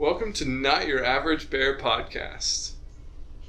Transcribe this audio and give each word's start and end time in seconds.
Welcome 0.00 0.32
to 0.32 0.46
Not 0.46 0.86
Your 0.86 1.04
Average 1.04 1.50
Bear 1.50 1.76
podcast. 1.76 2.72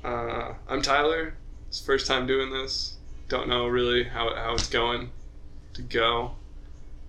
Uh, 0.04 0.56
I'm 0.68 0.82
Tyler. 0.82 1.36
It's 1.70 1.80
first 1.80 2.08
time 2.08 2.28
doing 2.28 2.52
this. 2.52 2.98
Don't 3.30 3.48
know 3.48 3.68
really 3.68 4.04
how, 4.04 4.36
how 4.36 4.56
it's 4.56 4.68
going 4.68 5.12
to 5.76 5.82
go. 5.82 6.32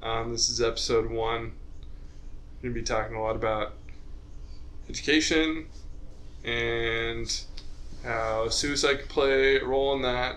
Um, 0.01 0.31
this 0.31 0.49
is 0.49 0.61
episode 0.61 1.11
one. 1.11 1.55
We're 2.63 2.71
going 2.71 2.75
to 2.75 2.81
be 2.81 2.83
talking 2.83 3.17
a 3.17 3.21
lot 3.21 3.35
about 3.35 3.73
education 4.89 5.66
and 6.45 7.43
how 8.04 8.48
suicide 8.48 9.00
can 9.00 9.09
play 9.09 9.56
a 9.56 9.64
role 9.64 9.93
in 9.96 10.02
that. 10.02 10.36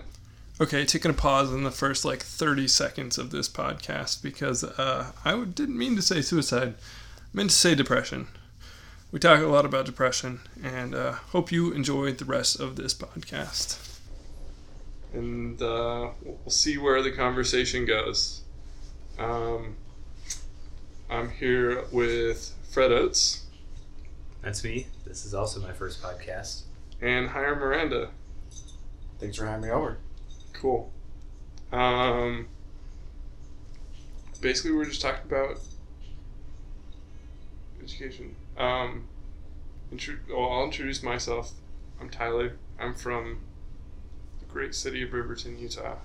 Okay, 0.60 0.84
taking 0.84 1.12
a 1.12 1.14
pause 1.14 1.52
in 1.52 1.62
the 1.62 1.70
first 1.70 2.04
like 2.04 2.24
30 2.24 2.66
seconds 2.66 3.18
of 3.18 3.30
this 3.30 3.48
podcast 3.48 4.20
because 4.20 4.64
uh, 4.64 5.12
I 5.24 5.44
didn't 5.44 5.78
mean 5.78 5.94
to 5.94 6.02
say 6.02 6.22
suicide. 6.22 6.74
I 6.76 7.28
meant 7.32 7.50
to 7.50 7.56
say 7.56 7.76
depression. 7.76 8.26
We 9.12 9.18
talk 9.20 9.40
a 9.40 9.46
lot 9.46 9.64
about 9.64 9.86
depression 9.86 10.40
and 10.62 10.94
uh, 10.94 11.12
hope 11.12 11.52
you 11.52 11.72
enjoy 11.72 12.12
the 12.12 12.24
rest 12.24 12.58
of 12.60 12.76
this 12.76 12.92
podcast. 12.92 13.98
And 15.12 15.60
uh, 15.62 16.10
we'll 16.22 16.38
see 16.50 16.76
where 16.76 17.02
the 17.02 17.12
conversation 17.12 17.86
goes. 17.86 18.42
Um, 19.18 19.76
I'm 21.08 21.30
here 21.30 21.84
with 21.92 22.52
Fred 22.70 22.92
Oates 22.92 23.46
That's 24.42 24.62
me. 24.62 24.88
This 25.06 25.24
is 25.24 25.32
also 25.32 25.60
my 25.60 25.72
first 25.72 26.02
podcast. 26.02 26.62
and 27.00 27.28
Hiram 27.28 27.60
Miranda. 27.60 28.10
Thanks 29.18 29.38
for 29.38 29.46
having 29.46 29.62
me 29.62 29.70
over. 29.70 29.98
Cool. 30.52 30.92
Um, 31.72 32.48
basically, 34.40 34.72
we're 34.72 34.84
just 34.84 35.00
talking 35.00 35.24
about 35.24 35.58
education. 37.82 38.34
Um, 38.56 39.08
intro- 39.90 40.18
well, 40.28 40.50
I'll 40.50 40.64
introduce 40.64 41.02
myself. 41.02 41.52
I'm 42.00 42.10
Tyler. 42.10 42.56
I'm 42.78 42.94
from 42.94 43.40
the 44.38 44.46
great 44.46 44.74
city 44.74 45.02
of 45.02 45.12
Riverton, 45.12 45.58
Utah. 45.58 45.96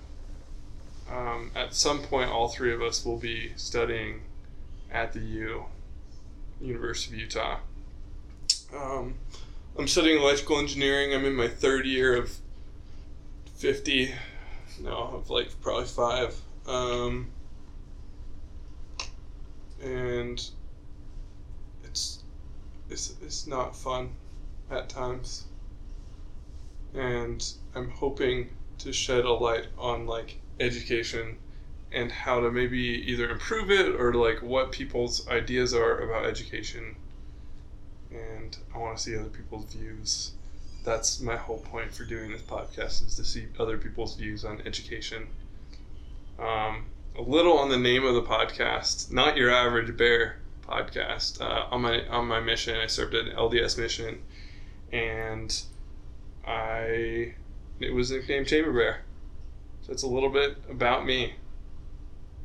Um, 1.10 1.50
at 1.54 1.74
some 1.74 2.00
point, 2.00 2.30
all 2.30 2.48
three 2.48 2.72
of 2.72 2.80
us 2.80 3.04
will 3.04 3.18
be 3.18 3.52
studying 3.56 4.22
at 4.90 5.12
the 5.12 5.20
U, 5.20 5.64
University 6.60 7.16
of 7.16 7.20
Utah. 7.22 7.58
Um, 8.74 9.14
I'm 9.78 9.88
studying 9.88 10.20
electrical 10.20 10.58
engineering. 10.58 11.14
I'm 11.14 11.24
in 11.24 11.34
my 11.34 11.48
third 11.48 11.86
year 11.86 12.16
of 12.16 12.36
50 13.56 14.14
no, 14.80 14.96
of 15.14 15.30
like 15.30 15.60
probably 15.60 15.86
five. 15.86 16.36
Um, 16.66 17.30
and 19.82 20.42
it's 22.92 23.14
it's 23.22 23.46
not 23.46 23.76
fun 23.76 24.10
at 24.70 24.88
times. 24.88 25.46
And 26.94 27.44
I'm 27.74 27.90
hoping 27.90 28.50
to 28.78 28.92
shed 28.92 29.24
a 29.24 29.32
light 29.32 29.66
on 29.78 30.06
like 30.06 30.38
education 30.60 31.38
and 31.90 32.12
how 32.12 32.40
to 32.40 32.50
maybe 32.50 32.78
either 32.78 33.28
improve 33.28 33.70
it 33.70 33.96
or 34.00 34.14
like 34.14 34.42
what 34.42 34.72
people's 34.72 35.26
ideas 35.28 35.74
are 35.74 35.98
about 35.98 36.26
education. 36.26 36.94
And 38.10 38.56
I 38.74 38.78
want 38.78 38.96
to 38.96 39.02
see 39.02 39.16
other 39.16 39.28
people's 39.28 39.72
views 39.72 40.32
that's 40.84 41.20
my 41.20 41.36
whole 41.36 41.58
point 41.58 41.92
for 41.94 42.04
doing 42.04 42.32
this 42.32 42.42
podcast 42.42 43.06
is 43.06 43.14
to 43.16 43.24
see 43.24 43.46
other 43.58 43.78
people's 43.78 44.16
views 44.16 44.44
on 44.44 44.60
education. 44.66 45.28
Um, 46.38 46.86
a 47.16 47.22
little 47.22 47.58
on 47.58 47.68
the 47.68 47.78
name 47.78 48.04
of 48.04 48.14
the 48.14 48.22
podcast, 48.22 49.12
not 49.12 49.36
your 49.36 49.50
average 49.50 49.96
bear 49.96 50.38
podcast. 50.72 51.40
Uh, 51.40 51.66
on 51.70 51.82
my 51.82 52.06
on 52.08 52.26
my 52.26 52.40
mission, 52.40 52.76
I 52.76 52.86
served 52.86 53.14
an 53.14 53.28
LDS 53.36 53.78
mission, 53.78 54.22
and 54.92 55.62
I 56.46 57.34
it 57.80 57.92
was 57.92 58.10
nicknamed 58.10 58.46
Chamber 58.46 58.72
Bear. 58.72 59.02
So 59.82 59.92
it's 59.92 60.02
a 60.02 60.08
little 60.08 60.28
bit 60.30 60.56
about 60.70 61.04
me 61.04 61.34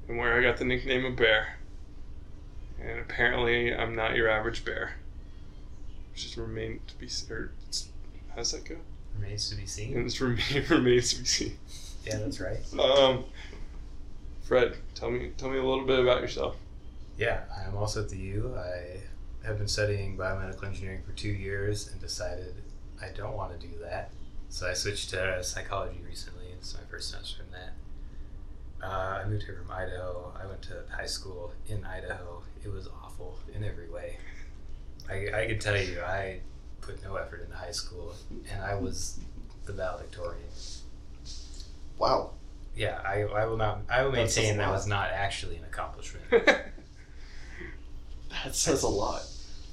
and 0.07 0.17
where 0.17 0.33
I 0.37 0.41
got 0.41 0.57
the 0.57 0.65
nickname 0.65 1.05
of 1.05 1.15
Bear. 1.15 1.57
And 2.81 2.99
apparently, 2.99 3.73
I'm 3.73 3.95
not 3.95 4.15
your 4.15 4.29
average 4.29 4.63
bear. 4.63 4.95
Which 6.11 6.23
just 6.23 6.37
remain 6.37 6.79
to 6.87 6.95
be 6.95 7.07
or 7.29 7.51
it's 7.67 7.89
How's 8.35 8.51
that 8.51 8.65
go? 8.65 8.75
Remains 9.19 9.49
to 9.49 9.55
be 9.55 9.61
And 9.61 9.69
seen. 9.69 10.03
this 10.03 10.21
remain, 10.21 10.65
remains 10.69 11.13
to 11.13 11.19
be 11.19 11.25
seen. 11.25 11.57
Yeah, 12.05 12.17
that's 12.19 12.39
right. 12.39 12.59
Um, 12.79 13.25
Fred, 14.43 14.75
tell 14.95 15.09
me 15.11 15.31
tell 15.37 15.49
me 15.49 15.57
a 15.57 15.63
little 15.63 15.85
bit 15.85 15.99
about 15.99 16.21
yourself. 16.21 16.55
Yeah, 17.17 17.41
I'm 17.65 17.75
also 17.75 18.03
at 18.03 18.09
the 18.09 18.17
U. 18.17 18.55
I 18.55 19.01
have 19.45 19.57
been 19.57 19.67
studying 19.67 20.17
biomedical 20.17 20.65
engineering 20.65 21.01
for 21.05 21.13
two 21.13 21.29
years 21.29 21.91
and 21.91 21.99
decided 21.99 22.53
I 23.01 23.09
don't 23.09 23.35
want 23.35 23.59
to 23.59 23.67
do 23.67 23.73
that. 23.81 24.11
So 24.49 24.69
I 24.69 24.73
switched 24.73 25.09
to 25.11 25.43
psychology 25.43 25.99
recently. 26.07 26.45
It's 26.53 26.75
my 26.75 26.81
first 26.89 27.11
semester 27.11 27.43
in 27.43 27.51
that. 27.51 27.73
Uh, 28.87 29.21
I 29.23 29.27
moved 29.27 29.43
here 29.43 29.57
from 29.61 29.71
Idaho. 29.71 30.31
I 30.41 30.45
went 30.45 30.61
to 30.63 30.83
high 30.95 31.05
school 31.07 31.53
in 31.67 31.83
Idaho. 31.83 32.43
It 32.63 32.69
was 32.69 32.87
awful 32.87 33.39
in 33.53 33.63
every 33.63 33.89
way. 33.89 34.17
I, 35.09 35.41
I 35.41 35.47
can 35.47 35.59
tell 35.59 35.77
you, 35.77 36.01
I 36.01 36.41
put 36.81 37.01
no 37.03 37.15
effort 37.15 37.41
into 37.41 37.55
high 37.55 37.71
school, 37.71 38.13
and 38.51 38.61
I 38.61 38.75
was 38.75 39.19
the 39.65 39.73
valedictorian. 39.73 40.43
Wow. 41.97 42.31
Yeah, 42.75 42.99
I, 43.03 43.21
I 43.21 43.45
will 43.45 43.57
not. 43.57 43.81
I 43.89 44.03
will 44.03 44.11
maintain 44.11 44.57
that 44.57 44.69
was 44.69 44.85
not 44.85 45.09
actually 45.09 45.57
an 45.57 45.63
accomplishment. 45.63 46.25
That 48.47 48.55
says 48.55 48.83
a 48.83 48.87
lot. 48.87 49.23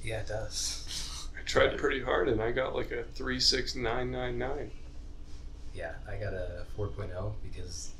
yeah, 0.03 0.19
it 0.19 0.27
does. 0.27 1.29
I 1.39 1.41
tried 1.45 1.77
pretty 1.77 2.01
hard 2.01 2.27
and 2.27 2.41
I 2.41 2.51
got 2.51 2.75
like 2.75 2.91
a 2.91 3.03
three 3.03 3.39
six 3.39 3.73
nine 3.73 4.11
nine 4.11 4.37
nine. 4.37 4.69
Yeah, 5.73 5.93
I 6.09 6.17
got 6.17 6.33
a 6.33 6.65
4.0 6.77 7.31
because 7.41 7.91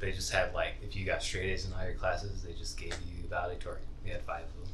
they 0.00 0.10
just 0.10 0.32
had 0.32 0.52
like 0.54 0.74
if 0.82 0.96
you 0.96 1.06
got 1.06 1.22
straight 1.22 1.50
A's 1.52 1.66
in 1.66 1.72
all 1.72 1.84
your 1.84 1.94
classes, 1.94 2.42
they 2.42 2.52
just 2.54 2.76
gave 2.76 2.94
you 3.06 3.28
valedictorian. 3.30 3.84
We 4.04 4.10
had 4.10 4.22
five 4.22 4.42
of 4.42 4.54
them. 4.64 4.72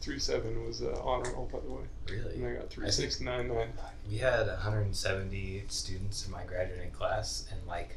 Three 0.00 0.18
seven 0.18 0.66
was 0.66 0.82
uh, 0.82 1.00
honor 1.00 1.30
roll 1.32 1.48
by 1.52 1.60
the 1.60 1.70
way, 1.70 1.82
Really? 2.10 2.34
and 2.34 2.46
I 2.48 2.54
got 2.60 2.68
three 2.68 2.84
I 2.88 2.90
think- 2.90 3.12
six 3.12 3.20
nine 3.20 3.46
nine. 3.46 3.68
We 4.10 4.18
had 4.18 4.48
170 4.48 5.62
students 5.68 6.26
in 6.26 6.32
my 6.32 6.42
graduating 6.42 6.90
class, 6.90 7.46
and 7.52 7.60
like 7.68 7.94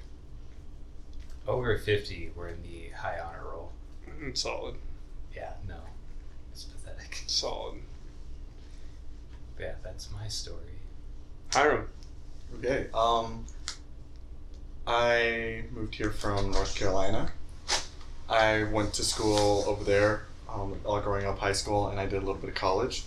over 1.48 1.76
50 1.76 2.34
were 2.36 2.50
in 2.50 2.62
the 2.62 2.90
high 2.96 3.18
honor 3.20 3.50
roll. 3.50 3.72
Mm, 4.22 4.38
Solid, 4.38 4.76
Yeah, 5.36 5.52
no, 5.68 5.78
it's 6.52 6.64
pathetic. 6.64 7.24
solid. 7.28 7.82
But 9.58 9.64
yeah, 9.64 9.74
that's 9.84 10.10
my 10.12 10.28
story. 10.28 10.60
Hiram, 11.54 11.88
Okay. 12.60 12.88
Um, 12.94 13.46
I 14.88 15.64
moved 15.72 15.96
here 15.96 16.12
from 16.12 16.52
North 16.52 16.76
Carolina. 16.76 17.32
I 18.30 18.64
went 18.64 18.94
to 18.96 19.04
school 19.04 19.64
over 19.68 19.84
there, 19.84 20.24
um, 20.50 20.76
all 20.86 21.00
growing 21.02 21.26
up 21.26 21.40
high 21.40 21.54
school, 21.54 21.90
and 21.90 22.00
I 22.00 22.06
did 22.06 22.18
a 22.18 22.26
little 22.26 22.36
bit 22.36 22.50
of 22.50 22.56
college. 22.56 23.04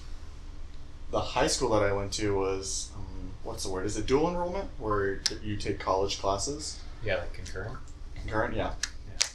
The 1.11 1.21
high 1.21 1.47
school 1.47 1.71
that 1.71 1.83
I 1.83 1.93
went 1.93 2.13
to 2.15 2.35
was, 2.37 2.91
um, 2.97 3.33
what's 3.43 3.65
the 3.65 3.71
word? 3.71 3.87
Is 3.87 3.97
it 3.97 4.07
dual 4.07 4.29
enrollment, 4.29 4.69
where 4.79 5.23
you 5.43 5.57
take 5.57 5.79
college 5.79 6.21
classes? 6.21 6.81
Yeah, 7.03 7.17
like 7.17 7.33
concurrent. 7.33 7.79
Concurrent, 8.15 8.55
yeah. 8.55 8.75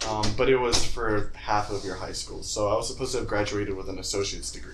Um, 0.09 0.25
but 0.37 0.49
it 0.49 0.57
was 0.57 0.83
for 0.83 1.31
half 1.35 1.71
of 1.71 1.85
your 1.85 1.95
high 1.95 2.11
school, 2.11 2.43
so 2.43 2.67
I 2.67 2.75
was 2.75 2.87
supposed 2.87 3.13
to 3.13 3.19
have 3.19 3.27
graduated 3.27 3.75
with 3.75 3.87
an 3.87 3.99
associate's 3.99 4.51
degree. 4.51 4.73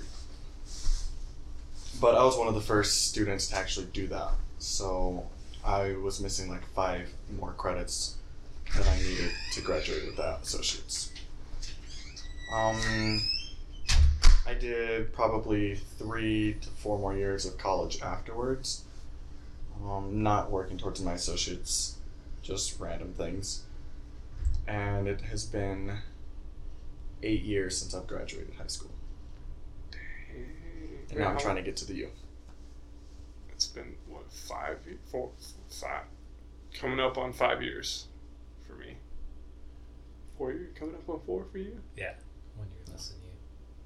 But 2.01 2.16
I 2.16 2.23
was 2.23 2.35
one 2.35 2.47
of 2.47 2.56
the 2.56 2.62
first 2.62 3.09
students 3.09 3.47
to 3.50 3.57
actually 3.57 3.88
do 3.94 4.07
that, 4.07 4.31
so 4.57 5.28
I 5.63 5.94
was 5.94 6.19
missing 6.19 6.50
like 6.50 6.66
five 6.73 7.09
more 7.38 7.51
credits 7.51 8.16
that 8.75 8.88
I 8.88 8.97
needed 8.97 9.31
to 9.53 9.62
graduate 9.62 10.06
with 10.07 10.18
that 10.18 10.41
associate's. 10.41 11.12
Um, 12.51 13.22
I 14.47 14.56
did 14.56 15.13
probably 15.13 15.75
three 15.75 16.56
to 16.62 16.69
four 16.69 16.98
more 16.98 17.15
years 17.15 17.45
of 17.45 17.57
college 17.59 18.01
afterwards, 18.01 18.83
um, 19.86 20.24
not 20.24 20.50
working 20.50 20.77
towards 20.77 21.04
my 21.04 21.13
associates, 21.13 21.98
just 22.42 22.80
random 22.80 23.13
things 23.13 23.63
and 24.69 25.07
it 25.07 25.21
has 25.21 25.45
been 25.45 25.92
eight 27.24 27.42
years 27.42 27.77
since 27.77 27.95
I've 27.95 28.07
graduated 28.07 28.54
high 28.56 28.68
school. 28.68 28.92
Dang. 29.92 30.00
And 31.10 31.19
now 31.19 31.30
I'm 31.30 31.39
trying 31.39 31.56
to 31.56 31.63
get 31.63 31.75
to 31.77 31.86
the 31.86 31.95
U. 31.95 32.10
It's 33.50 33.68
been 33.68 33.95
what 34.07 34.31
five, 34.31 34.77
four, 35.12 35.31
five, 35.69 36.04
coming 36.74 37.00
up 37.00 37.18
on 37.18 37.33
five 37.33 37.63
years 37.63 38.07
for 38.66 38.74
me. 38.75 38.95
Four 40.38 40.51
years 40.51 40.69
coming 40.77 40.95
up 40.95 41.10
on 41.10 41.19
four 41.25 41.45
for 41.51 41.57
you. 41.57 41.77
Yeah, 41.98 42.13
one 42.56 42.68
year 42.68 42.86
less 42.92 43.10
than 43.10 43.18
you. 43.24 43.30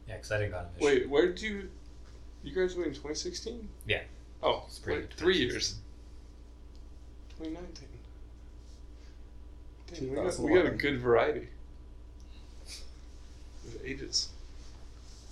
Yeah, 0.07 0.15
because 0.15 0.31
I 0.31 0.37
didn't 0.37 0.51
go 0.51 0.57
on 0.57 0.65
a 0.65 0.67
mission. 0.79 0.85
Wait, 0.85 1.09
where 1.09 1.27
did 1.27 1.41
you? 1.41 1.69
You 2.43 2.53
graduated 2.53 2.87
in 2.87 2.93
2016. 2.93 3.69
Yeah. 3.87 4.01
Oh, 4.43 4.65
wait, 4.85 5.13
three 5.13 5.37
years. 5.37 5.75
2019. 7.39 7.87
We, 10.01 10.07
got, 10.15 10.39
we 10.39 10.53
got 10.53 10.65
a 10.65 10.71
good 10.71 10.99
variety. 10.99 11.47
Ages. 13.83 14.29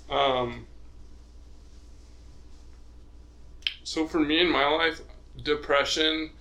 Um, 0.10 0.68
so 3.84 4.08
for 4.08 4.20
me 4.20 4.42
in 4.42 4.50
my 4.50 4.68
life, 4.68 5.02
depression 5.42 6.32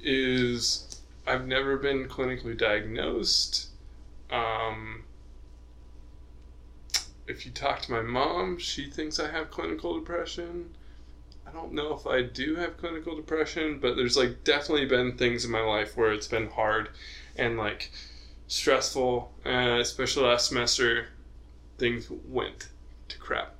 is 0.00 1.00
I've 1.26 1.46
never 1.46 1.76
been 1.76 2.08
clinically 2.08 2.56
diagnosed. 2.56 3.68
Um, 4.30 5.04
if 7.26 7.44
you 7.44 7.52
talk 7.52 7.82
to 7.82 7.92
my 7.92 8.00
mom, 8.00 8.58
she 8.58 8.90
thinks 8.90 9.20
I 9.20 9.30
have 9.30 9.50
clinical 9.50 9.98
depression. 9.98 10.74
I 11.48 11.52
don't 11.52 11.72
know 11.72 11.94
if 11.94 12.06
I 12.06 12.22
do 12.22 12.56
have 12.56 12.76
clinical 12.76 13.16
depression, 13.16 13.78
but 13.80 13.96
there's 13.96 14.16
like 14.16 14.44
definitely 14.44 14.84
been 14.86 15.16
things 15.16 15.44
in 15.44 15.50
my 15.50 15.62
life 15.62 15.96
where 15.96 16.12
it's 16.12 16.28
been 16.28 16.50
hard 16.50 16.90
and 17.36 17.56
like 17.56 17.90
stressful, 18.48 19.32
uh, 19.46 19.78
especially 19.80 20.24
last 20.24 20.48
semester. 20.48 21.08
Things 21.78 22.10
went 22.28 22.68
to 23.08 23.18
crap, 23.18 23.54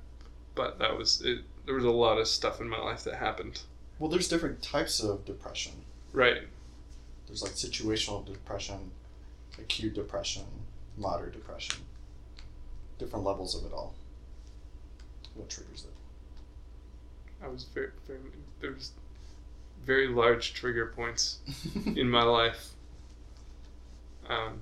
but 0.53 0.77
that 0.79 0.97
was 0.97 1.21
it. 1.21 1.39
There 1.65 1.75
was 1.75 1.85
a 1.85 1.89
lot 1.89 2.19
of 2.19 2.27
stuff 2.27 2.61
in 2.61 2.69
my 2.69 2.79
life 2.79 3.03
that 3.05 3.15
happened. 3.15 3.61
Well, 3.97 4.09
there's 4.09 4.27
different 4.27 4.61
types 4.61 4.99
of 5.01 5.25
depression. 5.25 5.73
Right. 6.13 6.43
There's 7.27 7.41
like 7.41 7.53
situational 7.53 8.25
depression, 8.25 8.91
acute 9.57 9.93
depression, 9.93 10.43
moderate 10.97 11.33
depression. 11.33 11.79
Different 12.97 13.25
levels 13.25 13.55
of 13.55 13.65
it 13.65 13.73
all. 13.73 13.95
What 15.35 15.49
triggers 15.49 15.85
it? 15.85 15.88
I 17.43 17.47
was 17.47 17.63
very, 17.63 17.89
very 18.07 18.19
there's 18.59 18.91
very 19.85 20.07
large 20.07 20.53
trigger 20.53 20.87
points 20.87 21.39
in 21.85 22.09
my 22.09 22.23
life 22.23 22.71
um, 24.29 24.59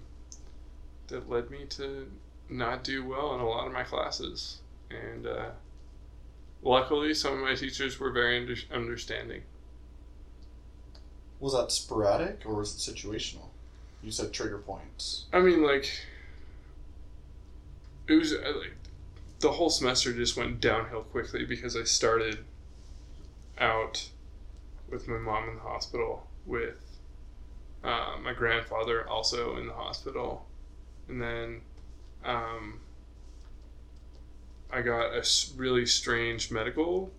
that 1.08 1.30
led 1.30 1.50
me 1.50 1.66
to 1.70 2.08
not 2.50 2.84
do 2.84 3.06
well 3.06 3.36
in 3.36 3.42
a 3.42 3.48
lot 3.48 3.68
of 3.68 3.74
my 3.74 3.84
classes. 3.84 4.60
And 4.90 5.28
uh, 5.28 5.50
luckily, 6.62 7.14
some 7.14 7.34
of 7.34 7.40
my 7.40 7.56
teachers 7.56 8.00
were 8.00 8.12
very 8.12 8.40
under- 8.40 8.56
understanding. 8.74 9.42
Was 11.40 11.54
that 11.54 11.72
sporadic 11.72 12.44
or 12.46 12.56
was 12.56 12.74
it 12.74 12.96
situational? 12.96 13.50
You 14.02 14.12
said 14.12 14.32
trigger 14.32 14.60
points. 14.60 15.26
I 15.34 15.40
mean, 15.40 15.64
like, 15.64 15.90
it 18.08 18.14
was 18.14 18.34
uh, 18.34 18.54
like 18.60 18.74
the 19.40 19.52
whole 19.52 19.70
semester 19.70 20.14
just 20.14 20.38
went 20.38 20.62
downhill 20.62 21.04
quickly 21.04 21.46
because 21.46 21.76
I 21.76 21.84
started 21.84 22.40
out 23.60 24.10
with 24.90 25.08
my 25.08 25.18
mom 25.18 25.50
in 25.50 25.56
the 25.56 25.62
hospital, 25.62 26.28
with 26.46 27.00
uh, 27.84 28.16
my 28.22 28.34
grandfather 28.34 29.08
also 29.08 29.58
in 29.58 29.68
the 29.68 29.74
hospital, 29.74 30.46
and 31.08 31.22
then 31.22 31.62
um, 32.26 32.80
I 34.72 34.82
got 34.82 35.14
a 35.14 35.24
really 35.56 35.86
strange 35.86 36.52
medical. 36.52 37.12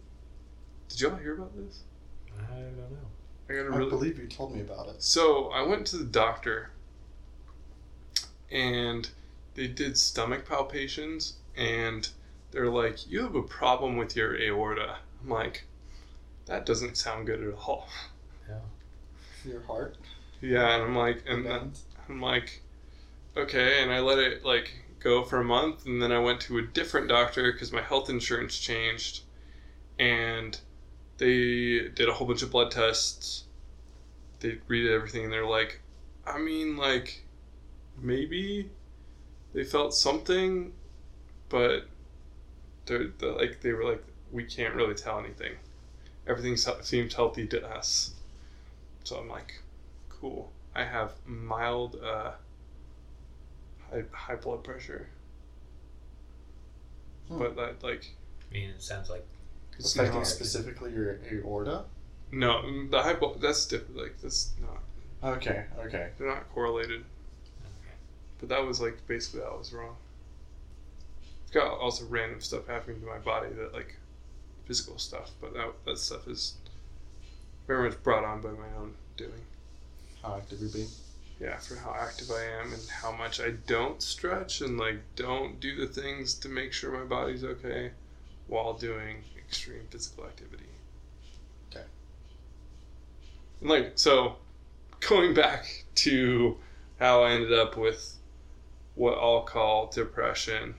Did 0.88 1.00
y'all 1.00 1.16
hear 1.16 1.34
about 1.34 1.56
this? 1.56 1.82
I 2.38 2.54
don't 2.54 2.76
know. 2.76 2.98
I 3.48 3.54
got 3.54 3.60
a 3.60 3.74
I 3.74 3.76
really 3.76 3.90
believe 3.90 4.18
you 4.18 4.26
told 4.26 4.54
me 4.54 4.60
about 4.60 4.88
it. 4.88 5.02
so 5.02 5.48
I 5.50 5.62
went 5.62 5.86
to 5.88 5.96
the 5.96 6.04
doctor 6.04 6.70
and 8.50 9.08
they 9.54 9.66
did 9.66 9.96
stomach 9.96 10.46
palpations 10.46 11.34
and 11.56 12.08
they're 12.50 12.70
like, 12.70 13.10
You 13.10 13.22
have 13.22 13.34
a 13.34 13.42
problem 13.42 13.96
with 13.96 14.16
your 14.16 14.36
aorta. 14.40 14.96
I'm 15.22 15.30
like, 15.30 15.64
That 16.48 16.64
doesn't 16.64 16.96
sound 16.96 17.26
good 17.26 17.42
at 17.42 17.54
all. 17.54 17.88
Yeah. 18.48 19.50
Your 19.50 19.62
heart. 19.62 19.96
Yeah, 20.40 20.74
and 20.74 20.82
I'm 20.82 20.96
like 20.96 21.22
and 21.28 21.44
then. 21.44 21.72
I'm 22.08 22.22
like, 22.22 22.62
okay, 23.36 23.82
and 23.82 23.92
I 23.92 24.00
let 24.00 24.18
it 24.18 24.44
like 24.46 24.72
go 24.98 25.22
for 25.24 25.40
a 25.40 25.44
month, 25.44 25.84
and 25.84 26.02
then 26.02 26.10
I 26.10 26.18
went 26.18 26.40
to 26.42 26.56
a 26.56 26.62
different 26.62 27.08
doctor 27.08 27.52
because 27.52 27.70
my 27.70 27.82
health 27.82 28.08
insurance 28.08 28.58
changed, 28.58 29.20
and 29.98 30.58
they 31.18 31.88
did 31.94 32.08
a 32.08 32.14
whole 32.14 32.26
bunch 32.26 32.42
of 32.42 32.50
blood 32.50 32.70
tests. 32.70 33.44
They 34.40 34.58
read 34.68 34.90
everything, 34.90 35.24
and 35.24 35.32
they're 35.32 35.44
like, 35.44 35.82
I 36.26 36.38
mean, 36.38 36.78
like, 36.78 37.26
maybe 38.00 38.70
they 39.52 39.64
felt 39.64 39.92
something, 39.92 40.72
but 41.50 41.88
they're, 42.86 43.08
they're 43.18 43.32
like 43.32 43.60
they 43.60 43.72
were 43.72 43.84
like, 43.84 44.02
we 44.32 44.44
can't 44.44 44.74
really 44.74 44.94
tell 44.94 45.18
anything. 45.18 45.52
Everything 46.28 46.56
se- 46.56 46.82
seems 46.82 47.14
healthy 47.14 47.46
to 47.48 47.66
us. 47.68 48.12
So 49.04 49.16
I'm 49.16 49.28
like, 49.28 49.54
cool. 50.10 50.52
I 50.74 50.84
have 50.84 51.12
mild 51.26 51.96
uh, 52.04 52.32
high, 53.90 54.04
high 54.12 54.36
blood 54.36 54.62
pressure, 54.62 55.08
Hmm. 57.28 57.38
but 57.38 57.56
that 57.56 57.82
like 57.82 58.10
I 58.50 58.54
mean, 58.54 58.70
it 58.70 58.82
sounds 58.82 59.10
like 59.10 59.24
it's 59.78 59.94
Affecting 59.94 60.18
not, 60.20 60.26
specifically 60.26 60.92
your 60.92 61.18
aorta. 61.32 61.84
no 62.32 62.62
mm, 62.62 62.90
the 62.90 63.02
high 63.02 63.14
blood 63.14 63.40
that's 63.40 63.66
different. 63.66 63.96
Like 63.96 64.20
that's 64.20 64.52
not 64.60 64.82
Okay, 65.36 65.64
okay. 65.80 66.10
they're 66.18 66.28
not 66.28 66.48
correlated. 66.54 67.00
okay. 67.00 67.94
But 68.40 68.48
that 68.50 68.64
was 68.64 68.80
like 68.80 69.06
basically 69.06 69.42
I 69.42 69.54
was 69.56 69.72
wrong. 69.72 69.96
It's 71.42 71.50
got 71.52 71.78
also 71.78 72.04
random 72.06 72.40
stuff 72.40 72.66
happening 72.66 73.00
to 73.00 73.06
my 73.06 73.18
body 73.18 73.48
that 73.54 73.72
like 73.72 73.96
physical 74.68 74.98
stuff, 74.98 75.32
but 75.40 75.54
that 75.54 75.72
that 75.86 75.98
stuff 75.98 76.28
is 76.28 76.54
very 77.66 77.88
much 77.88 78.00
brought 78.02 78.24
on 78.24 78.40
by 78.40 78.50
my 78.50 78.68
own 78.78 78.94
doing. 79.16 79.44
How 80.22 80.36
active 80.36 80.60
you're 80.60 80.70
being. 80.70 80.88
yeah, 81.40 81.56
for 81.56 81.76
how 81.76 81.94
active 81.98 82.30
I 82.30 82.44
am 82.60 82.72
and 82.72 82.82
how 82.88 83.12
much 83.12 83.40
I 83.40 83.50
don't 83.66 84.02
stretch 84.02 84.60
and 84.60 84.78
like 84.78 85.00
don't 85.16 85.58
do 85.58 85.74
the 85.74 85.86
things 85.86 86.34
to 86.34 86.48
make 86.48 86.72
sure 86.72 86.92
my 86.92 87.04
body's 87.04 87.44
okay 87.44 87.92
while 88.46 88.74
doing 88.74 89.24
extreme 89.36 89.86
physical 89.90 90.24
activity. 90.24 90.64
Okay. 91.70 91.84
And 93.60 93.70
like 93.70 93.92
so 93.96 94.36
going 95.00 95.34
back 95.34 95.84
to 95.96 96.56
how 97.00 97.22
I 97.22 97.32
ended 97.32 97.52
up 97.52 97.76
with 97.76 98.16
what 98.94 99.14
I'll 99.14 99.42
call 99.42 99.86
depression. 99.86 100.74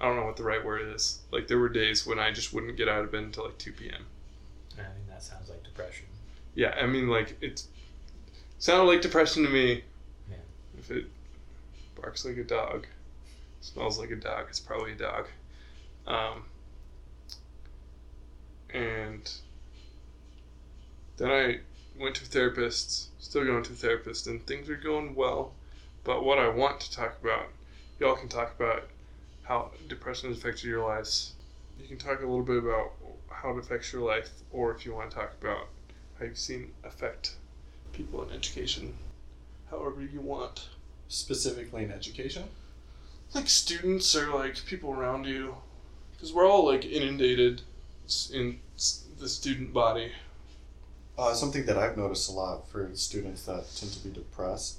I 0.00 0.06
don't 0.06 0.16
know 0.16 0.24
what 0.24 0.36
the 0.36 0.44
right 0.44 0.64
word 0.64 0.94
is. 0.94 1.20
Like 1.30 1.46
there 1.46 1.58
were 1.58 1.68
days 1.68 2.06
when 2.06 2.18
I 2.18 2.30
just 2.30 2.54
wouldn't 2.54 2.76
get 2.76 2.88
out 2.88 3.04
of 3.04 3.12
bed 3.12 3.22
until 3.22 3.44
like 3.44 3.58
2 3.58 3.72
p.m. 3.72 4.06
I 4.78 4.82
mean, 4.82 5.06
that 5.08 5.22
sounds 5.22 5.50
like 5.50 5.62
depression. 5.62 6.06
Yeah, 6.54 6.74
I 6.80 6.86
mean 6.86 7.08
like 7.08 7.36
it 7.42 7.64
sounded 8.58 8.84
like 8.84 9.02
depression 9.02 9.44
to 9.44 9.50
me. 9.50 9.84
Yeah. 10.28 10.36
If 10.78 10.90
it 10.90 11.06
barks 12.00 12.24
like 12.24 12.38
a 12.38 12.44
dog, 12.44 12.86
smells 13.60 13.98
like 13.98 14.10
a 14.10 14.16
dog, 14.16 14.46
it's 14.48 14.60
probably 14.60 14.92
a 14.92 14.96
dog. 14.96 15.26
Um, 16.06 16.44
and 18.72 19.30
then 21.18 21.30
I 21.30 21.60
went 21.98 22.14
to 22.16 22.24
therapists, 22.24 23.08
still 23.18 23.44
going 23.44 23.62
to 23.64 23.72
therapists, 23.72 24.26
and 24.26 24.44
things 24.46 24.70
are 24.70 24.76
going 24.76 25.14
well. 25.14 25.52
But 26.04 26.24
what 26.24 26.38
I 26.38 26.48
want 26.48 26.80
to 26.80 26.90
talk 26.90 27.18
about, 27.20 27.48
y'all 27.98 28.16
can 28.16 28.28
talk 28.28 28.54
about 28.58 28.88
how 29.50 29.68
depression 29.88 30.28
has 30.28 30.38
affected 30.38 30.62
your 30.62 30.86
lives. 30.86 31.32
You 31.80 31.88
can 31.88 31.98
talk 31.98 32.20
a 32.20 32.26
little 32.26 32.44
bit 32.44 32.58
about 32.58 32.92
how 33.30 33.50
it 33.50 33.58
affects 33.58 33.92
your 33.92 34.02
life, 34.02 34.30
or 34.52 34.72
if 34.72 34.86
you 34.86 34.94
want 34.94 35.10
to 35.10 35.16
talk 35.16 35.32
about 35.40 35.66
how 36.16 36.26
you've 36.26 36.38
seen 36.38 36.70
affect 36.84 37.34
people 37.92 38.22
in 38.22 38.30
education, 38.30 38.94
however 39.68 40.02
you 40.02 40.20
want. 40.20 40.68
Specifically 41.08 41.82
in 41.82 41.90
education. 41.90 42.44
Like 43.34 43.48
students 43.48 44.14
or 44.14 44.32
like 44.32 44.64
people 44.66 44.92
around 44.92 45.26
you, 45.26 45.56
because 46.12 46.32
we're 46.32 46.46
all 46.46 46.64
like 46.64 46.84
inundated 46.84 47.62
in 48.32 48.60
the 49.18 49.28
student 49.28 49.72
body. 49.72 50.12
Uh, 51.18 51.34
something 51.34 51.66
that 51.66 51.76
I've 51.76 51.96
noticed 51.96 52.30
a 52.30 52.32
lot 52.32 52.68
for 52.68 52.88
students 52.94 53.42
that 53.46 53.66
tend 53.74 53.90
to 53.94 53.98
be 53.98 54.10
depressed 54.10 54.78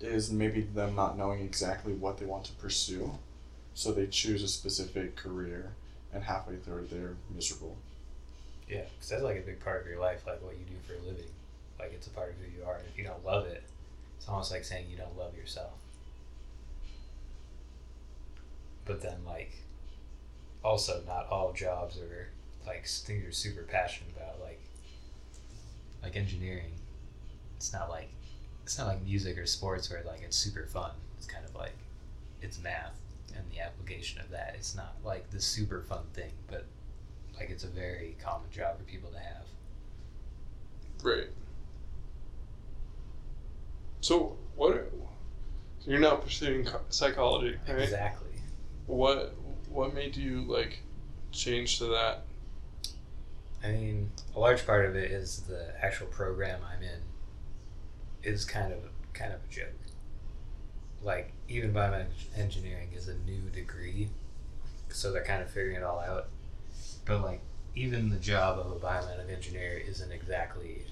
is 0.00 0.30
maybe 0.30 0.60
them 0.60 0.94
not 0.94 1.16
knowing 1.16 1.42
exactly 1.42 1.92
what 1.92 2.18
they 2.18 2.26
want 2.26 2.44
to 2.44 2.52
pursue. 2.52 3.12
So 3.74 3.92
they 3.92 4.06
choose 4.06 4.42
a 4.42 4.48
specific 4.48 5.16
career, 5.16 5.72
and 6.12 6.24
halfway 6.24 6.56
through 6.56 6.88
they're 6.90 7.16
miserable. 7.34 7.76
Yeah, 8.68 8.82
because 8.94 9.10
that's 9.10 9.22
like 9.22 9.38
a 9.38 9.42
big 9.42 9.60
part 9.60 9.82
of 9.82 9.86
your 9.86 10.00
life, 10.00 10.22
like 10.26 10.42
what 10.42 10.54
you 10.54 10.64
do 10.64 10.76
for 10.86 10.94
a 10.94 11.06
living. 11.06 11.30
Like 11.78 11.92
it's 11.92 12.06
a 12.06 12.10
part 12.10 12.30
of 12.30 12.36
who 12.36 12.58
you 12.58 12.66
are. 12.66 12.76
And 12.76 12.86
if 12.90 12.98
you 12.98 13.04
don't 13.04 13.24
love 13.24 13.46
it, 13.46 13.62
it's 14.16 14.28
almost 14.28 14.50
like 14.50 14.64
saying 14.64 14.86
you 14.90 14.96
don't 14.96 15.16
love 15.16 15.36
yourself. 15.36 15.72
But 18.86 19.02
then, 19.02 19.18
like, 19.26 19.52
also 20.64 21.02
not 21.06 21.28
all 21.28 21.52
jobs 21.52 21.98
are 21.98 22.28
like 22.66 22.86
things 22.86 23.22
you're 23.22 23.32
super 23.32 23.62
passionate 23.62 24.12
about. 24.16 24.40
Like, 24.40 24.60
like 26.02 26.16
engineering, 26.16 26.72
it's 27.56 27.72
not 27.72 27.90
like 27.90 28.08
it's 28.66 28.78
not 28.78 28.88
like 28.88 29.04
music 29.04 29.38
or 29.38 29.46
sports 29.46 29.88
where 29.88 30.02
like 30.04 30.22
it's 30.24 30.36
super 30.36 30.66
fun. 30.66 30.90
It's 31.18 31.26
kind 31.28 31.44
of 31.44 31.54
like 31.54 31.76
it's 32.42 32.60
math 32.60 32.98
and 33.32 33.44
the 33.52 33.60
application 33.60 34.20
of 34.20 34.28
that. 34.30 34.54
It's 34.56 34.74
not 34.74 34.96
like 35.04 35.30
the 35.30 35.40
super 35.40 35.82
fun 35.82 36.02
thing, 36.14 36.32
but 36.50 36.64
like 37.38 37.48
it's 37.48 37.62
a 37.62 37.68
very 37.68 38.16
common 38.20 38.50
job 38.50 38.76
for 38.76 38.82
people 38.82 39.08
to 39.10 39.18
have. 39.20 39.46
Right. 41.00 41.28
So 44.00 44.36
what? 44.56 44.92
You're 45.86 46.00
now 46.00 46.16
pursuing 46.16 46.66
psychology, 46.88 47.56
right? 47.68 47.78
Exactly. 47.78 48.30
What 48.86 49.36
What 49.68 49.94
made 49.94 50.16
you 50.16 50.42
like 50.48 50.80
change 51.30 51.78
to 51.78 51.84
that? 51.84 52.24
I 53.62 53.70
mean, 53.70 54.10
a 54.34 54.40
large 54.40 54.66
part 54.66 54.86
of 54.86 54.96
it 54.96 55.12
is 55.12 55.42
the 55.42 55.72
actual 55.80 56.08
program 56.08 56.62
I'm 56.68 56.82
in 56.82 57.05
is 58.26 58.44
kind 58.44 58.72
of 58.72 58.80
kind 59.14 59.32
of 59.32 59.40
a 59.48 59.54
joke. 59.54 59.68
Like 61.02 61.32
even 61.48 61.72
biomedical 61.72 62.06
engineering 62.36 62.90
is 62.94 63.08
a 63.08 63.14
new 63.14 63.42
degree, 63.54 64.08
so 64.88 65.12
they're 65.12 65.24
kind 65.24 65.42
of 65.42 65.50
figuring 65.50 65.76
it 65.76 65.82
all 65.82 66.00
out. 66.00 66.28
But 67.04 67.22
like 67.22 67.40
even 67.76 68.10
the 68.10 68.18
job 68.18 68.58
of 68.58 68.72
a 68.72 68.76
biomedical 68.76 69.30
engineer 69.30 69.80
isn't 69.86 70.10
exactly 70.10 70.82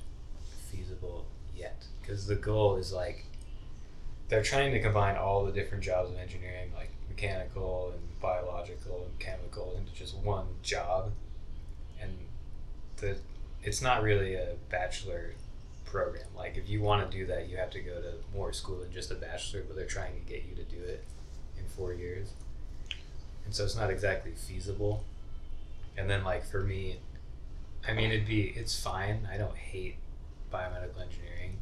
feasible 0.71 1.27
yet 1.57 1.85
because 2.01 2.27
the 2.27 2.35
goal 2.35 2.77
is 2.77 2.93
like 2.93 3.25
they're 4.29 4.43
trying 4.43 4.73
to 4.73 4.81
combine 4.81 5.17
all 5.17 5.45
the 5.45 5.53
different 5.53 5.83
jobs 5.83 6.11
of 6.11 6.17
engineering 6.17 6.71
like 6.75 6.91
mechanical 7.09 7.93
and 7.93 8.21
biological 8.21 9.07
and 9.09 9.19
chemical 9.19 9.77
into 9.79 9.93
just 9.95 10.17
one 10.19 10.47
job 10.63 11.11
and 12.01 12.13
the 12.97 13.17
it's 13.63 13.81
not 13.81 14.03
really 14.03 14.35
a 14.35 14.55
bachelor 14.69 15.33
program. 15.95 16.27
Like 16.37 16.57
if 16.57 16.69
you 16.69 16.83
want 16.83 17.09
to 17.09 17.17
do 17.17 17.25
that 17.27 17.49
you 17.49 17.57
have 17.57 17.71
to 17.71 17.81
go 17.81 18.01
to 18.01 18.15
more 18.35 18.53
school 18.53 18.81
than 18.81 18.93
just 18.93 19.13
a 19.13 19.15
bachelor 19.15 19.63
but 19.67 19.77
they're 19.77 19.87
trying 19.87 20.15
to 20.15 20.33
get 20.33 20.45
you 20.45 20.57
to 20.57 20.65
do 20.65 20.83
it 20.83 21.05
in 21.57 21.65
four 21.67 21.95
years. 21.95 22.33
And 23.45 23.55
so 23.55 23.65
it's 23.65 23.77
not 23.77 23.91
exactly 23.91 24.33
feasible. 24.33 25.05
And 25.97 26.11
then 26.11 26.25
like 26.25 26.45
for 26.45 26.61
me 26.61 26.97
i 27.87 27.93
mean 27.93 28.11
it'd 28.11 28.27
be 28.27 28.53
it's 28.57 28.81
fine. 28.81 29.29
I 29.33 29.37
don't 29.37 29.57
hate 29.57 29.97
biomedical 30.53 31.01
engineering 31.01 31.59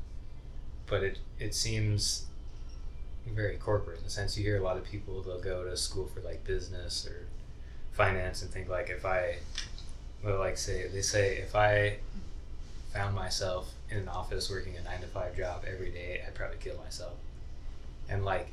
but 0.86 1.02
it 1.02 1.18
it 1.38 1.54
seems 1.54 2.26
very 3.26 3.56
corporate 3.56 3.98
in 3.98 4.04
the 4.04 4.10
sense 4.10 4.36
you 4.36 4.44
hear 4.44 4.58
a 4.58 4.64
lot 4.64 4.76
of 4.76 4.84
people 4.84 5.22
they'll 5.22 5.40
go 5.40 5.64
to 5.64 5.76
school 5.76 6.06
for 6.06 6.20
like 6.20 6.44
business 6.44 7.06
or 7.06 7.26
finance 7.92 8.42
and 8.42 8.50
think 8.50 8.68
like 8.68 8.90
if 8.90 9.04
I 9.04 9.36
well 10.24 10.38
like 10.38 10.56
say 10.56 10.88
they 10.88 11.02
say 11.02 11.36
if 11.36 11.54
I 11.54 11.98
found 12.92 13.14
myself 13.14 13.72
in 13.92 13.98
an 14.02 14.08
office 14.08 14.50
working 14.50 14.76
a 14.76 14.82
nine 14.82 15.00
to 15.00 15.06
five 15.06 15.36
job 15.36 15.62
every 15.70 15.90
day 15.90 16.22
I'd 16.26 16.34
probably 16.34 16.58
kill 16.58 16.76
myself 16.78 17.14
and 18.08 18.24
like 18.24 18.48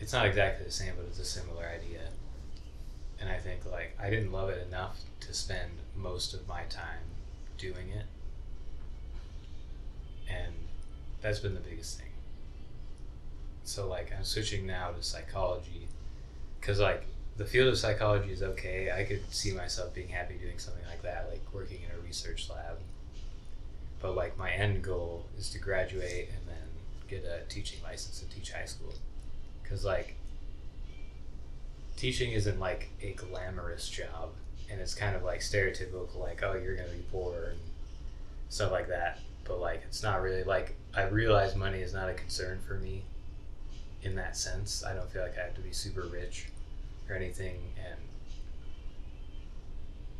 it's 0.00 0.12
not 0.12 0.26
exactly 0.26 0.64
the 0.64 0.72
same 0.72 0.92
but 0.96 1.06
it's 1.06 1.18
a 1.18 1.24
similar 1.24 1.64
idea 1.64 2.00
and 3.20 3.28
I 3.28 3.38
think 3.38 3.60
like 3.70 3.96
I 4.00 4.10
didn't 4.10 4.32
love 4.32 4.50
it 4.50 4.66
enough 4.66 4.98
to 5.20 5.34
spend 5.34 5.70
most 5.96 6.34
of 6.34 6.46
my 6.46 6.62
time 6.68 7.04
doing 7.56 7.88
it 7.90 8.06
and 10.30 10.52
that's 11.20 11.40
been 11.40 11.54
the 11.54 11.60
biggest 11.60 11.98
thing 11.98 12.10
so 13.64 13.88
like 13.88 14.12
I'm 14.16 14.24
switching 14.24 14.66
now 14.66 14.90
to 14.90 15.02
psychology 15.02 15.88
because 16.60 16.80
like 16.80 17.04
the 17.38 17.44
field 17.44 17.68
of 17.68 17.78
psychology 17.78 18.32
is 18.32 18.42
okay. 18.42 18.90
I 18.90 19.04
could 19.04 19.22
see 19.32 19.52
myself 19.52 19.94
being 19.94 20.08
happy 20.08 20.34
doing 20.34 20.58
something 20.58 20.84
like 20.90 21.02
that, 21.02 21.28
like 21.30 21.40
working 21.52 21.78
in 21.82 21.96
a 21.96 22.02
research 22.02 22.50
lab. 22.50 22.78
But 24.00 24.14
like 24.14 24.38
my 24.38 24.50
end 24.50 24.82
goal 24.82 25.26
is 25.36 25.50
to 25.50 25.58
graduate 25.58 26.28
and 26.30 26.46
then 26.48 26.68
get 27.08 27.24
a 27.24 27.48
teaching 27.48 27.80
license 27.82 28.22
and 28.22 28.30
teach 28.30 28.52
high 28.52 28.64
school, 28.66 28.94
because 29.62 29.84
like 29.84 30.16
teaching 31.96 32.32
isn't 32.32 32.60
like 32.60 32.90
a 33.02 33.12
glamorous 33.12 33.88
job, 33.88 34.30
and 34.70 34.80
it's 34.80 34.94
kind 34.94 35.16
of 35.16 35.22
like 35.24 35.40
stereotypical, 35.40 36.16
like 36.18 36.42
oh 36.42 36.54
you're 36.54 36.76
gonna 36.76 36.88
be 36.88 37.04
poor 37.10 37.50
and 37.50 37.60
stuff 38.48 38.70
like 38.70 38.88
that. 38.88 39.18
But 39.44 39.60
like 39.60 39.82
it's 39.86 40.02
not 40.02 40.22
really 40.22 40.44
like 40.44 40.76
I 40.94 41.04
realize 41.04 41.56
money 41.56 41.80
is 41.80 41.92
not 41.92 42.08
a 42.08 42.14
concern 42.14 42.60
for 42.66 42.74
me 42.74 43.02
in 44.02 44.14
that 44.14 44.36
sense. 44.36 44.84
I 44.84 44.94
don't 44.94 45.10
feel 45.10 45.22
like 45.22 45.36
I 45.38 45.42
have 45.42 45.54
to 45.54 45.60
be 45.60 45.72
super 45.72 46.02
rich 46.02 46.46
or 47.08 47.16
anything. 47.16 47.56
And 47.84 47.98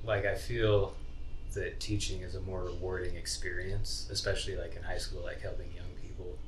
like, 0.04 0.24
I 0.24 0.34
feel 0.34 0.94
that 1.58 1.80
teaching 1.80 2.22
is 2.22 2.34
a 2.34 2.40
more 2.40 2.64
rewarding 2.64 3.16
experience, 3.16 4.08
especially 4.10 4.56
like 4.56 4.76
in 4.76 4.82
high 4.82 4.98
school, 4.98 5.22
like 5.22 5.40
helping 5.40 5.72
young 5.74 5.90
people, 6.00 6.38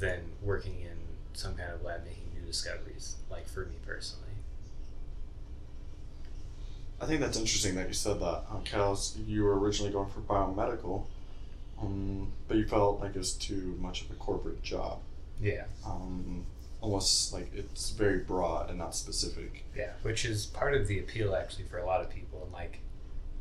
than 0.00 0.20
working 0.42 0.80
in 0.80 0.96
some 1.32 1.54
kind 1.54 1.70
of 1.72 1.82
lab 1.82 2.04
making 2.04 2.24
new 2.34 2.46
discoveries, 2.46 3.16
like 3.30 3.48
for 3.48 3.66
me 3.66 3.76
personally. 3.86 4.24
I 7.00 7.06
think 7.06 7.20
that's 7.20 7.36
interesting 7.38 7.74
that 7.74 7.88
you 7.88 7.94
said 7.94 8.20
that, 8.20 8.44
because 8.64 9.18
you 9.26 9.44
were 9.44 9.58
originally 9.58 9.92
going 9.92 10.08
for 10.08 10.20
biomedical, 10.20 11.04
um, 11.80 12.32
but 12.48 12.56
you 12.56 12.66
felt 12.66 13.00
like 13.00 13.14
it 13.14 13.18
was 13.18 13.34
too 13.34 13.76
much 13.80 14.02
of 14.02 14.10
a 14.10 14.14
corporate 14.14 14.62
job. 14.62 15.00
Yeah. 15.40 15.64
Um, 15.84 16.46
almost 16.80 17.34
like 17.34 17.50
it's 17.54 17.90
very 17.90 18.18
broad 18.18 18.70
and 18.70 18.78
not 18.78 18.94
specific. 18.94 19.64
Yeah, 19.76 19.90
which 20.02 20.24
is 20.24 20.46
part 20.46 20.74
of 20.74 20.86
the 20.86 20.98
appeal 20.98 21.34
actually 21.34 21.64
for 21.64 21.78
a 21.78 21.84
lot 21.84 22.00
of 22.00 22.08
people. 22.08 22.42
And 22.44 22.52
like, 22.52 22.78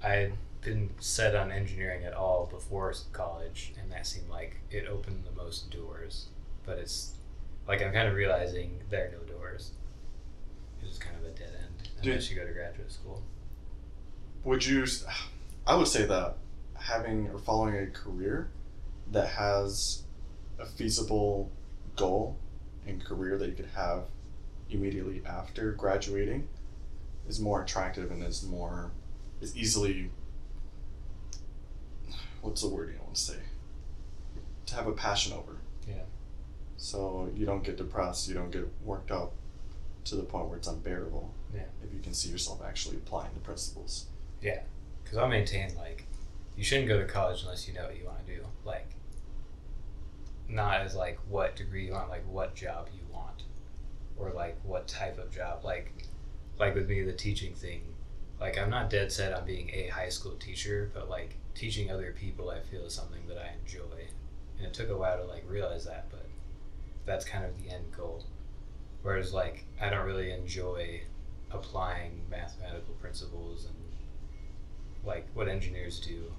I 0.03 0.32
been 0.65 0.89
set 1.00 1.36
on 1.36 1.51
engineering 1.51 2.03
at 2.03 2.13
all 2.13 2.48
before 2.48 2.93
college, 3.13 3.74
and 3.79 3.91
that 3.91 4.05
seemed 4.05 4.29
like 4.29 4.57
it 4.72 4.88
opened 4.88 5.24
the 5.24 5.41
most 5.41 5.72
doors. 5.72 6.27
But 6.65 6.79
it's 6.79 7.13
like 7.67 7.81
I'm 7.81 7.93
kind 7.93 8.07
of 8.07 8.15
realizing 8.15 8.79
there 8.89 9.07
are 9.07 9.12
no 9.12 9.34
doors. 9.34 9.72
It's 10.84 10.98
kind 10.98 11.15
of 11.15 11.24
a 11.24 11.29
dead 11.29 11.51
end 11.57 11.89
unless 12.03 12.29
you 12.29 12.36
go 12.36 12.45
to 12.45 12.51
graduate 12.51 12.91
school. 12.91 13.22
Would 14.43 14.65
you? 14.65 14.86
I 15.67 15.75
would 15.75 15.88
say 15.88 16.05
that 16.05 16.38
having 16.75 17.29
or 17.29 17.39
following 17.39 17.77
a 17.77 17.88
career 17.88 18.50
that 19.12 19.27
has 19.27 20.03
a 20.60 20.65
feasible 20.65 21.51
goal 21.95 22.38
and 22.88 23.03
career 23.03 23.38
that 23.38 23.48
you 23.48 23.55
could 23.55 23.69
have 23.75 24.03
immediately 24.69 25.22
after 25.25 25.72
graduating 25.72 26.48
is 27.27 27.39
more 27.39 27.62
attractive 27.62 28.12
and 28.12 28.24
is 28.24 28.43
more 28.43 28.91
is 29.41 29.55
easily 29.55 30.10
what's 32.46 32.62
the 32.62 32.70
word 32.70 32.94
you 32.94 33.00
want 33.02 33.16
to 33.16 33.22
say? 33.22 33.38
To 34.68 34.75
have 34.75 34.88
a 34.88 34.94
passion 34.94 35.34
over. 35.34 35.58
Yeah. 35.88 36.04
So 36.78 37.30
you 37.36 37.46
don't 37.46 37.64
get 37.64 37.78
depressed 37.78 38.28
you 38.28 38.34
don't 38.34 38.52
get 38.52 38.68
worked 38.84 39.12
up 39.12 39.34
to 40.06 40.16
the 40.16 40.24
point 40.24 40.48
where 40.48 40.58
it's 40.58 40.68
unbearable. 40.68 41.34
Yeah. 41.54 41.64
If 41.84 41.94
you 41.94 42.00
can 42.00 42.14
see 42.14 42.30
yourself 42.30 42.62
actually 42.66 42.98
applying 42.98 43.34
the 43.34 43.40
principles. 43.40 44.06
Yeah. 44.42 44.60
Because 45.04 45.18
i'll 45.20 45.28
maintain 45.28 45.75
like 45.75 46.06
you 46.56 46.64
shouldn't 46.64 46.88
go 46.88 47.00
to 47.00 47.06
college 47.06 47.44
unless 47.44 47.68
you 47.68 47.74
know 47.74 47.84
what 47.84 47.98
you 47.98 48.06
want 48.06 48.25
to 48.25 48.36
do. 48.36 48.42
Like 48.64 48.96
not 50.48 50.82
as 50.82 50.96
like 50.96 51.20
what 51.28 51.56
degree 51.56 51.86
you 51.88 51.94
want, 51.94 52.10
like 52.10 52.24
what 52.30 52.56
job 52.56 52.88
you 52.94 53.02
want, 53.14 53.44
or 54.18 54.32
like 54.32 54.58
what 54.64 54.88
type 54.88 55.18
of 55.18 55.32
job. 55.32 55.64
Like, 55.64 55.92
like 56.60 56.75
with 56.75 56.88
me, 56.88 57.02
the 57.02 57.14
teaching 57.14 57.54
thing. 57.54 57.82
Like 58.39 58.58
I'm 58.58 58.70
not 58.70 58.89
dead 58.89 59.12
set 59.12 59.34
on 59.34 59.46
being 59.46 59.70
a 59.74 59.88
high 59.88 60.10
school 60.10 60.34
teacher, 60.34 60.92
but 60.94 61.10
like 61.10 61.38
teaching 61.54 61.89
other 61.89 62.13
people, 62.18 62.50
I 62.50 62.60
feel 62.60 62.86
is 62.86 62.94
something 62.94 63.27
that 63.27 63.38
I 63.38 63.51
enjoy, 63.62 64.08
and 64.58 64.68
it 64.68 64.74
took 64.74 64.89
a 64.89 64.98
while 64.98 65.18
to 65.18 65.24
like 65.24 65.44
realize 65.48 65.86
that, 65.86 66.08
but 66.10 66.25
that's 67.06 67.25
kind 67.25 67.46
of 67.46 67.58
the 67.62 67.70
end 67.70 67.86
goal. 67.96 68.25
Whereas 69.01 69.34
like 69.34 69.65
I 69.80 69.89
don't 69.89 70.06
really 70.06 70.32
enjoy 70.32 71.01
applying 71.51 72.22
mathematical 72.30 72.94
principles 72.96 73.65
and 73.65 73.75
like 75.06 75.27
what 75.34 75.48
engineers 75.48 76.00
do. 76.00 76.32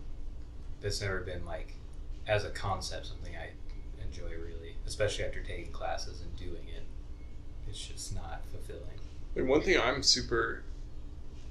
That's 0.80 1.00
never 1.00 1.20
been 1.20 1.46
like 1.46 1.74
as 2.26 2.44
a 2.44 2.50
concept 2.50 3.06
something 3.06 3.34
I 3.36 3.50
enjoy 4.04 4.30
really, 4.36 4.76
especially 4.86 5.24
after 5.24 5.40
taking 5.42 5.72
classes 5.72 6.20
and 6.20 6.36
doing 6.36 6.68
it. 6.68 6.82
It's 7.68 7.86
just 7.86 8.14
not 8.14 8.42
fulfilling. 8.50 9.00
And 9.34 9.48
one 9.48 9.62
thing 9.62 9.78
I'm 9.80 10.02
super 10.02 10.62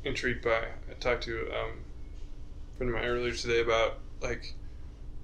intrigued 0.06 0.44
by, 0.44 0.68
I 0.90 0.94
talked 1.00 1.24
to 1.24 1.52
um, 1.52 1.80
a 2.74 2.78
friend 2.78 2.94
of 2.94 2.96
mine 2.96 3.06
earlier 3.06 3.34
today 3.34 3.60
about 3.60 3.98
like 4.22 4.54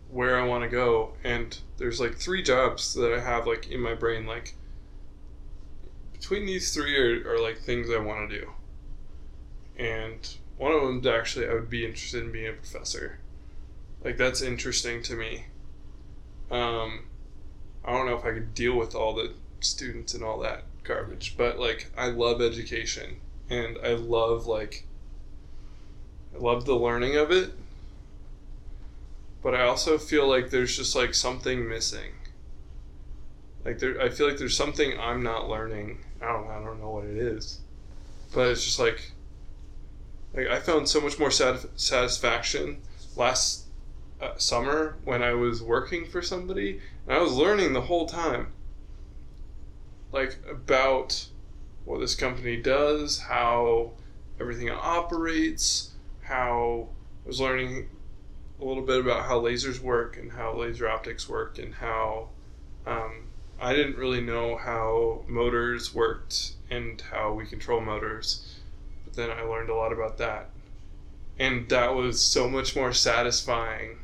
where 0.09 0.37
I 0.37 0.45
want 0.45 0.63
to 0.63 0.69
go, 0.69 1.13
and 1.23 1.57
there's 1.77 2.01
like 2.01 2.17
three 2.17 2.43
jobs 2.43 2.93
that 2.95 3.13
I 3.13 3.19
have 3.19 3.47
like 3.47 3.69
in 3.69 3.79
my 3.79 3.93
brain. 3.93 4.25
Like 4.25 4.55
between 6.11 6.45
these 6.45 6.73
three 6.73 6.97
are, 6.97 7.35
are 7.35 7.39
like 7.39 7.59
things 7.59 7.89
I 7.89 7.99
want 7.99 8.29
to 8.29 8.39
do, 8.39 8.51
and 9.77 10.27
one 10.57 10.73
of 10.73 10.81
them 10.81 11.13
actually 11.13 11.47
I 11.47 11.53
would 11.53 11.69
be 11.69 11.85
interested 11.85 12.23
in 12.23 12.31
being 12.31 12.49
a 12.49 12.53
professor. 12.53 13.19
Like 14.03 14.17
that's 14.17 14.41
interesting 14.41 15.03
to 15.03 15.15
me. 15.15 15.45
Um, 16.49 17.05
I 17.85 17.93
don't 17.93 18.07
know 18.07 18.17
if 18.17 18.25
I 18.25 18.33
could 18.33 18.53
deal 18.53 18.75
with 18.75 18.95
all 18.95 19.13
the 19.13 19.33
students 19.61 20.13
and 20.13 20.23
all 20.23 20.39
that 20.39 20.63
garbage, 20.83 21.35
but 21.37 21.59
like 21.59 21.91
I 21.95 22.07
love 22.07 22.41
education 22.41 23.20
and 23.51 23.77
I 23.83 23.93
love 23.93 24.47
like 24.47 24.85
I 26.33 26.39
love 26.39 26.65
the 26.65 26.75
learning 26.75 27.17
of 27.17 27.31
it. 27.31 27.51
But 29.43 29.53
I 29.53 29.63
also 29.63 29.97
feel 29.97 30.27
like 30.27 30.49
there's 30.49 30.77
just 30.77 30.95
like 30.95 31.13
something 31.13 31.67
missing. 31.67 32.13
Like 33.65 33.79
there 33.79 33.99
I 34.01 34.09
feel 34.09 34.27
like 34.27 34.37
there's 34.37 34.55
something 34.55 34.97
I'm 34.97 35.21
not 35.21 35.49
learning. 35.49 35.99
I 36.21 36.27
don't 36.27 36.49
I 36.49 36.63
don't 36.63 36.79
know 36.79 36.91
what 36.91 37.05
it 37.05 37.17
is. 37.17 37.59
But 38.33 38.47
it's 38.47 38.63
just 38.63 38.79
like 38.79 39.11
like 40.33 40.47
I 40.47 40.59
found 40.59 40.87
so 40.87 41.01
much 41.01 41.19
more 41.19 41.31
sat- 41.31 41.77
satisfaction 41.77 42.81
last 43.17 43.65
uh, 44.21 44.37
summer 44.37 44.95
when 45.03 45.21
I 45.21 45.33
was 45.33 45.61
working 45.61 46.05
for 46.05 46.21
somebody 46.21 46.79
and 47.05 47.17
I 47.17 47.19
was 47.19 47.33
learning 47.33 47.73
the 47.73 47.81
whole 47.81 48.05
time 48.05 48.53
like 50.13 50.37
about 50.49 51.25
what 51.85 51.99
this 51.99 52.15
company 52.15 52.57
does, 52.57 53.19
how 53.19 53.91
everything 54.39 54.69
operates, 54.69 55.91
how 56.21 56.89
I 57.25 57.27
was 57.27 57.39
learning 57.39 57.89
a 58.59 58.65
little 58.65 58.83
bit 58.83 58.99
about 58.99 59.25
how 59.25 59.39
lasers 59.41 59.79
work 59.79 60.17
and 60.17 60.31
how 60.31 60.55
laser 60.55 60.87
optics 60.87 61.27
work 61.27 61.57
and 61.57 61.73
how 61.75 62.29
um, 62.85 63.27
I 63.59 63.73
didn't 63.73 63.97
really 63.97 64.21
know 64.21 64.57
how 64.57 65.23
motors 65.27 65.93
worked 65.93 66.53
and 66.69 67.01
how 67.11 67.33
we 67.33 67.45
control 67.45 67.81
motors. 67.81 68.55
But 69.05 69.15
then 69.15 69.29
I 69.29 69.41
learned 69.41 69.69
a 69.69 69.75
lot 69.75 69.93
about 69.93 70.17
that. 70.19 70.49
And 71.39 71.67
that 71.69 71.95
was 71.95 72.21
so 72.21 72.49
much 72.49 72.75
more 72.75 72.93
satisfying 72.93 73.97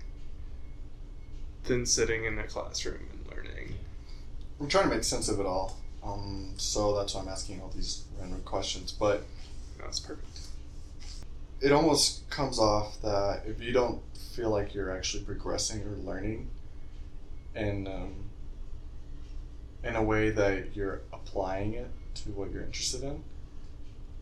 than 1.66 1.86
sitting 1.86 2.26
in 2.26 2.40
a 2.40 2.44
classroom 2.44 3.08
and 3.12 3.36
learning. 3.36 3.76
I'm 4.60 4.68
trying 4.68 4.90
to 4.90 4.96
make 4.96 5.04
sense 5.04 5.30
of 5.30 5.40
it 5.40 5.46
all. 5.46 5.78
Um, 6.08 6.54
so 6.58 6.96
that's 6.96 7.14
why 7.16 7.22
I'm 7.22 7.28
asking 7.28 7.62
all 7.62 7.72
these 7.76 8.04
random 8.20 8.42
questions. 8.44 8.92
But 8.92 9.24
That's 9.80 10.00
perfect. 10.00 10.28
it 11.62 11.72
almost 11.72 12.30
comes 12.30 12.60
off 12.60 13.02
that 13.02 13.44
if 13.46 13.62
you 13.62 13.72
don't 13.72 14.02
feel 14.34 14.50
like 14.50 14.74
you're 14.74 14.96
actually 14.96 15.24
progressing 15.24 15.82
or 15.82 15.96
learning 15.98 16.50
and 17.56 17.88
um, 17.88 18.14
in 19.84 19.96
a 19.96 20.04
way 20.04 20.30
that 20.30 20.76
you're 20.76 21.02
applying 21.12 21.74
it 21.74 21.90
to 22.16 22.30
what 22.32 22.52
you're 22.52 22.64
interested 22.64 23.04
in, 23.04 23.24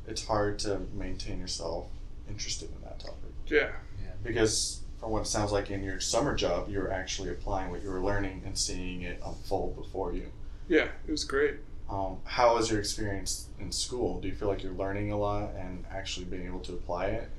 it's 0.07 0.25
hard 0.25 0.59
to 0.59 0.81
maintain 0.93 1.39
yourself 1.39 1.87
interested 2.29 2.69
in 2.75 2.81
that 2.83 2.99
topic. 2.99 3.31
Yeah. 3.47 3.71
yeah. 4.01 4.11
Because 4.23 4.81
from 4.99 5.11
what 5.11 5.23
it 5.23 5.27
sounds 5.27 5.51
like 5.51 5.69
in 5.69 5.83
your 5.83 5.99
summer 5.99 6.35
job, 6.35 6.69
you're 6.69 6.91
actually 6.91 7.29
applying 7.29 7.71
what 7.71 7.83
you 7.83 7.89
were 7.89 8.01
learning 8.01 8.43
and 8.45 8.57
seeing 8.57 9.01
it 9.01 9.21
unfold 9.25 9.75
before 9.75 10.13
you. 10.13 10.31
Yeah, 10.67 10.87
it 11.07 11.11
was 11.11 11.23
great. 11.23 11.55
Um, 11.89 12.17
how 12.25 12.55
was 12.55 12.71
your 12.71 12.79
experience 12.79 13.47
in 13.59 13.71
school? 13.71 14.19
Do 14.19 14.27
you 14.27 14.33
feel 14.33 14.47
like 14.47 14.63
you're 14.63 14.73
learning 14.73 15.11
a 15.11 15.17
lot 15.17 15.51
and 15.55 15.85
actually 15.91 16.25
being 16.25 16.45
able 16.47 16.59
to 16.61 16.73
apply 16.73 17.07
it? 17.07 17.29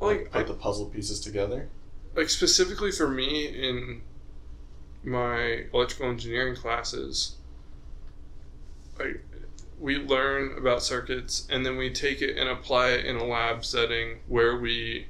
Like, 0.00 0.30
put 0.30 0.40
I- 0.40 0.44
the 0.44 0.54
puzzle 0.54 0.86
pieces 0.86 1.20
together? 1.20 1.68
like 2.16 2.30
specifically 2.30 2.92
for 2.92 3.08
me 3.08 3.46
in 3.46 4.00
my 5.02 5.64
electrical 5.74 6.08
engineering 6.08 6.54
classes 6.54 7.34
like 9.00 9.20
we 9.80 9.96
learn 9.98 10.56
about 10.56 10.80
circuits 10.80 11.44
and 11.50 11.66
then 11.66 11.76
we 11.76 11.90
take 11.90 12.22
it 12.22 12.38
and 12.38 12.48
apply 12.48 12.90
it 12.90 13.04
in 13.04 13.16
a 13.16 13.24
lab 13.24 13.64
setting 13.64 14.18
where 14.28 14.56
we 14.56 15.08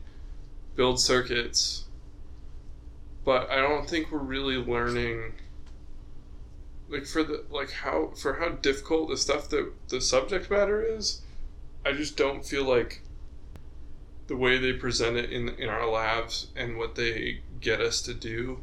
build 0.76 0.98
circuits 0.98 1.84
but 3.22 3.50
i 3.50 3.56
don't 3.56 3.86
think 3.86 4.10
we're 4.10 4.18
really 4.18 4.56
learning 4.56 5.34
like 6.94 7.06
for 7.06 7.22
the 7.24 7.44
like 7.50 7.70
how 7.72 8.12
for 8.16 8.34
how 8.34 8.48
difficult 8.50 9.08
the 9.10 9.16
stuff 9.16 9.48
that 9.48 9.70
the 9.88 10.00
subject 10.00 10.50
matter 10.50 10.82
is 10.82 11.20
i 11.84 11.92
just 11.92 12.16
don't 12.16 12.44
feel 12.46 12.64
like 12.64 13.00
the 14.28 14.36
way 14.36 14.56
they 14.58 14.72
present 14.72 15.16
it 15.16 15.30
in 15.30 15.48
in 15.50 15.68
our 15.68 15.86
labs 15.90 16.46
and 16.56 16.78
what 16.78 16.94
they 16.94 17.40
get 17.60 17.80
us 17.80 18.00
to 18.02 18.14
do 18.14 18.60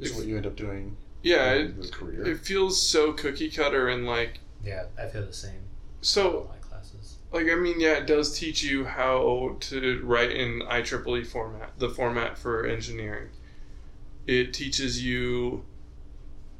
Is 0.00 0.10
If- 0.10 0.16
what 0.16 0.26
you 0.26 0.36
end 0.36 0.46
up 0.46 0.56
doing 0.56 0.96
yeah 1.22 1.52
in 1.54 1.78
it, 1.82 1.92
career? 1.92 2.26
it 2.26 2.38
feels 2.40 2.80
so 2.80 3.12
cookie 3.12 3.50
cutter 3.50 3.88
and 3.88 4.06
like 4.06 4.40
Yeah, 4.64 4.84
I 4.98 5.06
feel 5.06 5.26
the 5.26 5.32
same. 5.32 5.62
so 6.00 6.48
my 6.50 6.58
classes. 6.68 7.16
like 7.32 7.48
I 7.48 7.54
mean, 7.54 7.78
yeah, 7.80 7.94
it 7.98 8.06
does 8.06 8.38
teach 8.38 8.62
you 8.62 8.84
how 8.84 9.56
to 9.60 10.00
write 10.04 10.30
in 10.32 10.60
IEEE 10.62 11.26
format, 11.26 11.78
the 11.78 11.88
format 11.90 12.36
for 12.38 12.66
engineering. 12.66 13.28
It 14.26 14.52
teaches 14.54 15.02
you 15.04 15.64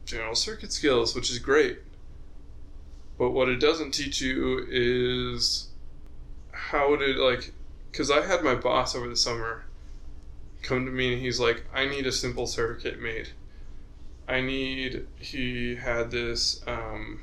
general 0.05 0.35
circuit 0.35 0.73
skills, 0.73 1.15
which 1.15 1.31
is 1.31 1.39
great. 1.39 1.79
But 3.19 3.31
what 3.31 3.49
it 3.49 3.57
doesn't 3.57 3.93
teach 3.93 4.21
you 4.21 4.67
is 4.69 5.69
how 6.53 6.97
to 6.97 7.07
like, 7.15 7.53
because 7.91 8.11
I 8.11 8.27
had 8.27 8.43
my 8.43 8.55
boss 8.55 8.95
over 8.95 9.09
the 9.09 9.17
summer 9.17 9.65
come 10.63 10.87
to 10.87 10.91
me 10.91 11.13
and 11.13 11.23
he's 11.23 11.39
like, 11.39 11.65
I 11.73 11.87
need 11.87 12.07
a 12.07 12.13
simple 12.13 12.47
circuit 12.47 13.01
made. 13.01 13.29
I 14.27 14.41
need. 14.41 15.07
He 15.19 15.77
had 15.77 16.11
this. 16.11 16.63
Um, 16.67 17.21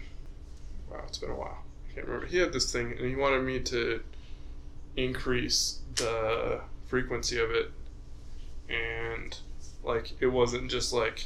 wow, 0.89 1.01
it's 1.08 1.17
been 1.17 1.32
a 1.32 1.36
while. 1.36 1.63
I 1.89 1.93
can't 1.93 2.05
remember. 2.05 2.27
He 2.27 2.38
had 2.38 2.53
this 2.53 2.71
thing, 2.71 2.91
and 2.91 3.08
he 3.08 3.15
wanted 3.15 3.41
me 3.43 3.60
to 3.62 4.03
increase 4.95 5.79
the 5.95 6.62
frequency 6.86 7.39
of 7.39 7.49
it, 7.51 7.71
and 8.69 9.38
like 9.84 10.12
it 10.19 10.27
wasn't 10.27 10.69
just 10.69 10.93
like, 10.93 11.25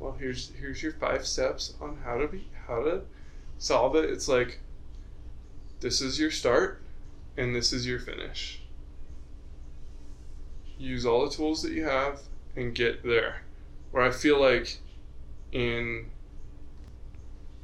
well, 0.00 0.16
here's 0.18 0.50
here's 0.58 0.82
your 0.82 0.92
five 0.92 1.26
steps 1.26 1.74
on 1.80 1.98
how 2.04 2.16
to 2.16 2.26
be 2.26 2.48
how 2.66 2.82
to 2.82 3.02
solve 3.58 3.94
it. 3.94 4.10
It's 4.10 4.26
like, 4.26 4.58
this 5.80 6.00
is 6.00 6.18
your 6.18 6.30
start, 6.30 6.82
and 7.36 7.54
this 7.54 7.72
is 7.72 7.86
your 7.86 8.00
finish. 8.00 8.62
Use 10.78 11.04
all 11.04 11.28
the 11.28 11.36
tools 11.36 11.62
that 11.62 11.72
you 11.72 11.84
have 11.84 12.22
and 12.56 12.74
get 12.74 13.04
there. 13.04 13.42
Where 13.90 14.02
I 14.02 14.10
feel 14.10 14.40
like 14.40 14.78
in 15.52 16.10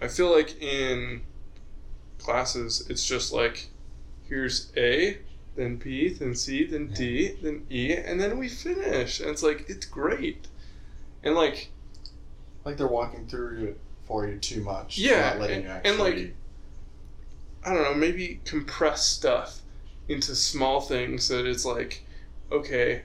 I 0.01 0.09
feel 0.09 0.31
like 0.31 0.61
in 0.61 1.23
classes, 2.19 2.87
it's 2.91 3.07
just 3.07 3.33
like, 3.33 3.69
here's 4.29 4.71
A, 4.77 5.19
then 5.55 5.77
B, 5.77 6.13
then 6.13 6.35
C, 6.35 6.67
then 6.67 6.89
D, 6.89 7.37
then 7.43 7.67
E, 7.71 7.95
and 7.95 8.21
then 8.21 8.39
we 8.39 8.49
finish. 8.49 9.21
And 9.21 9.31
it's 9.31 9.43
like, 9.43 9.71
it's 9.71 9.87
great. 9.87 10.49
And 11.23 11.35
like, 11.35 11.71
like 12.67 12.77
they're 12.77 12.89
walking 12.89 13.27
through 13.29 13.65
it 13.65 13.81
for 14.05 14.27
you 14.27 14.39
too 14.39 14.61
much. 14.61 14.99
Yeah, 14.99 15.31
not 15.31 15.41
letting 15.41 15.65
and- 15.65 15.85
you 15.85 15.91
and, 15.93 16.01
like, 16.01 16.35
I 17.65 17.73
don't 17.73 17.83
know, 17.83 17.95
maybe 17.95 18.41
compress 18.45 19.07
stuff 19.07 19.63
into 20.09 20.35
small 20.35 20.81
things 20.81 21.29
that 21.29 21.47
it's 21.47 21.65
like, 21.65 22.05
okay, 22.51 23.03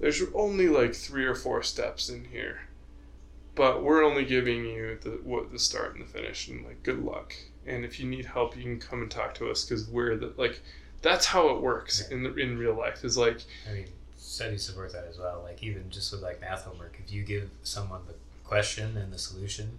there's 0.00 0.22
only 0.34 0.68
like 0.68 0.94
three 0.94 1.24
or 1.24 1.34
four 1.34 1.62
steps 1.62 2.08
in 2.08 2.24
here. 2.26 2.62
But 3.54 3.84
we're 3.84 4.02
only 4.02 4.24
giving 4.24 4.64
you 4.64 4.98
the 5.00 5.20
what 5.22 5.52
the 5.52 5.58
start 5.60 5.94
and 5.94 6.04
the 6.04 6.08
finish 6.08 6.48
and 6.48 6.64
like 6.66 6.82
good 6.82 6.98
luck. 6.98 7.34
And 7.66 7.84
if 7.84 8.00
you 8.00 8.06
need 8.06 8.26
help, 8.26 8.56
you 8.56 8.64
can 8.64 8.80
come 8.80 9.02
and 9.02 9.10
talk 9.10 9.34
to 9.34 9.48
us 9.48 9.64
because 9.64 9.88
we're 9.88 10.16
the 10.16 10.32
like 10.36 10.60
that's 11.02 11.26
how 11.26 11.50
it 11.50 11.62
works 11.62 12.08
in 12.08 12.24
the, 12.24 12.34
in 12.34 12.58
real 12.58 12.74
life. 12.74 13.04
Is 13.04 13.16
like 13.16 13.38
I 13.70 13.74
mean, 13.74 13.86
studies 14.16 14.66
support 14.66 14.92
that 14.92 15.06
as 15.08 15.18
well. 15.18 15.42
Like 15.44 15.62
even 15.62 15.88
just 15.90 16.10
with 16.10 16.22
like 16.22 16.40
math 16.40 16.64
homework, 16.64 16.98
if 17.04 17.12
you 17.12 17.22
give 17.22 17.48
someone 17.62 18.00
the 18.08 18.14
question 18.44 18.96
and 18.96 19.12
the 19.12 19.18
solution, 19.18 19.78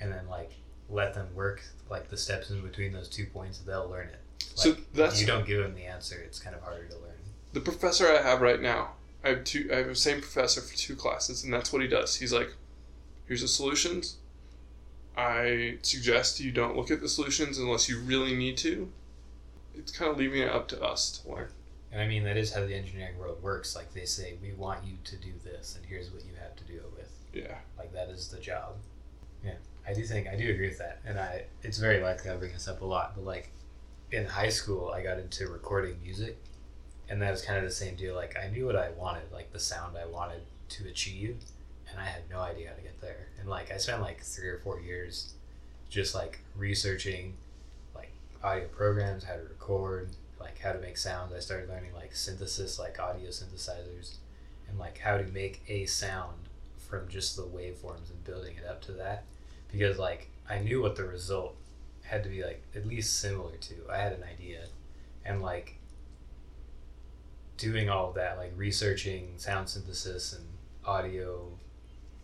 and 0.00 0.12
then 0.12 0.28
like 0.28 0.52
let 0.88 1.14
them 1.14 1.28
work 1.34 1.62
like 1.88 2.08
the 2.08 2.16
steps 2.16 2.50
in 2.50 2.60
between 2.62 2.92
those 2.92 3.08
two 3.08 3.26
points, 3.26 3.58
they'll 3.58 3.88
learn 3.88 4.08
it. 4.08 4.20
So 4.54 4.70
Like, 4.70 4.78
if 4.78 4.92
that's- 4.92 5.20
you 5.20 5.26
don't 5.26 5.46
give 5.46 5.62
them 5.62 5.74
the 5.74 5.84
answer, 5.84 6.16
it's 6.18 6.38
kind 6.38 6.54
of 6.56 6.62
harder 6.62 6.86
to 6.86 6.94
learn. 6.96 7.06
the 7.52 7.60
professor 7.60 8.06
I 8.08 8.22
have 8.22 8.40
right 8.40 8.60
now, 8.60 8.94
I 9.24 9.30
have 9.30 9.44
two. 9.44 9.68
I 9.72 9.76
have 9.76 9.88
the 9.88 9.94
same 9.96 10.20
professor 10.20 10.60
for 10.60 10.76
two 10.76 10.94
classes, 10.96 11.42
and 11.44 11.52
that's 11.52 11.72
what 11.72 11.82
he 11.82 11.88
does. 11.88 12.16
He's 12.16 12.32
like, 12.32 12.54
"Here's 13.26 13.40
the 13.42 13.48
solutions. 13.48 14.16
I 15.16 15.78
suggest 15.82 16.38
you 16.40 16.52
don't 16.52 16.76
look 16.76 16.90
at 16.90 17.00
the 17.00 17.08
solutions 17.08 17.58
unless 17.58 17.88
you 17.88 18.00
really 18.00 18.34
need 18.36 18.56
to. 18.58 18.92
It's 19.74 19.90
kind 19.92 20.10
of 20.10 20.16
leaving 20.16 20.40
it 20.42 20.48
up 20.48 20.68
to 20.68 20.80
us 20.82 21.18
to 21.18 21.28
learn. 21.28 21.50
And 21.92 22.00
I 22.00 22.06
mean, 22.06 22.22
that 22.24 22.36
is 22.36 22.52
how 22.52 22.60
the 22.64 22.74
engineering 22.74 23.18
world 23.18 23.42
works. 23.42 23.74
Like 23.74 23.92
they 23.92 24.04
say, 24.04 24.36
we 24.40 24.52
want 24.52 24.84
you 24.84 24.96
to 25.04 25.16
do 25.16 25.32
this, 25.44 25.76
and 25.76 25.84
here's 25.84 26.10
what 26.12 26.24
you 26.24 26.32
have 26.40 26.54
to 26.56 26.64
do 26.64 26.74
it 26.74 26.92
with. 26.96 27.10
Yeah, 27.32 27.58
Like 27.78 27.92
that 27.92 28.08
is 28.08 28.28
the 28.28 28.38
job. 28.38 28.74
Yeah, 29.44 29.54
I 29.86 29.94
do 29.94 30.04
think 30.04 30.28
I 30.28 30.36
do 30.36 30.50
agree 30.50 30.68
with 30.68 30.78
that, 30.78 31.00
and 31.04 31.18
I 31.18 31.44
it's 31.62 31.78
very 31.78 32.00
likely 32.02 32.30
I 32.30 32.36
bring 32.36 32.52
this 32.52 32.68
up 32.68 32.80
a 32.82 32.84
lot. 32.84 33.14
But 33.14 33.24
like 33.24 33.50
in 34.12 34.26
high 34.26 34.48
school, 34.48 34.90
I 34.90 35.02
got 35.02 35.18
into 35.18 35.48
recording 35.48 35.96
music, 36.02 36.38
and 37.08 37.20
that 37.22 37.30
was 37.30 37.42
kind 37.42 37.58
of 37.58 37.64
the 37.64 37.70
same 37.70 37.96
deal. 37.96 38.14
Like 38.14 38.36
I 38.36 38.48
knew 38.48 38.66
what 38.66 38.76
I 38.76 38.90
wanted, 38.90 39.32
like 39.32 39.52
the 39.52 39.58
sound 39.60 39.96
I 39.96 40.06
wanted 40.06 40.42
to 40.70 40.88
achieve, 40.88 41.38
and 41.90 42.00
I 42.00 42.04
had 42.04 42.22
no 42.30 42.40
idea 42.40 42.70
how 42.70 42.74
to 42.74 42.82
get 42.82 43.00
there. 43.00 43.28
And 43.38 43.48
like 43.48 43.72
I 43.72 43.76
spent 43.78 44.00
like 44.00 44.22
three 44.22 44.48
or 44.48 44.58
four 44.58 44.80
years 44.80 45.34
just 45.88 46.14
like 46.14 46.40
researching 46.56 47.36
like 47.94 48.12
audio 48.42 48.68
programs, 48.68 49.24
how 49.24 49.34
to 49.34 49.42
record, 49.42 50.10
like 50.40 50.58
how 50.58 50.72
to 50.72 50.80
make 50.80 50.96
sounds. 50.96 51.32
I 51.32 51.38
started 51.38 51.68
learning 51.68 51.94
like 51.94 52.14
synthesis, 52.14 52.78
like 52.78 52.98
audio 52.98 53.28
synthesizers, 53.28 54.16
and 54.68 54.78
like 54.78 54.98
how 54.98 55.18
to 55.18 55.24
make 55.24 55.62
a 55.68 55.86
sound 55.86 56.36
from 56.78 57.08
just 57.08 57.36
the 57.36 57.42
waveforms 57.42 58.10
and 58.10 58.24
building 58.24 58.56
it 58.56 58.68
up 58.68 58.80
to 58.82 58.92
that 58.92 59.24
because 59.70 59.98
like 59.98 60.28
I 60.48 60.58
knew 60.58 60.82
what 60.82 60.96
the 60.96 61.04
result 61.04 61.54
had 62.02 62.24
to 62.24 62.28
be 62.28 62.42
like 62.42 62.62
at 62.74 62.86
least 62.86 63.20
similar 63.20 63.56
to. 63.56 63.74
I 63.90 63.98
had 63.98 64.12
an 64.12 64.24
idea 64.24 64.64
and 65.24 65.40
like 65.40 65.76
doing 67.56 67.88
all 67.88 68.08
of 68.08 68.14
that 68.14 68.38
like 68.38 68.52
researching 68.56 69.34
sound 69.36 69.68
synthesis 69.68 70.32
and 70.32 70.44
audio 70.84 71.46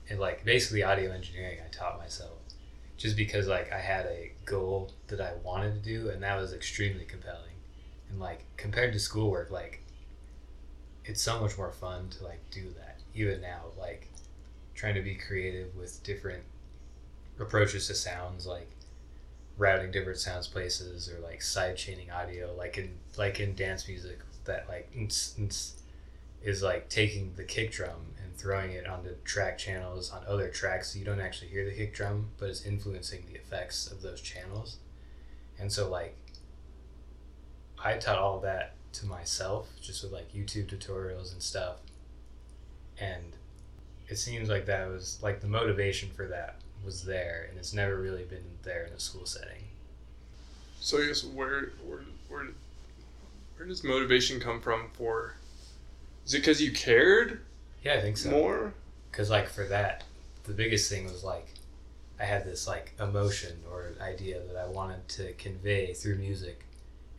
and 0.08 0.18
like 0.18 0.44
basically 0.44 0.82
audio 0.82 1.12
engineering 1.12 1.58
I 1.64 1.68
taught 1.68 1.98
myself 1.98 2.38
just 2.96 3.16
because 3.16 3.46
like 3.46 3.70
I 3.72 3.78
had 3.78 4.06
a 4.06 4.32
goal 4.46 4.92
that 5.08 5.20
I 5.20 5.32
wanted 5.44 5.74
to 5.74 5.88
do 5.88 6.08
and 6.08 6.22
that 6.22 6.40
was 6.40 6.52
extremely 6.52 7.04
compelling 7.04 7.55
and 8.10 8.20
like 8.20 8.44
compared 8.56 8.92
to 8.92 8.98
schoolwork 8.98 9.50
like 9.50 9.82
it's 11.04 11.22
so 11.22 11.40
much 11.40 11.56
more 11.56 11.70
fun 11.70 12.08
to 12.08 12.24
like 12.24 12.40
do 12.50 12.68
that 12.76 12.98
even 13.14 13.40
now 13.40 13.62
like 13.78 14.08
trying 14.74 14.94
to 14.94 15.02
be 15.02 15.14
creative 15.14 15.74
with 15.76 16.02
different 16.02 16.42
approaches 17.38 17.86
to 17.86 17.94
sounds 17.94 18.46
like 18.46 18.68
routing 19.58 19.90
different 19.90 20.18
sounds 20.18 20.46
places 20.46 21.10
or 21.10 21.18
like 21.20 21.40
side 21.40 21.76
chaining 21.76 22.10
audio 22.10 22.54
like 22.56 22.76
in 22.76 22.90
like 23.16 23.40
in 23.40 23.54
dance 23.54 23.88
music 23.88 24.18
that 24.44 24.66
like 24.68 24.88
is 26.46 26.62
like 26.62 26.88
taking 26.88 27.32
the 27.36 27.44
kick 27.44 27.72
drum 27.72 28.14
and 28.22 28.34
throwing 28.36 28.70
it 28.70 28.86
onto 28.86 29.10
track 29.24 29.58
channels 29.58 30.10
on 30.10 30.22
other 30.28 30.48
tracks 30.48 30.92
so 30.92 30.98
you 30.98 31.04
don't 31.04 31.20
actually 31.20 31.48
hear 31.48 31.64
the 31.64 31.74
kick 31.74 31.92
drum 31.94 32.28
but 32.38 32.48
it's 32.48 32.64
influencing 32.64 33.24
the 33.28 33.34
effects 33.34 33.90
of 33.90 34.02
those 34.02 34.20
channels. 34.20 34.76
And 35.58 35.72
so 35.72 35.88
like 35.88 36.16
i 37.84 37.94
taught 37.94 38.18
all 38.18 38.40
that 38.40 38.72
to 38.92 39.06
myself 39.06 39.68
just 39.80 40.02
with 40.02 40.12
like 40.12 40.32
youtube 40.32 40.66
tutorials 40.66 41.32
and 41.32 41.42
stuff 41.42 41.76
and 42.98 43.22
it 44.08 44.16
seems 44.16 44.48
like 44.48 44.66
that 44.66 44.88
was 44.88 45.18
like 45.22 45.40
the 45.40 45.46
motivation 45.46 46.08
for 46.10 46.26
that 46.26 46.56
was 46.84 47.02
there 47.04 47.46
and 47.48 47.58
it's 47.58 47.72
never 47.74 47.96
really 47.96 48.24
been 48.24 48.44
there 48.62 48.84
in 48.84 48.92
a 48.92 49.00
school 49.00 49.26
setting 49.26 49.64
So 50.80 51.02
I 51.02 51.06
guess 51.06 51.24
where 51.24 51.72
where 51.84 52.00
where 52.28 52.46
where 53.56 53.66
does 53.68 53.82
motivation 53.82 54.38
come 54.38 54.60
from 54.60 54.90
for? 54.92 55.34
Is 56.26 56.34
it 56.34 56.38
because 56.38 56.60
you 56.62 56.72
cared 56.72 57.40
yeah 57.82 57.94
i 57.94 58.00
think 58.00 58.16
so 58.16 58.30
more? 58.30 58.74
because 59.10 59.30
like 59.30 59.48
for 59.48 59.64
that 59.64 60.04
the 60.44 60.52
biggest 60.52 60.90
thing 60.90 61.04
was 61.04 61.24
like 61.24 61.48
i 62.20 62.24
had 62.24 62.44
this 62.44 62.66
like 62.68 62.92
emotion 63.00 63.56
or 63.70 63.92
idea 64.00 64.40
that 64.46 64.56
i 64.56 64.66
wanted 64.68 65.06
to 65.08 65.32
convey 65.34 65.92
through 65.94 66.16
music 66.16 66.64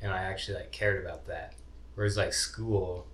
and 0.01 0.11
i 0.11 0.23
actually 0.23 0.55
like 0.55 0.71
cared 0.71 1.03
about 1.03 1.25
that 1.27 1.53
whereas 1.95 2.17
like 2.17 2.33
school 2.33 3.07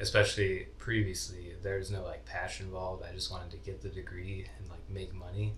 especially 0.00 0.66
previously 0.78 1.54
there 1.62 1.76
was 1.76 1.90
no 1.90 2.02
like 2.02 2.24
passion 2.24 2.66
involved 2.66 3.02
i 3.08 3.12
just 3.12 3.30
wanted 3.30 3.50
to 3.50 3.56
get 3.58 3.80
the 3.82 3.88
degree 3.88 4.46
and 4.58 4.68
like 4.68 4.88
make 4.90 5.14
money 5.14 5.54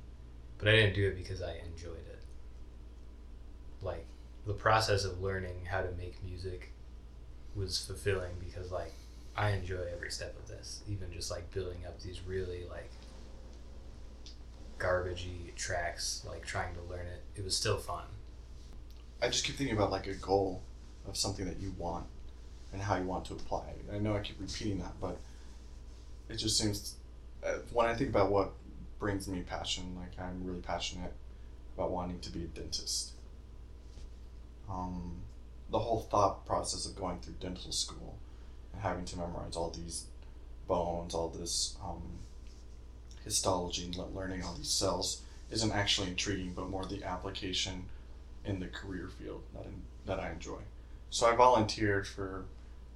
but 0.59 0.69
i 0.69 0.73
didn't 0.73 0.95
do 0.95 1.07
it 1.07 1.17
because 1.17 1.43
i 1.43 1.55
enjoyed 1.67 2.07
it 2.11 2.23
like 3.83 4.07
the 4.47 4.53
process 4.53 5.05
of 5.05 5.21
learning 5.21 5.67
how 5.71 5.81
to 5.81 5.91
make 5.93 6.23
music 6.25 6.73
was 7.55 7.79
fulfilling 7.79 8.33
because 8.39 8.71
like 8.71 8.93
I 9.37 9.51
enjoy 9.51 9.81
every 9.93 10.11
step 10.11 10.37
of 10.39 10.49
this, 10.49 10.83
even 10.89 11.13
just 11.13 11.31
like 11.31 11.51
building 11.53 11.85
up 11.87 12.01
these 12.01 12.21
really 12.27 12.65
like 12.69 12.91
garbagey 14.79 15.55
tracks, 15.57 16.25
like 16.29 16.45
trying 16.45 16.75
to 16.75 16.81
learn 16.83 17.07
it. 17.07 17.23
It 17.37 17.45
was 17.45 17.57
still 17.57 17.79
fun. 17.79 18.05
I 19.23 19.29
just 19.29 19.45
keep 19.45 19.57
thinking 19.57 19.77
about 19.77 19.91
like 19.91 20.07
a 20.07 20.15
goal 20.15 20.63
of 21.07 21.17
something 21.17 21.45
that 21.45 21.59
you 21.59 21.75
want 21.79 22.07
and 22.73 22.81
how 22.81 22.97
you 22.97 23.05
want 23.05 23.25
to 23.27 23.35
apply. 23.35 23.65
it. 23.69 23.95
I 23.95 23.99
know 23.99 24.17
I 24.17 24.21
keep 24.21 24.41
repeating 24.41 24.79
that, 24.79 24.95
but 25.01 25.19
it 26.29 26.37
just 26.37 26.57
seems 26.57 26.95
uh, 27.45 27.59
when 27.73 27.87
I 27.87 27.95
think 27.95 28.11
about 28.11 28.31
what 28.31 28.53
brings 28.99 29.27
me 29.29 29.43
passion, 29.43 29.97
like 29.99 30.19
I'm 30.19 30.45
really 30.45 30.61
passionate 30.61 31.13
about 31.77 31.91
wanting 31.91 32.21
to 32.21 32.31
be 32.31 32.45
a 32.45 32.47
dentist. 32.47 33.13
Um, 34.71 35.17
the 35.71 35.79
whole 35.79 36.01
thought 36.01 36.47
process 36.47 36.87
of 36.87 36.97
going 36.97 37.21
through 37.21 37.35
dental 37.41 37.73
school 37.73 38.19
and 38.73 38.83
having 38.83 39.05
to 39.07 39.19
memorize 39.19 39.57
all 39.57 39.71
these 39.71 40.07
bones, 40.69 41.15
all 41.15 41.29
this 41.29 41.77
um, 41.83 42.03
histology, 43.25 43.85
and 43.85 43.97
learning 44.15 44.45
all 44.45 44.55
these 44.55 44.71
cells 44.71 45.23
isn't 45.51 45.73
actually 45.73 46.09
intriguing, 46.09 46.53
but 46.55 46.71
more 46.71 46.85
the 46.85 47.03
application 47.03 47.85
in 48.45 48.61
the 48.61 48.67
career 48.67 49.09
field 49.09 49.43
that 49.55 49.63
I, 49.63 49.71
that 50.07 50.21
I 50.21 50.31
enjoy. 50.31 50.61
So 51.11 51.27
I 51.27 51.35
volunteered 51.35 52.07
for 52.07 52.45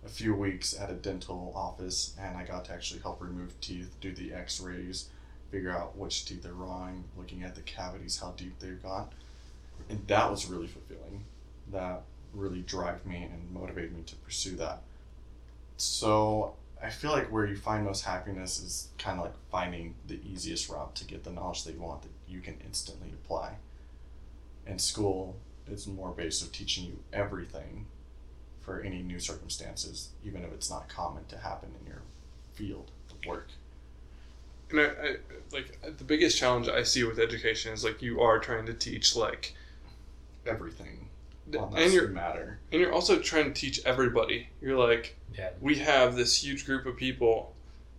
a 0.05 0.09
few 0.09 0.35
weeks 0.35 0.79
at 0.79 0.91
a 0.91 0.95
dental 0.95 1.53
office, 1.55 2.15
and 2.21 2.37
I 2.37 2.45
got 2.45 2.67
to 2.67 2.73
actually 2.73 3.01
help 3.01 3.21
remove 3.21 3.59
teeth, 3.61 3.95
do 4.01 4.13
the 4.13 4.35
X-rays, 4.35 5.09
figure 5.51 5.71
out 5.71 5.97
which 5.97 6.25
teeth 6.27 6.45
are 6.47 6.53
wrong, 6.53 7.05
looking 7.17 7.43
at 7.43 7.55
the 7.55 7.63
cavities, 7.63 8.21
how 8.21 8.33
deep 8.37 8.59
they've 8.59 8.83
gone, 8.83 9.09
and 9.89 10.07
that 10.07 10.31
was 10.31 10.47
really 10.47 10.67
fulfilling. 10.67 11.25
That 11.73 12.03
really 12.33 12.61
drive 12.63 13.07
me 13.07 13.29
and 13.33 13.53
motivate 13.53 13.93
me 13.93 14.03
to 14.07 14.17
pursue 14.17 14.57
that. 14.57 14.83
So 15.77 16.55
I 16.83 16.91
feel 16.91 17.13
like 17.13 17.33
where 17.33 17.47
you 17.47 17.57
find 17.57 17.85
most 17.85 18.05
happiness 18.05 18.61
is 18.61 18.89
kind 18.99 19.19
of 19.19 19.25
like 19.27 19.35
finding 19.51 19.95
the 20.07 20.21
easiest 20.25 20.69
route 20.69 20.95
to 20.97 21.05
get 21.05 21.25
the 21.25 21.31
knowledge 21.31 21.65
that 21.65 21.75
you 21.75 21.81
want 21.81 22.03
that 22.03 22.11
you 22.29 22.41
can 22.41 22.59
instantly 22.65 23.09
apply. 23.13 23.55
And 24.67 24.81
school 24.81 25.37
is 25.71 25.87
more 25.87 26.11
based 26.11 26.43
of 26.43 26.53
teaching 26.53 26.85
you 26.85 26.99
everything 27.13 27.87
for 28.61 28.81
any 28.81 29.03
new 29.03 29.19
circumstances, 29.21 30.09
even 30.25 30.43
if 30.43 30.53
it's 30.53 30.71
not 30.71 30.89
common 30.89 31.25
to 31.27 31.39
happen 31.39 31.71
in 31.81 31.87
your 31.87 32.03
field 32.55 32.91
of 33.11 33.27
work. 33.27 33.49
And 34.71 34.81
I, 34.81 34.85
I 34.85 35.17
like 35.53 35.79
the 35.99 36.05
biggest 36.05 36.39
challenge 36.39 36.69
I 36.69 36.83
see 36.83 37.05
with 37.05 37.19
education 37.19 37.73
is 37.73 37.85
like 37.85 38.01
you 38.03 38.21
are 38.21 38.39
trying 38.39 38.67
to 38.67 38.75
teach 38.75 39.15
like, 39.15 39.55
Everything 40.47 41.09
th- 41.51 41.65
and 41.77 41.93
you're 41.93 42.09
matter. 42.09 42.59
and 42.73 42.81
you're 42.81 42.93
also 42.93 43.19
trying 43.19 43.53
to 43.53 43.61
teach 43.61 43.85
everybody. 43.85 44.49
You're 44.61 44.79
like 44.79 45.17
Yeah. 45.37 45.51
we 45.61 45.77
have 45.77 46.17
this 46.17 46.43
huge 46.43 46.65
group 46.67 46.87
of 46.87 46.97
people 46.97 47.55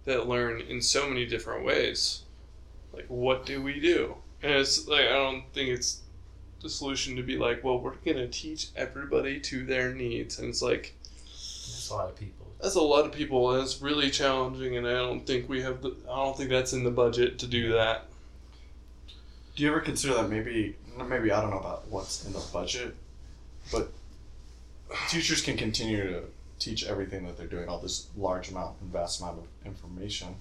that 0.06 0.28
learn 0.28 0.62
in 0.62 0.82
so 0.82 1.08
many 1.08 1.26
different 1.26 1.66
ways. 1.66 2.22
Like, 2.94 3.06
what 3.08 3.46
do 3.46 3.62
we 3.62 3.80
do? 3.80 4.16
And 4.44 4.52
it's 4.54 4.88
like, 4.88 5.02
I 5.06 5.14
don't 5.14 5.44
think 5.54 5.70
it's 5.70 6.02
the 6.66 6.70
solution 6.72 7.16
to 7.16 7.22
be 7.22 7.38
like, 7.38 7.64
well, 7.64 7.80
we're 7.80 7.94
going 8.04 8.18
to 8.18 8.28
teach 8.28 8.70
everybody 8.76 9.40
to 9.40 9.64
their 9.64 9.94
needs. 9.94 10.40
And 10.40 10.50
it's 10.50 10.64
like, 10.64 10.96
That's 11.28 11.90
a 11.92 11.94
lot 11.94 12.10
of 12.10 12.16
people. 12.16 12.48
that's 12.60 12.74
a 12.74 12.82
lot 12.82 13.06
of 13.06 13.12
people, 13.12 13.52
and 13.54 13.62
it's 13.64 13.82
really 13.84 14.10
challenging. 14.10 14.76
And 14.78 14.88
I 14.88 14.94
don't 14.94 15.28
think 15.28 15.48
we 15.48 15.62
have 15.62 15.84
the, 15.84 15.96
I 16.10 16.16
don't 16.26 16.36
think 16.36 16.50
that's 16.50 16.74
in 16.74 16.84
the 16.84 16.90
budget 16.90 17.38
to 17.40 17.48
do 17.48 17.74
that. 17.74 18.06
Do 19.56 19.64
you 19.64 19.70
ever 19.70 19.80
consider 19.80 20.16
that 20.16 20.28
maybe, 20.28 20.76
maybe 21.08 21.32
I 21.32 21.40
don't 21.40 21.52
know 21.52 21.60
about 21.60 21.88
what's 21.88 22.26
in 22.26 22.34
the 22.34 22.44
budget, 22.52 22.96
but 23.72 23.92
teachers 25.10 25.42
can 25.42 25.56
continue 25.56 26.04
to 26.04 26.24
teach 26.58 26.84
everything 26.86 27.26
that 27.28 27.38
they're 27.38 27.48
doing, 27.48 27.70
all 27.70 27.80
this 27.80 28.08
large 28.18 28.50
amount 28.50 28.82
and 28.82 28.92
vast 28.92 29.22
amount 29.22 29.38
of 29.38 29.46
information, 29.66 30.36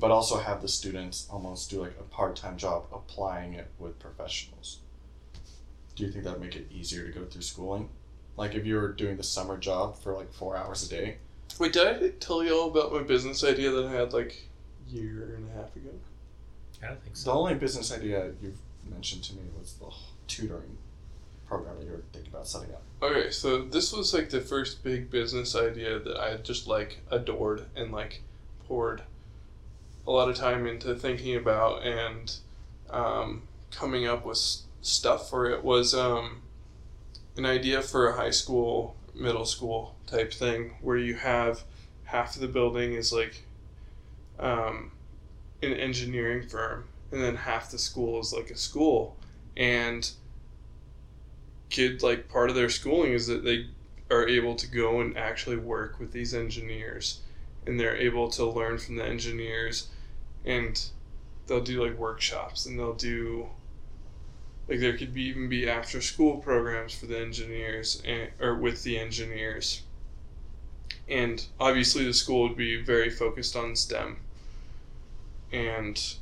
but 0.00 0.10
also 0.10 0.38
have 0.38 0.62
the 0.62 0.68
students 0.68 1.26
almost 1.30 1.68
do 1.70 1.82
like 1.82 1.94
a 2.00 2.04
part 2.04 2.36
time 2.36 2.56
job 2.56 2.86
applying 2.92 3.52
it 3.52 3.68
with 3.78 3.98
professionals. 3.98 4.78
Do 5.98 6.04
you 6.04 6.12
think 6.12 6.24
that'd 6.24 6.40
make 6.40 6.54
it 6.54 6.70
easier 6.70 7.04
to 7.04 7.12
go 7.18 7.24
through 7.24 7.42
schooling? 7.42 7.88
Like 8.36 8.54
if 8.54 8.64
you 8.64 8.76
were 8.76 8.92
doing 8.92 9.16
the 9.16 9.24
summer 9.24 9.56
job 9.58 9.98
for 9.98 10.14
like 10.14 10.32
four 10.32 10.56
hours 10.56 10.86
a 10.86 10.88
day? 10.88 11.16
Wait, 11.58 11.72
did 11.72 11.86
I 11.88 12.10
tell 12.20 12.44
y'all 12.44 12.70
about 12.70 12.92
my 12.92 13.02
business 13.02 13.42
idea 13.42 13.72
that 13.72 13.86
I 13.86 13.90
had 13.90 14.12
like 14.12 14.48
a 14.88 14.94
year 14.94 15.34
and 15.36 15.50
a 15.50 15.52
half 15.60 15.74
ago? 15.74 15.90
I 16.80 16.86
don't 16.86 17.02
think 17.02 17.16
so. 17.16 17.32
The 17.32 17.36
only 17.36 17.54
business 17.54 17.92
idea 17.92 18.30
you've 18.40 18.60
mentioned 18.88 19.24
to 19.24 19.34
me 19.34 19.42
was 19.58 19.72
the 19.74 19.90
tutoring 20.28 20.78
program 21.48 21.76
that 21.80 21.86
you 21.86 21.90
were 21.90 22.02
thinking 22.12 22.32
about 22.32 22.46
setting 22.46 22.72
up. 22.72 22.82
Okay, 23.02 23.30
so 23.30 23.62
this 23.62 23.92
was 23.92 24.14
like 24.14 24.30
the 24.30 24.40
first 24.40 24.84
big 24.84 25.10
business 25.10 25.56
idea 25.56 25.98
that 25.98 26.16
I 26.16 26.36
just 26.36 26.68
like 26.68 27.00
adored 27.10 27.64
and 27.74 27.90
like 27.90 28.22
poured 28.68 29.02
a 30.06 30.12
lot 30.12 30.28
of 30.28 30.36
time 30.36 30.64
into 30.64 30.94
thinking 30.94 31.34
about 31.34 31.82
and 31.84 32.36
um, 32.88 33.42
coming 33.72 34.06
up 34.06 34.24
with 34.24 34.36
s- 34.36 34.62
stuff 34.80 35.28
for 35.28 35.50
it 35.50 35.64
was 35.64 35.94
um, 35.94 36.42
an 37.36 37.46
idea 37.46 37.82
for 37.82 38.08
a 38.08 38.16
high 38.16 38.30
school, 38.30 38.96
middle 39.14 39.44
school 39.44 39.96
type 40.06 40.32
thing 40.32 40.74
where 40.80 40.96
you 40.96 41.14
have 41.14 41.64
half 42.04 42.34
of 42.34 42.40
the 42.40 42.48
building 42.48 42.94
is 42.94 43.12
like 43.12 43.44
um, 44.38 44.92
an 45.62 45.74
engineering 45.74 46.46
firm 46.46 46.84
and 47.10 47.22
then 47.22 47.36
half 47.36 47.70
the 47.70 47.78
school 47.78 48.20
is 48.20 48.32
like 48.32 48.50
a 48.50 48.56
school. 48.56 49.16
And 49.56 50.08
kid 51.68 52.02
like 52.02 52.28
part 52.28 52.50
of 52.50 52.56
their 52.56 52.70
schooling 52.70 53.12
is 53.12 53.26
that 53.26 53.44
they 53.44 53.66
are 54.10 54.26
able 54.26 54.54
to 54.54 54.66
go 54.66 55.00
and 55.00 55.16
actually 55.16 55.56
work 55.56 55.98
with 55.98 56.12
these 56.12 56.32
engineers 56.32 57.20
and 57.66 57.78
they're 57.78 57.96
able 57.96 58.30
to 58.30 58.44
learn 58.44 58.78
from 58.78 58.96
the 58.96 59.04
engineers 59.04 59.88
and 60.44 60.88
they'll 61.46 61.60
do 61.60 61.84
like 61.84 61.98
workshops 61.98 62.64
and 62.64 62.78
they'll 62.78 62.94
do 62.94 63.48
like 64.68 64.80
there 64.80 64.96
could 64.96 65.14
be 65.14 65.22
even 65.22 65.48
be 65.48 65.68
after 65.68 66.00
school 66.00 66.36
programs 66.38 66.94
for 66.94 67.06
the 67.06 67.18
engineers 67.18 68.02
and 68.04 68.28
or 68.40 68.54
with 68.54 68.82
the 68.82 68.98
engineers 68.98 69.82
and 71.08 71.46
obviously 71.58 72.04
the 72.04 72.12
school 72.12 72.42
would 72.42 72.56
be 72.56 72.82
very 72.82 73.10
focused 73.10 73.56
on 73.56 73.74
STEM 73.74 74.18
and 75.52 76.14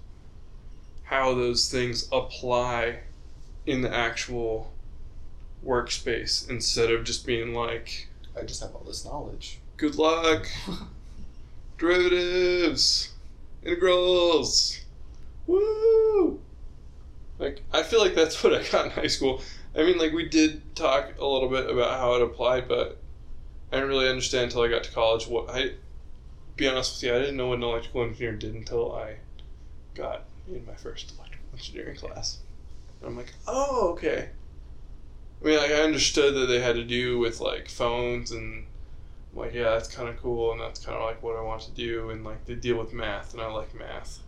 how 1.05 1.35
those 1.35 1.71
things 1.71 2.09
apply 2.13 3.01
in 3.65 3.81
the 3.81 3.93
actual 3.93 4.73
workspace 5.65 6.49
instead 6.49 6.91
of 6.91 7.05
just 7.05 7.27
being 7.27 7.53
like, 7.53 8.09
I 8.39 8.45
just 8.45 8.61
have 8.63 8.75
all 8.75 8.85
this 8.87 9.05
knowledge. 9.05 9.59
good 9.77 9.97
luck, 9.97 10.47
derivatives, 11.79 13.11
integrals, 13.63 14.81
woo! 15.47 16.41
Like, 17.39 17.63
I 17.73 17.83
feel 17.83 18.01
like 18.01 18.15
that's 18.15 18.43
what 18.45 18.55
I 18.55 18.63
got 18.71 18.87
in 18.87 18.91
high 18.93 19.07
school. 19.07 19.43
I 19.75 19.83
mean, 19.83 19.99
like, 19.99 20.13
we 20.13 20.29
did 20.29 20.75
talk 20.75 21.15
a 21.19 21.27
little 21.27 21.49
bit 21.49 21.71
about 21.71 21.99
how 21.99 22.15
it 22.15 22.23
applied, 22.23 22.69
but 22.69 22.99
I 23.71 23.77
didn't 23.77 23.89
really 23.89 24.09
understand 24.09 24.45
until 24.45 24.63
I 24.63 24.69
got 24.69 24.85
to 24.85 24.93
college 24.93 25.27
what 25.27 25.51
I, 25.51 25.73
be 26.57 26.69
honest 26.69 26.97
with 26.97 27.11
you, 27.11 27.17
I 27.17 27.19
didn't 27.19 27.37
know 27.37 27.49
what 27.49 27.59
an 27.59 27.65
electrical 27.65 28.03
engineer 28.03 28.33
did 28.33 28.55
until 28.55 28.95
I 28.95 29.17
got 29.95 30.25
in 30.49 30.65
my 30.67 30.75
first 30.75 31.13
electrical 31.17 31.47
engineering 31.53 31.97
class. 31.97 32.39
And 33.01 33.11
I'm 33.11 33.17
like, 33.17 33.35
oh, 33.47 33.91
okay. 33.93 34.31
I 35.43 35.45
mean, 35.47 35.59
like 35.59 35.71
I 35.71 35.83
understood 35.83 36.35
that 36.35 36.47
they 36.47 36.61
had 36.61 36.77
to 36.77 36.85
do 36.85 37.19
with 37.19 37.41
like 37.41 37.69
phones 37.69 38.33
and 38.33 38.67
I'm 39.33 39.39
like 39.39 39.53
yeah, 39.55 39.71
that's 39.71 39.89
kind 39.89 40.09
of 40.09 40.17
cool 40.17 40.53
and 40.53 40.61
that's 40.61 40.85
kind 40.85 40.97
of 40.97 41.05
like 41.05 41.23
what 41.23 41.37
I 41.37 41.43
want 41.43 41.63
to 41.63 41.71
do 41.73 42.11
and 42.11 42.25
like 42.25 42.47
they 42.47 42.55
deal 42.55 42.79
with 42.79 42.93
math 42.93 43.33
and 43.33 43.43
I 43.43 43.47
like 43.53 43.75
math. 43.75 44.21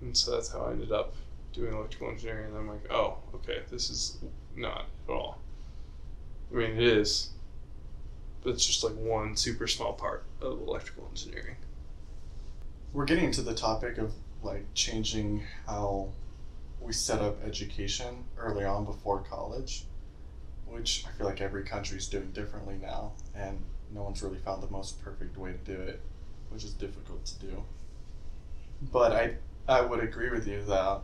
And 0.00 0.16
so 0.16 0.32
that's 0.32 0.50
how 0.50 0.60
I 0.60 0.70
ended 0.70 0.92
up 0.92 1.14
doing 1.52 1.72
electrical 1.72 2.10
engineering 2.10 2.48
and 2.48 2.56
I'm 2.56 2.68
like, 2.68 2.90
oh, 2.90 3.18
okay, 3.34 3.62
this 3.70 3.90
is 3.90 4.18
not 4.56 4.86
at 5.08 5.12
all. 5.12 5.40
I 6.52 6.56
mean, 6.56 6.70
it 6.72 6.82
is, 6.82 7.30
but 8.42 8.50
it's 8.50 8.66
just 8.66 8.84
like 8.84 8.94
one 8.94 9.36
super 9.36 9.66
small 9.66 9.92
part 9.92 10.24
of 10.40 10.60
electrical 10.60 11.06
engineering. 11.10 11.56
We're 12.92 13.04
getting 13.04 13.30
to 13.32 13.42
the 13.42 13.54
topic 13.54 13.98
of 13.98 14.12
like 14.42 14.64
changing 14.74 15.42
how 15.66 16.08
we 16.80 16.92
set 16.92 17.20
up 17.20 17.42
education 17.44 18.24
early 18.38 18.64
on 18.64 18.84
before 18.84 19.20
college, 19.20 19.84
which 20.66 21.04
I 21.06 21.16
feel 21.16 21.26
like 21.26 21.40
every 21.40 21.64
country 21.64 21.98
is 21.98 22.08
doing 22.08 22.30
differently 22.32 22.76
now, 22.80 23.12
and 23.34 23.62
no 23.92 24.02
one's 24.02 24.22
really 24.22 24.38
found 24.38 24.62
the 24.62 24.70
most 24.70 25.02
perfect 25.02 25.36
way 25.36 25.52
to 25.52 25.58
do 25.58 25.80
it, 25.80 26.00
which 26.50 26.64
is 26.64 26.72
difficult 26.72 27.24
to 27.26 27.46
do. 27.46 27.64
But 28.92 29.12
I 29.12 29.36
I 29.68 29.82
would 29.82 30.00
agree 30.00 30.30
with 30.30 30.46
you 30.46 30.62
that 30.64 31.02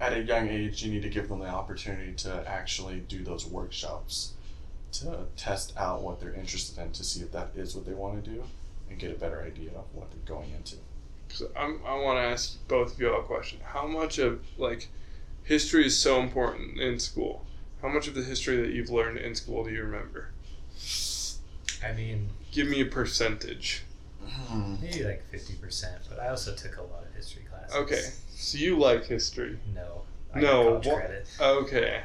at 0.00 0.12
a 0.12 0.22
young 0.22 0.48
age 0.48 0.82
you 0.82 0.90
need 0.92 1.02
to 1.02 1.08
give 1.08 1.28
them 1.28 1.38
the 1.40 1.46
opportunity 1.46 2.12
to 2.12 2.48
actually 2.48 3.00
do 3.08 3.22
those 3.22 3.46
workshops 3.46 4.32
to 4.92 5.26
test 5.36 5.72
out 5.76 6.02
what 6.02 6.20
they're 6.20 6.34
interested 6.34 6.78
in 6.80 6.90
to 6.92 7.02
see 7.04 7.20
if 7.20 7.32
that 7.32 7.50
is 7.56 7.74
what 7.74 7.84
they 7.86 7.92
want 7.94 8.22
to 8.24 8.30
do 8.30 8.42
and 8.90 8.98
get 8.98 9.10
a 9.10 9.18
better 9.18 9.42
idea 9.42 9.70
of 9.70 9.84
what 9.92 10.08
they're 10.10 10.36
going 10.36 10.50
into. 10.52 10.76
So 11.30 11.50
I'm, 11.56 11.80
I 11.84 11.94
want 11.94 12.18
to 12.18 12.22
ask 12.22 12.56
both 12.68 12.94
of 12.94 13.00
you 13.00 13.12
all 13.12 13.20
a 13.20 13.24
question. 13.24 13.58
How 13.64 13.86
much 13.88 14.18
of 14.18 14.40
like 14.56 14.88
history 15.42 15.86
is 15.86 15.98
so 15.98 16.20
important 16.20 16.78
in 16.78 16.98
school? 17.00 17.44
How 17.82 17.88
much 17.88 18.06
of 18.06 18.14
the 18.14 18.22
history 18.22 18.56
that 18.58 18.70
you've 18.70 18.90
learned 18.90 19.18
in 19.18 19.34
school 19.34 19.64
do 19.64 19.70
you 19.70 19.82
remember? 19.82 20.30
I 21.84 21.92
mean, 21.92 22.28
Give 22.52 22.68
me 22.68 22.80
a 22.80 22.86
percentage. 22.86 23.82
maybe 24.80 25.02
like 25.02 25.28
fifty 25.28 25.54
percent, 25.54 25.96
but 26.08 26.20
I 26.20 26.28
also 26.28 26.54
took 26.54 26.76
a 26.76 26.82
lot 26.82 27.02
of 27.02 27.12
history 27.16 27.42
classes. 27.68 27.84
Okay, 27.84 28.02
so 28.34 28.58
you 28.58 28.78
like 28.78 29.04
history. 29.06 29.58
No. 29.74 30.02
I 30.34 30.40
No, 30.40 30.50
Got 30.50 30.64
college 30.82 30.86
wha- 30.86 30.94
credit. 30.96 31.26
Okay. 31.40 32.00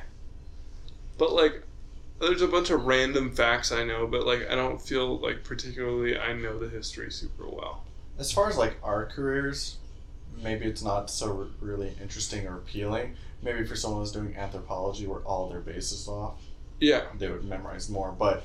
But 1.18 1.34
like 1.34 1.64
there's 2.20 2.42
a 2.42 2.48
bunch 2.48 2.70
of 2.70 2.86
random 2.86 3.32
facts 3.32 3.72
I 3.72 3.84
know, 3.84 4.06
but 4.08 4.26
like 4.26 4.50
I 4.50 4.56
don't 4.56 4.82
feel 4.82 5.18
like 5.20 5.44
particularly 5.44 6.18
I 6.18 6.34
know 6.34 6.60
the 6.60 6.70
history 6.70 7.12
super 7.12 7.48
well. 7.48 7.84
As 8.18 8.32
far 8.32 8.50
as 8.50 8.58
like 8.58 8.76
our 8.84 9.06
careers, 9.06 9.78
maybe 10.42 10.66
it's 10.66 10.84
not 10.84 11.10
so 11.10 11.38
r- 11.38 11.48
really 11.62 11.94
interesting 12.02 12.46
or 12.48 12.58
appealing. 12.58 13.16
Maybe 13.42 13.66
for 13.66 13.76
someone 13.76 14.02
who's 14.02 14.12
doing 14.12 14.36
anthropology, 14.36 15.08
where 15.08 15.22
all 15.22 15.48
their 15.50 15.62
bases 15.62 16.10
off, 16.10 16.42
Yeah. 16.82 17.04
they 17.18 17.30
would 17.32 17.46
memorize 17.46 17.90
more. 17.90 18.12
But 18.12 18.44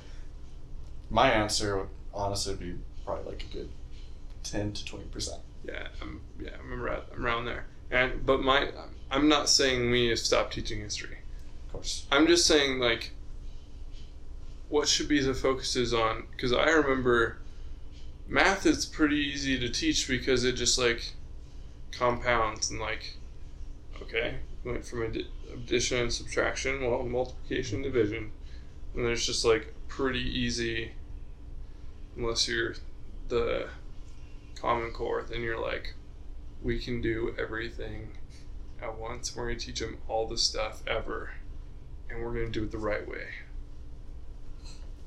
my 1.11 1.31
answer 1.33 1.77
would 1.79 1.89
honestly 2.15 2.55
be 2.55 2.75
probably 3.05 3.33
like 3.33 3.43
a 3.51 3.53
good 3.53 3.69
ten 4.45 4.73
to 4.73 4.85
twenty 4.85 5.07
percent. 5.07 5.43
Yeah, 5.65 5.89
I'm 6.01 6.21
yeah, 6.41 6.51
I'm 6.61 6.83
around, 6.83 7.03
I'm 7.15 7.25
around 7.25 7.45
there. 7.47 7.67
And 7.91 8.25
but 8.25 8.43
my 8.43 8.69
I'm 9.11 9.29
not 9.29 9.49
saying 9.49 9.91
we 9.91 10.09
need 10.09 10.11
to 10.11 10.17
stop 10.17 10.51
teaching 10.51 10.81
history. 10.81 11.19
Of 11.67 11.73
course. 11.73 12.07
I'm 12.11 12.27
just 12.27 12.47
saying 12.47 12.79
like 12.79 13.13
what 14.69 14.89
should 14.89 15.09
be 15.09 15.21
the 15.21 15.35
focuses 15.35 15.95
on 15.95 16.25
because 16.33 16.53
I 16.53 16.69
remember 16.71 17.39
math 18.27 18.67
is 18.67 18.87
pretty 18.87 19.17
easy 19.17 19.59
to 19.59 19.69
teach 19.69 20.09
because 20.09 20.45
it 20.45 20.53
just 20.53 20.79
like 20.79 21.13
compounds 21.93 22.71
and 22.71 22.81
like 22.81 23.17
okay 24.03 24.37
went 24.65 24.85
from 24.85 25.01
addi- 25.01 25.27
addition 25.53 25.99
and 25.99 26.13
subtraction 26.13 26.85
well 26.85 27.05
multiplication 27.05 27.83
division 27.83 28.33
and 28.95 29.05
there's 29.05 29.27
just 29.27 29.45
like 29.45 29.73
pretty 29.89 30.23
easy 30.23 30.93
unless 32.17 32.49
you're 32.49 32.75
the 33.29 33.69
common 34.65 34.91
core 34.93 35.25
then 35.29 35.43
you're 35.43 35.61
like 35.61 35.95
we 36.63 36.79
can 36.79 37.01
do 37.01 37.35
everything 37.39 38.09
at 38.83 38.97
once 38.97 39.37
we're 39.37 39.47
going 39.47 39.59
to 39.59 39.67
teach 39.67 39.81
them 39.81 39.99
all 40.09 40.27
the 40.27 40.39
stuff 40.39 40.83
ever 40.87 41.33
and 42.15 42.23
we're 42.23 42.33
going 42.33 42.47
to 42.47 42.53
do 42.53 42.65
it 42.65 42.71
the 42.71 42.79
right 42.79 43.07
way. 43.09 43.27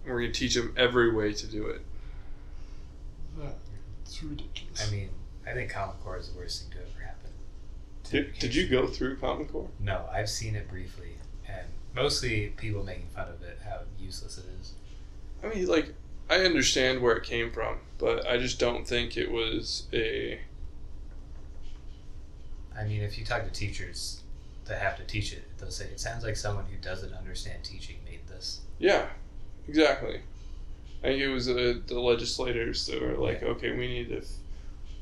And 0.03 0.13
we're 0.13 0.21
going 0.21 0.31
to 0.31 0.39
teach 0.39 0.55
them 0.55 0.73
every 0.77 1.13
way 1.13 1.33
to 1.33 1.47
do 1.47 1.67
it. 1.67 1.81
That's 3.37 4.23
ridiculous. 4.23 4.87
I 4.87 4.91
mean, 4.91 5.09
I 5.47 5.53
think 5.53 5.71
Common 5.71 5.95
Core 6.03 6.17
is 6.17 6.29
the 6.29 6.37
worst 6.37 6.63
thing 6.63 6.71
to 6.71 6.77
ever 6.79 7.05
happen. 7.05 7.31
to 8.05 8.11
did, 8.11 8.39
did 8.39 8.55
you 8.55 8.67
go 8.67 8.87
through 8.87 9.17
Common 9.17 9.45
Core? 9.47 9.69
No, 9.79 10.05
I've 10.11 10.29
seen 10.29 10.55
it 10.55 10.69
briefly, 10.69 11.17
and 11.47 11.67
mostly 11.93 12.47
people 12.57 12.83
making 12.83 13.07
fun 13.15 13.27
of 13.29 13.41
it, 13.43 13.59
how 13.63 13.81
useless 13.99 14.37
it 14.37 14.45
is. 14.59 14.73
I 15.43 15.53
mean, 15.53 15.67
like, 15.67 15.93
I 16.29 16.39
understand 16.39 17.01
where 17.01 17.15
it 17.15 17.23
came 17.23 17.51
from, 17.51 17.77
but 17.97 18.27
I 18.27 18.37
just 18.37 18.59
don't 18.59 18.85
think 18.85 19.15
it 19.15 19.31
was 19.31 19.87
a. 19.93 20.39
I 22.77 22.83
mean, 22.83 23.01
if 23.01 23.17
you 23.17 23.25
talk 23.25 23.43
to 23.45 23.49
teachers 23.49 24.21
that 24.65 24.79
have 24.81 24.97
to 24.97 25.03
teach 25.03 25.33
it, 25.33 25.43
they'll 25.57 25.71
say 25.71 25.85
it 25.85 25.99
sounds 25.99 26.23
like 26.23 26.35
someone 26.35 26.65
who 26.65 26.77
doesn't 26.77 27.13
understand 27.13 27.63
teaching 27.63 27.97
made 28.05 28.27
this. 28.27 28.61
Yeah, 28.77 29.07
exactly. 29.67 30.21
I 31.03 31.07
think 31.07 31.21
it 31.21 31.29
was 31.29 31.47
uh, 31.47 31.75
the 31.85 31.99
legislators 31.99 32.85
that 32.87 33.01
were 33.01 33.13
like, 33.13 33.43
okay, 33.43 33.71
we 33.71 33.87
need 33.87 34.09
to. 34.09 34.23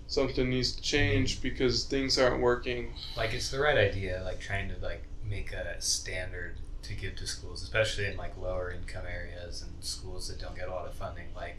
Something 0.08 0.52
needs 0.52 0.74
to 0.74 0.82
change 0.84 1.42
because 1.42 1.86
things 1.86 2.20
aren't 2.20 2.40
working. 2.40 2.94
Like 3.18 3.34
it's 3.34 3.50
the 3.50 3.60
right 3.60 3.78
idea, 3.78 4.22
like 4.24 4.40
trying 4.40 4.70
to 4.70 4.76
like 4.80 5.04
make 5.28 5.52
a 5.52 5.82
standard 5.82 6.58
to 6.88 6.94
give 6.94 7.16
to 7.18 7.28
schools, 7.28 7.64
especially 7.64 8.06
in 8.06 8.18
like 8.18 8.38
lower 8.38 8.72
income 8.72 9.06
areas 9.12 9.62
and 9.62 9.84
schools 9.84 10.28
that 10.28 10.40
don't 10.40 10.56
get 10.56 10.68
a 10.68 10.72
lot 10.72 10.88
of 10.88 10.94
funding. 10.94 11.28
Like 11.36 11.58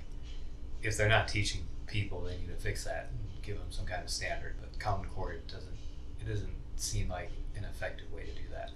if 0.82 0.96
they're 0.96 1.08
not 1.08 1.28
teaching 1.28 1.62
people, 1.86 2.22
they 2.22 2.36
need 2.36 2.48
to 2.48 2.54
fix 2.54 2.84
that 2.84 3.10
and 3.10 3.42
give 3.42 3.56
them 3.56 3.70
some 3.70 3.86
kind 3.86 4.02
of 4.02 4.10
standard. 4.10 4.54
But 4.60 4.78
Common 4.78 5.08
Core 5.08 5.36
doesn't. 5.46 5.76
It 6.20 6.28
doesn't 6.28 6.54
seem 6.76 7.08
like 7.08 7.30
an 7.56 7.64
effective 7.64 8.12
way 8.12 8.22
to 8.22 8.32
do 8.32 8.48
that. 8.52 8.70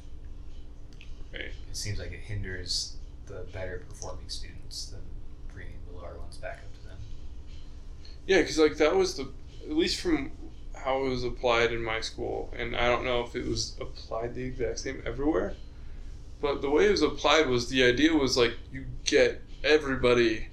Right. 1.32 1.52
It 1.68 1.76
seems 1.76 1.98
like 1.98 2.12
it 2.12 2.20
hinders 2.20 2.96
the 3.26 3.46
better 3.52 3.84
performing 3.88 4.28
students 4.28 4.86
than 4.86 5.00
bringing 5.52 5.78
the 5.86 5.96
lower 5.96 6.18
ones 6.18 6.36
back 6.36 6.58
up 6.58 6.72
to 6.74 6.88
them. 6.88 6.98
Yeah, 8.26 8.40
because 8.40 8.58
like 8.58 8.76
that 8.78 8.94
was 8.94 9.16
the 9.16 9.28
at 9.64 9.76
least 9.76 10.00
from 10.00 10.32
how 10.74 11.04
it 11.04 11.08
was 11.08 11.24
applied 11.24 11.72
in 11.72 11.84
my 11.84 12.00
school, 12.00 12.52
and 12.56 12.74
I 12.74 12.86
don't 12.86 13.04
know 13.04 13.22
if 13.22 13.36
it 13.36 13.46
was 13.46 13.76
applied 13.80 14.34
the 14.34 14.44
exact 14.44 14.78
same 14.80 15.02
everywhere, 15.04 15.54
but 16.40 16.62
the 16.62 16.70
way 16.70 16.86
it 16.86 16.90
was 16.90 17.02
applied 17.02 17.48
was 17.48 17.68
the 17.68 17.84
idea 17.84 18.12
was 18.12 18.36
like 18.36 18.54
you 18.72 18.86
get 19.04 19.42
everybody 19.62 20.48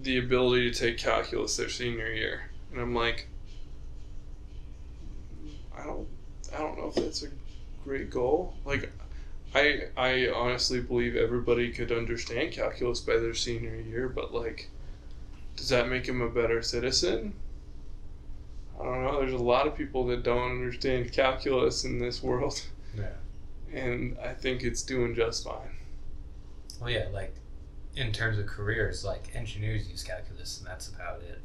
the 0.00 0.18
ability 0.18 0.70
to 0.70 0.78
take 0.78 0.98
calculus 0.98 1.56
their 1.56 1.68
senior 1.68 2.12
year, 2.12 2.50
and 2.72 2.80
I'm 2.80 2.94
like, 2.94 3.28
I 5.76 5.82
don't, 5.84 6.06
I 6.54 6.58
don't 6.58 6.78
know 6.78 6.88
if 6.88 6.94
that's 6.94 7.24
a 7.24 7.28
great 7.84 8.10
goal. 8.10 8.54
Like, 8.64 8.92
I 9.54 9.88
I 9.96 10.28
honestly 10.34 10.80
believe 10.80 11.16
everybody 11.16 11.72
could 11.72 11.90
understand 11.90 12.52
calculus 12.52 13.00
by 13.00 13.16
their 13.16 13.34
senior 13.34 13.76
year, 13.76 14.08
but 14.08 14.32
like 14.32 14.68
does 15.58 15.68
that 15.70 15.88
make 15.88 16.06
him 16.06 16.20
a 16.20 16.28
better 16.28 16.62
citizen? 16.62 17.34
I 18.80 18.84
don't 18.84 19.02
know. 19.02 19.18
There's 19.18 19.32
a 19.32 19.38
lot 19.38 19.66
of 19.66 19.76
people 19.76 20.06
that 20.06 20.22
don't 20.22 20.52
understand 20.52 21.12
calculus 21.12 21.84
in 21.84 21.98
this 21.98 22.22
world, 22.22 22.62
Yeah. 22.96 23.08
And 23.72 24.16
I 24.18 24.32
think 24.34 24.62
it's 24.62 24.82
doing 24.82 25.14
just 25.14 25.44
fine. 25.44 25.76
Well, 26.80 26.90
yeah, 26.90 27.08
like 27.12 27.34
in 27.96 28.12
terms 28.12 28.38
of 28.38 28.46
careers, 28.46 29.04
like 29.04 29.34
engineers 29.34 29.88
use 29.88 30.02
calculus, 30.02 30.58
and 30.58 30.66
that's 30.66 30.88
about 30.88 31.20
it. 31.22 31.40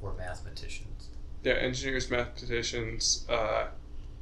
Or 0.00 0.14
mathematicians, 0.14 1.08
Yeah, 1.44 1.52
engineers, 1.54 2.10
mathematicians, 2.10 3.24
uh, 3.28 3.66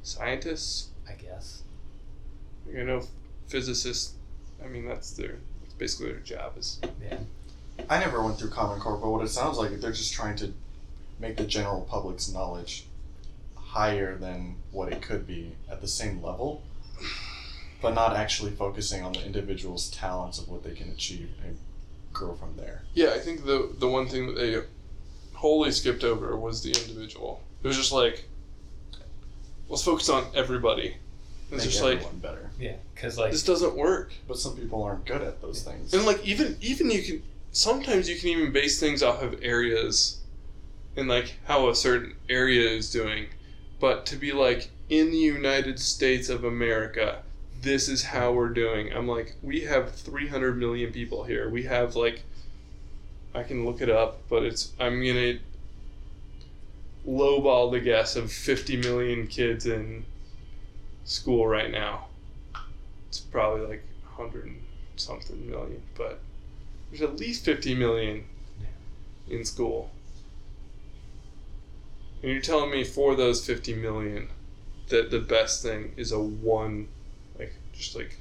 scientists. 0.03 0.89
I 1.09 1.13
guess. 1.13 1.63
You 2.71 2.83
know, 2.83 3.01
physicists. 3.47 4.13
I 4.63 4.67
mean, 4.67 4.85
that's 4.87 5.11
their 5.11 5.37
that's 5.61 5.73
basically 5.73 6.11
their 6.11 6.21
job 6.21 6.53
is. 6.57 6.79
Yeah. 7.01 7.17
I 7.89 7.99
never 7.99 8.21
went 8.23 8.37
through 8.37 8.51
Common 8.51 8.79
Core, 8.79 8.97
but 8.97 9.09
what 9.09 9.23
it 9.23 9.29
sounds 9.29 9.57
like 9.57 9.71
they're 9.79 9.91
just 9.91 10.13
trying 10.13 10.35
to 10.37 10.53
make 11.19 11.37
the 11.37 11.45
general 11.45 11.81
public's 11.81 12.31
knowledge 12.31 12.85
higher 13.55 14.17
than 14.17 14.55
what 14.71 14.91
it 14.91 15.01
could 15.01 15.25
be 15.25 15.55
at 15.69 15.81
the 15.81 15.87
same 15.87 16.21
level, 16.21 16.61
but 17.81 17.93
not 17.93 18.15
actually 18.15 18.51
focusing 18.51 19.03
on 19.03 19.13
the 19.13 19.25
individual's 19.25 19.89
talents 19.89 20.37
of 20.39 20.47
what 20.47 20.63
they 20.63 20.73
can 20.73 20.89
achieve 20.89 21.29
and 21.43 21.57
grow 22.13 22.35
from 22.35 22.55
there. 22.57 22.83
Yeah, 22.93 23.09
I 23.09 23.19
think 23.19 23.45
the 23.45 23.73
the 23.77 23.87
one 23.87 24.07
thing 24.07 24.27
that 24.27 24.35
they 24.35 24.61
wholly 25.33 25.71
skipped 25.71 26.03
over 26.03 26.37
was 26.37 26.61
the 26.61 26.69
individual. 26.69 27.41
It 27.63 27.67
was 27.67 27.77
just 27.77 27.91
like, 27.91 28.25
let's 29.69 29.83
focus 29.83 30.09
on 30.09 30.25
everybody. 30.35 30.95
It's 31.51 31.63
Make 31.65 31.71
just 31.71 31.83
like 31.83 31.93
everyone 31.95 32.19
better. 32.19 32.51
Yeah, 32.59 32.75
because 32.93 33.17
like 33.17 33.31
this 33.31 33.43
doesn't 33.43 33.75
work. 33.75 34.13
But 34.27 34.37
some 34.37 34.55
people 34.55 34.83
aren't 34.83 35.05
good 35.05 35.21
at 35.21 35.41
those 35.41 35.63
things. 35.63 35.93
And 35.93 36.05
like 36.05 36.25
even 36.25 36.57
even 36.61 36.91
you 36.91 37.01
can 37.01 37.23
sometimes 37.51 38.07
you 38.07 38.17
can 38.17 38.29
even 38.29 38.51
base 38.51 38.79
things 38.79 39.03
off 39.03 39.21
of 39.21 39.39
areas 39.41 40.21
and 40.95 41.07
like 41.07 41.35
how 41.45 41.69
a 41.69 41.75
certain 41.75 42.15
area 42.29 42.69
is 42.69 42.91
doing. 42.91 43.27
But 43.79 44.05
to 44.07 44.15
be 44.15 44.31
like 44.31 44.69
in 44.89 45.11
the 45.11 45.17
United 45.17 45.79
States 45.79 46.29
of 46.29 46.43
America, 46.43 47.23
this 47.61 47.87
is 47.87 48.03
how 48.03 48.33
we're 48.33 48.49
doing. 48.49 48.91
I'm 48.93 49.07
like, 49.07 49.35
we 49.41 49.61
have 49.61 49.93
300 49.93 50.57
million 50.57 50.91
people 50.91 51.23
here. 51.23 51.49
We 51.49 51.63
have 51.63 51.95
like, 51.95 52.23
I 53.33 53.43
can 53.43 53.65
look 53.65 53.81
it 53.81 53.89
up, 53.89 54.19
but 54.29 54.43
it's 54.43 54.73
I'm 54.79 55.03
gonna 55.05 55.39
lowball 57.07 57.71
the 57.71 57.79
guess 57.79 58.15
of 58.15 58.31
50 58.31 58.77
million 58.77 59.27
kids 59.27 59.65
in 59.65 60.05
school 61.05 61.47
right 61.47 61.71
now. 61.71 62.07
It's 63.07 63.19
probably 63.19 63.67
like 63.67 63.83
100 64.15 64.45
and 64.45 64.61
something 64.95 65.49
million, 65.49 65.81
but 65.95 66.19
there's 66.89 67.01
at 67.01 67.17
least 67.19 67.45
50 67.45 67.75
million 67.75 68.25
in 69.29 69.45
school. 69.45 69.91
And 72.21 72.31
you're 72.31 72.41
telling 72.41 72.69
me 72.69 72.83
for 72.83 73.15
those 73.15 73.45
50 73.45 73.75
million 73.75 74.29
that 74.89 75.09
the 75.09 75.19
best 75.19 75.63
thing 75.63 75.93
is 75.97 76.11
a 76.11 76.19
one, 76.19 76.87
just 77.81 77.95
like, 77.95 78.17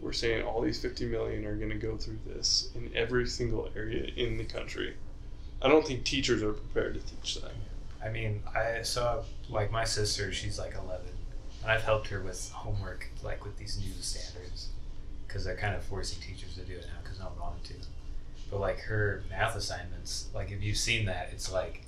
we're 0.00 0.12
saying 0.12 0.44
all 0.44 0.60
these 0.60 0.80
50 0.80 1.06
million 1.06 1.44
are 1.46 1.56
going 1.56 1.70
to 1.70 1.76
go 1.76 1.96
through 1.96 2.18
this 2.26 2.70
in 2.74 2.90
every 2.94 3.26
single 3.26 3.70
area 3.76 4.10
in 4.16 4.36
the 4.36 4.44
country. 4.44 4.94
I 5.62 5.68
don't 5.68 5.86
think 5.86 6.04
teachers 6.04 6.42
are 6.42 6.52
prepared 6.52 6.94
to 6.94 7.00
teach 7.00 7.40
that. 7.40 7.52
I 8.04 8.10
mean, 8.10 8.42
I 8.54 8.82
saw 8.82 9.22
like 9.48 9.70
my 9.70 9.84
sister. 9.84 10.30
She's 10.30 10.58
like 10.58 10.74
eleven, 10.74 11.08
and 11.62 11.70
I've 11.70 11.84
helped 11.84 12.08
her 12.08 12.20
with 12.20 12.50
homework, 12.50 13.08
like 13.22 13.44
with 13.44 13.56
these 13.56 13.78
new 13.78 13.92
standards, 14.00 14.68
because 15.26 15.44
they're 15.44 15.56
kind 15.56 15.74
of 15.74 15.82
forcing 15.84 16.20
teachers 16.20 16.54
to 16.56 16.60
do 16.64 16.74
it 16.74 16.84
now 16.86 17.00
because 17.02 17.18
no 17.18 17.26
one 17.26 17.38
wanted 17.38 17.64
to. 17.64 17.74
But 18.50 18.60
like 18.60 18.80
her 18.80 19.22
math 19.30 19.56
assignments, 19.56 20.28
like 20.34 20.50
if 20.50 20.62
you've 20.62 20.76
seen 20.76 21.06
that, 21.06 21.30
it's 21.32 21.50
like 21.50 21.86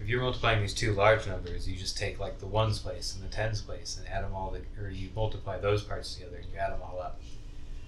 if 0.00 0.08
you're 0.08 0.20
multiplying 0.20 0.60
these 0.60 0.74
two 0.74 0.92
large 0.92 1.26
numbers, 1.26 1.68
you 1.68 1.76
just 1.76 1.98
take 1.98 2.18
like 2.20 2.38
the 2.38 2.46
ones 2.46 2.78
place 2.78 3.14
and 3.14 3.24
the 3.28 3.34
tens 3.34 3.60
place 3.60 3.96
and 3.98 4.06
add 4.08 4.24
them 4.24 4.34
all, 4.34 4.52
to, 4.52 4.60
or 4.82 4.90
you 4.90 5.08
multiply 5.14 5.58
those 5.58 5.82
parts 5.82 6.14
together 6.14 6.36
and 6.36 6.46
you 6.52 6.58
add 6.58 6.72
them 6.72 6.80
all 6.82 7.00
up. 7.00 7.20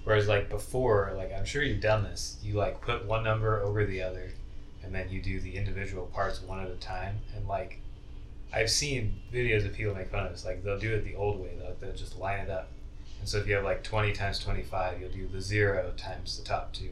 Whereas 0.05 0.29
like 0.29 0.49
before, 0.49 1.13
like 1.17 1.33
I'm 1.33 1.45
sure 1.45 1.63
you've 1.63 1.81
done 1.81 2.03
this, 2.05 2.39
you 2.43 2.55
like 2.55 2.81
put 2.81 3.05
one 3.05 3.23
number 3.23 3.61
over 3.61 3.85
the 3.85 4.03
other, 4.03 4.31
and 4.83 4.95
then 4.95 5.09
you 5.11 5.21
do 5.23 5.41
the 5.41 5.57
individual 5.57 6.07
parts 6.07 6.43
one 6.43 6.61
at 6.61 6.71
a 6.71 6.77
time. 6.77 7.17
And 7.37 7.47
like 7.47 7.81
I've 8.53 8.71
seen 8.71 9.21
videos 9.33 9.65
of 9.65 9.75
people 9.75 9.95
make 9.95 10.11
fun 10.11 10.27
of 10.27 10.33
this, 10.33 10.45
like 10.45 10.65
they'll 10.65 10.79
do 10.79 10.95
it 10.95 11.05
the 11.05 11.15
old 11.15 11.39
way, 11.41 11.51
they'll, 11.59 11.75
they'll 11.81 11.97
just 11.97 12.19
line 12.19 12.41
it 12.41 12.51
up. 12.51 12.69
And 13.21 13.29
so 13.29 13.39
if 13.39 13.47
you 13.47 13.55
have 13.55 13.65
like 13.65 13.85
20 13.85 14.13
times 14.13 14.39
25, 14.39 15.01
you'll 15.01 15.11
do 15.11 15.29
the 15.29 15.43
zero 15.43 15.93
times 15.97 16.39
the 16.39 16.45
top 16.45 16.73
two. 16.73 16.89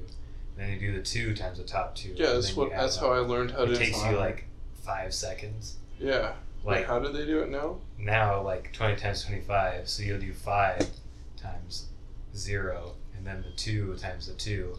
And 0.57 0.67
then 0.67 0.71
you 0.73 0.79
do 0.79 0.93
the 0.97 1.03
two 1.03 1.35
times 1.35 1.59
the 1.59 1.65
top 1.65 1.95
two. 1.95 2.13
Yeah, 2.15 2.33
that's 2.35 2.55
what. 2.55 2.71
That's 2.71 2.97
how. 2.97 3.13
I 3.13 3.19
learned 3.21 3.53
how 3.53 3.63
It 3.63 3.69
to. 3.69 3.77
takes 3.77 4.05
you 4.05 4.17
like 4.17 4.45
five 4.89 5.13
seconds. 5.13 5.77
Yeah. 6.01 6.33
Like, 6.65 6.79
Like 6.79 6.87
how 6.87 6.99
do 6.99 7.13
they 7.13 7.27
do 7.27 7.41
it 7.41 7.51
now? 7.51 7.77
now, 7.99 8.41
like 8.43 8.73
20 8.73 8.97
times 8.97 9.23
25, 9.25 9.87
so 9.89 10.03
you'll 10.03 10.19
do 10.19 10.33
five 10.33 10.89
times 11.37 11.89
zero, 12.35 12.95
and 13.17 13.27
then 13.27 13.43
the 13.43 13.51
two 13.55 13.95
times 13.97 14.27
the 14.29 14.33
two, 14.35 14.79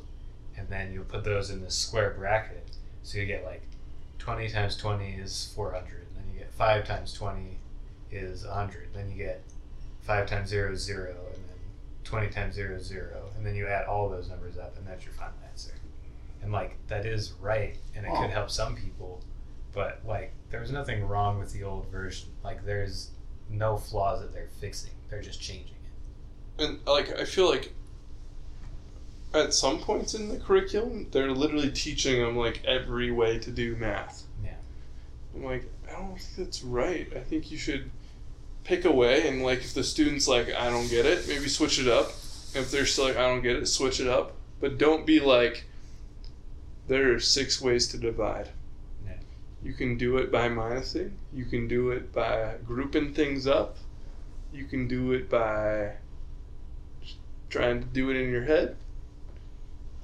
and 0.58 0.68
then 0.68 0.92
you'll 0.92 1.04
put 1.06 1.24
those 1.24 1.52
in 1.52 1.62
this 1.62 1.76
square 1.76 2.16
bracket. 2.18 2.68
So 3.04 3.20
you 3.20 3.26
get 3.28 3.46
like 3.46 3.62
20 4.18 4.50
times 4.50 4.76
20 4.78 5.12
is 5.14 5.54
400, 5.56 6.08
then 6.16 6.24
you 6.34 6.40
get 6.40 6.52
5 6.54 6.86
times 6.88 7.14
20 7.14 7.58
is 8.12 8.46
100, 8.46 8.88
then 8.94 9.10
you 9.12 9.18
get 9.18 9.42
5 10.02 10.28
times 10.28 10.50
0 10.50 10.74
is 10.74 10.82
0, 10.82 11.12
and 11.12 11.44
then 11.50 11.58
20 12.04 12.30
times 12.30 12.56
0 12.56 12.76
is 12.78 12.86
0, 12.88 13.30
and 13.38 13.46
then 13.46 13.56
you 13.56 13.68
add 13.68 13.86
all 13.86 14.10
those 14.10 14.28
numbers 14.30 14.58
up, 14.58 14.76
and 14.78 14.88
that's 14.88 15.06
your 15.06 15.14
final 15.14 15.36
answer. 15.50 15.74
And 16.42 16.52
like, 16.52 16.76
that 16.88 17.06
is 17.06 17.34
right, 17.40 17.78
and 17.96 18.06
it 18.06 18.12
Wow. 18.12 18.22
could 18.22 18.32
help 18.32 18.50
some 18.50 18.76
people, 18.76 19.22
but 19.74 20.02
like, 20.06 20.34
there's 20.50 20.72
nothing 20.72 21.08
wrong 21.08 21.40
with 21.40 21.54
the 21.54 21.64
old 21.64 21.88
version. 21.92 22.30
Like, 22.44 22.66
there's 22.66 23.12
no 23.50 23.78
flaws 23.78 24.22
that 24.22 24.34
they're 24.34 24.50
fixing, 24.60 24.92
they're 25.10 25.22
just 25.22 25.42
changing 25.42 25.76
it. 25.76 26.64
And 26.64 26.80
like, 26.86 27.18
I 27.18 27.26
feel 27.26 27.50
like 27.50 27.74
at 29.34 29.54
some 29.54 29.80
points 29.80 30.14
in 30.14 30.30
the 30.30 30.38
curriculum, 30.38 31.08
they're 31.12 31.32
literally 31.32 31.72
teaching 31.72 32.22
them 32.22 32.36
like 32.36 32.64
every 32.66 33.12
way 33.12 33.38
to 33.40 33.52
do 33.52 33.76
math. 33.76 34.24
Yeah. 34.44 34.52
I'm 35.36 35.44
like, 35.44 35.70
I 35.88 35.94
don't 35.94 36.20
think 36.20 36.48
that's 36.48 36.64
right. 36.64 37.08
I 37.16 37.20
think 37.20 37.52
you 37.52 37.58
should 37.58 37.92
pick 38.64 38.86
a 38.86 38.92
way, 38.92 39.28
and 39.28 39.44
like, 39.44 39.60
if 39.60 39.74
the 39.74 39.84
student's 39.84 40.28
like, 40.28 40.54
I 40.54 40.70
don't 40.70 40.90
get 40.90 41.06
it, 41.06 41.28
maybe 41.28 41.48
switch 41.48 41.80
it 41.80 41.88
up. 41.88 42.10
If 42.56 42.72
they're 42.72 42.86
still 42.86 43.06
like, 43.06 43.18
I 43.18 43.28
don't 43.28 43.42
get 43.42 43.56
it, 43.56 43.68
switch 43.68 44.00
it 44.00 44.08
up. 44.08 44.34
But 44.60 44.78
don't 44.78 45.06
be 45.06 45.20
like, 45.20 45.66
there 46.88 47.14
are 47.14 47.20
six 47.20 47.62
ways 47.62 47.88
to 47.90 47.98
divide. 47.98 48.50
You 49.64 49.74
can 49.74 49.98
do 49.98 50.18
it 50.18 50.32
by 50.32 50.50
minusing. 50.50 51.12
You 51.34 51.46
can 51.46 51.68
do 51.68 51.92
it 51.92 52.14
by 52.14 52.56
grouping 52.66 53.14
things 53.14 53.46
up. 53.48 53.78
You 54.54 54.66
can 54.66 54.88
do 54.88 55.12
it 55.12 55.30
by 55.30 55.94
trying 57.50 57.82
to 57.82 57.88
do 57.88 58.10
it 58.10 58.16
in 58.16 58.30
your 58.30 58.44
head. 58.44 58.76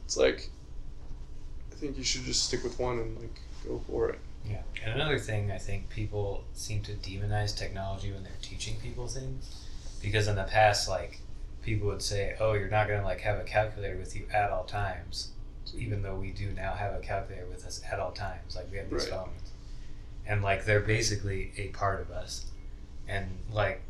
It's 0.03 0.17
like, 0.17 0.49
I 1.71 1.75
think 1.75 1.97
you 1.97 2.03
should 2.03 2.23
just 2.23 2.43
stick 2.43 2.63
with 2.63 2.79
one 2.79 2.99
and 2.99 3.19
like 3.19 3.39
go 3.65 3.81
for 3.87 4.09
it. 4.09 4.19
Yeah. 4.47 4.61
And 4.83 4.93
another 4.93 5.17
thing, 5.17 5.51
I 5.51 5.57
think 5.57 5.89
people 5.89 6.43
seem 6.53 6.81
to 6.83 6.91
demonize 6.93 7.57
technology 7.57 8.11
when 8.11 8.23
they're 8.23 8.31
teaching 8.41 8.75
people 8.81 9.07
things. 9.07 9.65
Because 10.01 10.27
in 10.27 10.35
the 10.35 10.43
past, 10.43 10.87
like, 10.87 11.19
people 11.63 11.87
would 11.87 12.03
say, 12.03 12.35
oh, 12.39 12.53
you're 12.53 12.69
not 12.69 12.87
going 12.87 12.99
to, 12.99 13.05
like, 13.05 13.21
have 13.21 13.39
a 13.39 13.43
calculator 13.43 13.97
with 13.97 14.15
you 14.15 14.27
at 14.31 14.51
all 14.51 14.65
times. 14.65 15.29
Even 15.77 16.01
though 16.01 16.15
we 16.15 16.31
do 16.31 16.51
now 16.51 16.73
have 16.73 16.93
a 16.93 16.99
calculator 16.99 17.45
with 17.47 17.65
us 17.65 17.81
at 17.91 17.99
all 17.99 18.11
times. 18.11 18.55
Like, 18.55 18.71
we 18.71 18.77
have 18.77 18.89
these 18.89 19.03
Right. 19.03 19.11
phones. 19.11 19.51
And, 20.25 20.41
like, 20.41 20.65
they're 20.65 20.79
basically 20.79 21.51
a 21.57 21.67
part 21.69 22.01
of 22.01 22.11
us. 22.11 22.45
And, 23.07 23.37
like, 23.51 23.81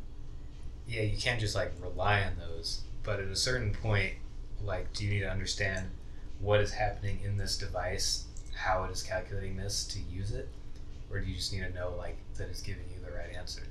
yeah, 0.87 1.01
you 1.01 1.17
can't 1.17 1.39
just, 1.39 1.55
like, 1.55 1.71
rely 1.79 2.23
on 2.23 2.37
those. 2.37 2.81
But 3.03 3.19
at 3.19 3.27
a 3.27 3.35
certain 3.35 3.73
point, 3.73 4.15
like, 4.61 4.91
do 4.93 5.05
you 5.05 5.11
need 5.11 5.19
to 5.21 5.31
understand 5.31 5.91
what 6.39 6.59
is 6.59 6.73
happening 6.73 7.19
in 7.23 7.37
this 7.37 7.57
device 7.57 8.25
how 8.55 8.85
it 8.85 8.91
is 8.91 9.03
calculating 9.03 9.57
this 9.57 9.85
to 9.85 9.99
use 9.99 10.31
it, 10.31 10.47
or 11.11 11.19
do 11.19 11.27
you 11.27 11.35
just 11.35 11.53
need 11.53 11.59
to 11.61 11.73
know 11.73 11.93
like 11.97 12.17
that 12.37 12.49
it's 12.49 12.61
giving 12.61 12.85
you 12.93 13.05
the 13.05 13.11
right 13.11 13.35
answer? 13.35 13.63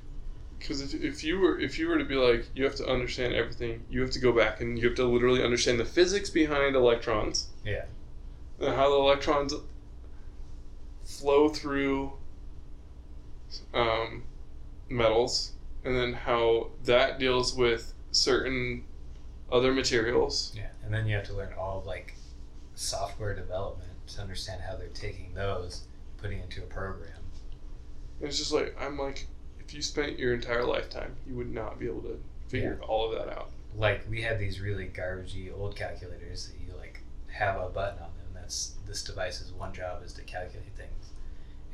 Because 0.59 0.81
if, 0.81 0.95
if 1.03 1.25
you 1.25 1.39
were 1.41 1.59
if 1.59 1.79
you 1.79 1.89
were 1.89 1.99
to 1.99 2.05
be 2.05 2.15
like 2.15 2.47
you 2.55 2.65
have 2.65 2.77
to 2.77 2.87
understand 2.87 3.35
everything, 3.35 3.83
you 3.91 4.01
have 4.03 4.11
to 4.11 4.19
go 4.19 4.33
back 4.33 4.61
and 4.61 4.79
you 4.79 4.87
have 4.87 4.97
to 4.97 5.05
literally 5.05 5.43
understand 5.43 5.81
the 5.81 5.85
physics 5.85 6.31
behind 6.31 6.77
electrons. 6.77 7.49
Yeah. 7.65 7.85
And 8.65 8.75
how 8.75 8.89
the 8.89 8.97
electrons 8.97 9.55
flow 11.05 11.51
through 11.51 12.15
um, 13.75 14.23
metals, 14.89 15.53
and 15.85 15.95
then 15.95 16.15
how 16.15 16.71
that 16.85 17.19
deals 17.19 17.55
with 17.55 17.93
certain 18.11 18.85
other 19.53 19.73
materials. 19.73 20.53
Yeah, 20.57 20.69
and 20.83 20.95
then 20.95 21.07
you 21.07 21.15
have 21.15 21.27
to 21.27 21.35
learn 21.35 21.53
all 21.59 21.79
of, 21.79 21.87
like 21.87 22.15
software 22.75 23.35
development 23.35 23.91
to 24.07 24.21
understand 24.21 24.63
how 24.63 24.77
they're 24.77 24.89
taking 24.89 25.35
those, 25.35 25.85
putting 26.17 26.41
into 26.41 26.63
a 26.63 26.67
program. 26.67 27.13
And 28.21 28.29
it's 28.29 28.39
just 28.39 28.53
like 28.53 28.75
I'm 28.81 28.99
like, 28.99 29.27
if 29.61 29.75
you 29.75 29.83
spent 29.83 30.19
your 30.19 30.33
entire 30.33 30.65
lifetime, 30.65 31.15
you 31.27 31.35
would 31.35 31.53
not 31.53 31.79
be 31.79 31.87
able 31.87 32.03
to 32.03 32.19
figure 32.49 32.79
all 32.83 33.13
of 33.13 33.19
that 33.19 33.31
out. 33.37 33.51
Like 33.77 34.09
we 34.09 34.23
had 34.23 34.39
these 34.39 34.61
really 34.61 34.87
garbagey 34.87 35.53
old 35.55 35.77
calculators 35.77 36.49
that 36.49 36.55
you 36.67 36.75
like 36.79 37.01
have 37.27 37.61
a 37.61 37.69
button 37.69 37.99
on 37.99 38.11
them. 38.17 38.24
This 38.45 39.03
device's 39.03 39.53
one 39.53 39.73
job 39.73 40.03
is 40.05 40.13
to 40.15 40.23
calculate 40.23 40.75
things, 40.77 41.11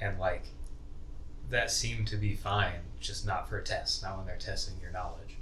and 0.00 0.18
like 0.18 0.44
that 1.50 1.70
seemed 1.70 2.06
to 2.08 2.16
be 2.16 2.34
fine, 2.34 2.80
just 3.00 3.26
not 3.26 3.48
for 3.48 3.58
a 3.58 3.64
test, 3.64 4.02
not 4.02 4.16
when 4.16 4.26
they're 4.26 4.36
testing 4.36 4.74
your 4.80 4.92
knowledge. 4.92 5.36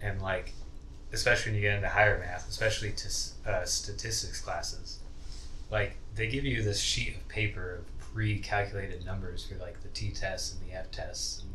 And 0.00 0.22
like, 0.22 0.52
especially 1.12 1.52
when 1.52 1.60
you 1.60 1.68
get 1.68 1.76
into 1.76 1.88
higher 1.88 2.18
math, 2.18 2.48
especially 2.48 2.92
to 2.92 3.50
uh, 3.50 3.64
statistics 3.64 4.40
classes, 4.40 5.00
like 5.70 5.96
they 6.14 6.28
give 6.28 6.44
you 6.44 6.62
this 6.62 6.78
sheet 6.80 7.16
of 7.16 7.28
paper 7.28 7.76
of 7.80 7.98
pre-calculated 7.98 9.04
numbers 9.04 9.46
for 9.46 9.56
like 9.56 9.82
the 9.82 9.88
t-tests 9.88 10.54
and 10.54 10.68
the 10.68 10.74
f-tests, 10.76 11.42
and 11.42 11.52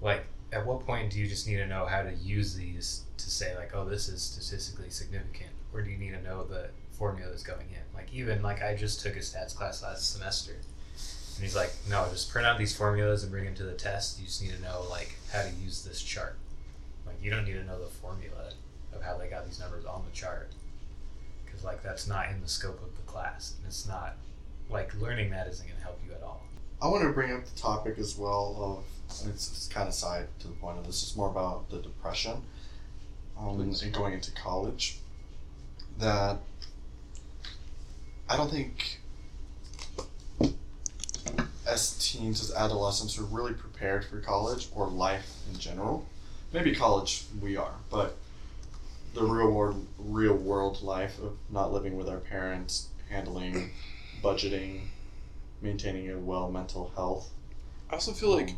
like 0.00 0.24
at 0.52 0.64
what 0.64 0.84
point 0.86 1.12
do 1.12 1.18
you 1.18 1.28
just 1.28 1.46
need 1.46 1.56
to 1.56 1.66
know 1.66 1.84
how 1.84 2.02
to 2.02 2.12
use 2.14 2.54
these 2.54 3.02
to 3.18 3.30
say 3.30 3.54
like, 3.56 3.74
oh, 3.74 3.84
this 3.84 4.08
is 4.08 4.22
statistically 4.22 4.90
significant, 4.90 5.50
or 5.72 5.82
do 5.82 5.90
you 5.90 5.98
need 5.98 6.12
to 6.12 6.22
know 6.22 6.44
the 6.44 6.70
formula 6.98 7.30
that's 7.30 7.42
going 7.42 7.68
in? 7.70 7.94
Like 7.94 8.12
even 8.12 8.42
like 8.42 8.62
I 8.62 8.74
just 8.74 9.00
took 9.00 9.16
a 9.16 9.20
stats 9.20 9.54
class 9.56 9.82
last 9.82 10.12
semester, 10.12 10.52
and 10.52 11.42
he's 11.42 11.56
like, 11.56 11.72
no, 11.88 12.06
just 12.10 12.30
print 12.30 12.46
out 12.46 12.58
these 12.58 12.76
formulas 12.76 13.22
and 13.22 13.32
bring 13.32 13.44
them 13.44 13.54
to 13.56 13.64
the 13.64 13.72
test. 13.72 14.18
You 14.18 14.26
just 14.26 14.42
need 14.42 14.52
to 14.52 14.62
know 14.62 14.84
like 14.90 15.14
how 15.32 15.42
to 15.42 15.50
use 15.62 15.84
this 15.84 16.02
chart. 16.02 16.36
Like 17.06 17.16
you 17.22 17.30
don't 17.30 17.44
need 17.44 17.54
to 17.54 17.64
know 17.64 17.78
the 17.80 17.86
formula 17.86 18.52
of 18.94 19.02
how 19.02 19.16
they 19.16 19.28
got 19.28 19.46
these 19.46 19.60
numbers 19.60 19.84
on 19.84 20.04
the 20.08 20.16
chart, 20.16 20.50
because 21.44 21.64
like 21.64 21.82
that's 21.82 22.06
not 22.06 22.28
in 22.30 22.40
the 22.40 22.48
scope 22.48 22.82
of 22.82 22.96
the 22.96 23.02
class, 23.02 23.54
and 23.58 23.66
it's 23.66 23.86
not 23.86 24.16
like 24.68 24.94
learning 25.00 25.30
that 25.30 25.48
isn't 25.48 25.66
going 25.66 25.78
to 25.78 25.84
help 25.84 25.98
you 26.06 26.12
at 26.14 26.22
all. 26.22 26.42
I 26.80 26.88
want 26.88 27.02
to 27.02 27.10
bring 27.10 27.32
up 27.32 27.44
the 27.44 27.58
topic 27.58 27.98
as 27.98 28.16
well 28.16 28.56
of 28.60 28.84
and 29.22 29.30
it's, 29.32 29.50
it's 29.50 29.68
kind 29.68 29.88
of 29.88 29.94
side 29.94 30.26
to 30.40 30.48
the 30.48 30.54
point 30.54 30.78
of 30.78 30.86
this. 30.86 31.02
It's 31.02 31.16
more 31.16 31.30
about 31.30 31.70
the 31.70 31.78
depression 31.78 32.42
um, 33.38 33.60
and 33.60 33.92
going 33.92 34.14
into 34.14 34.30
college. 34.32 34.98
That 35.98 36.38
I 38.28 38.36
don't 38.36 38.50
think 38.50 39.00
as 41.66 41.96
teens, 41.98 42.42
as 42.42 42.54
adolescents, 42.54 43.18
are 43.18 43.24
really 43.24 43.52
prepared 43.52 44.04
for 44.04 44.20
college 44.20 44.68
or 44.74 44.88
life 44.88 45.34
in 45.52 45.58
general. 45.58 46.06
maybe 46.52 46.74
college 46.74 47.24
we 47.40 47.56
are, 47.56 47.74
but 47.90 48.16
the 49.14 49.22
real 49.22 49.50
world, 49.50 49.86
real 49.98 50.34
world 50.34 50.82
life 50.82 51.18
of 51.18 51.36
not 51.50 51.72
living 51.72 51.96
with 51.96 52.08
our 52.08 52.18
parents, 52.18 52.88
handling 53.10 53.70
budgeting, 54.22 54.80
maintaining 55.60 56.10
a 56.10 56.18
well 56.18 56.50
mental 56.50 56.92
health. 56.94 57.30
I 57.90 57.94
also 57.94 58.12
feel 58.12 58.34
like 58.34 58.50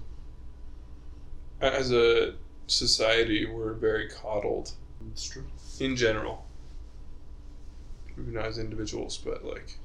as 1.61 1.93
a 1.93 2.35
society 2.67 3.47
we're 3.47 3.75
very 3.75 4.09
coddled 4.09 4.73
it's 5.13 5.29
true. 5.29 5.45
in 5.79 5.97
general. 5.97 6.47
Maybe 8.17 8.33
not 8.33 8.47
as 8.47 8.59
individuals, 8.59 9.19
but 9.19 9.45
like 9.45 9.79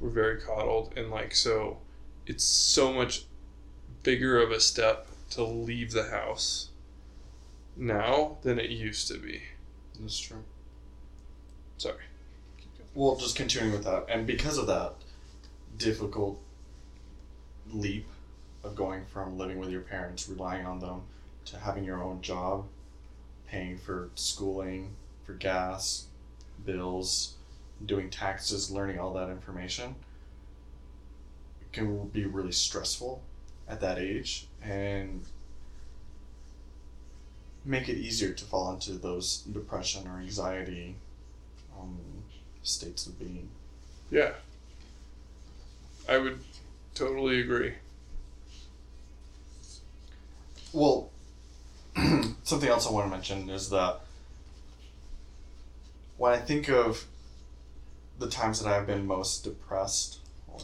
we're 0.00 0.10
very 0.10 0.40
coddled 0.40 0.92
and 0.96 1.10
like 1.10 1.34
so 1.34 1.78
it's 2.26 2.44
so 2.44 2.92
much 2.92 3.24
bigger 4.02 4.40
of 4.40 4.50
a 4.50 4.60
step 4.60 5.06
to 5.30 5.44
leave 5.44 5.92
the 5.92 6.10
house 6.10 6.70
now 7.76 8.38
than 8.42 8.58
it 8.58 8.70
used 8.70 9.08
to 9.08 9.18
be. 9.18 9.42
That's 9.98 10.18
true. 10.18 10.44
Sorry. 11.78 12.04
Well, 12.94 13.16
just 13.16 13.36
continuing 13.36 13.72
with 13.72 13.84
that, 13.84 14.06
and 14.08 14.26
because 14.26 14.58
of 14.58 14.66
that 14.66 14.94
difficult 15.78 16.38
leap 17.72 18.06
of 18.62 18.76
going 18.76 19.06
from 19.06 19.38
living 19.38 19.58
with 19.58 19.70
your 19.70 19.80
parents, 19.80 20.28
relying 20.28 20.66
on 20.66 20.78
them, 20.78 21.02
to 21.46 21.58
having 21.58 21.84
your 21.84 22.02
own 22.02 22.20
job, 22.20 22.66
paying 23.48 23.78
for 23.78 24.10
schooling, 24.14 24.94
for 25.24 25.32
gas, 25.32 26.06
bills, 26.64 27.34
doing 27.84 28.10
taxes, 28.10 28.70
learning 28.70 28.98
all 28.98 29.12
that 29.14 29.28
information, 29.28 29.94
can 31.72 32.06
be 32.08 32.24
really 32.24 32.52
stressful 32.52 33.22
at 33.68 33.80
that 33.80 33.98
age 33.98 34.46
and 34.62 35.24
make 37.64 37.88
it 37.88 37.96
easier 37.96 38.32
to 38.32 38.44
fall 38.44 38.72
into 38.72 38.92
those 38.92 39.38
depression 39.38 40.06
or 40.06 40.18
anxiety 40.18 40.96
um, 41.78 41.98
states 42.62 43.06
of 43.06 43.18
being. 43.18 43.48
Yeah. 44.10 44.32
I 46.08 46.18
would 46.18 46.40
totally 46.94 47.40
agree. 47.40 47.74
Well, 50.72 51.10
something 52.42 52.68
else 52.68 52.86
I 52.86 52.90
want 52.90 53.06
to 53.06 53.10
mention 53.10 53.48
is 53.50 53.70
that 53.70 54.00
when 56.22 56.32
I 56.32 56.38
think 56.38 56.68
of 56.68 57.04
the 58.20 58.28
times 58.28 58.62
that 58.62 58.72
I've 58.72 58.86
been 58.86 59.08
most 59.08 59.42
depressed 59.42 60.20
or 60.46 60.60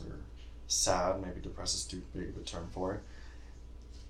sad, 0.69 1.21
maybe 1.21 1.41
depressed 1.41 1.75
is 1.75 1.85
too 1.85 2.01
big 2.15 2.29
of 2.29 2.37
a 2.37 2.45
term 2.45 2.71
for 2.73 2.95
it, 2.95 3.01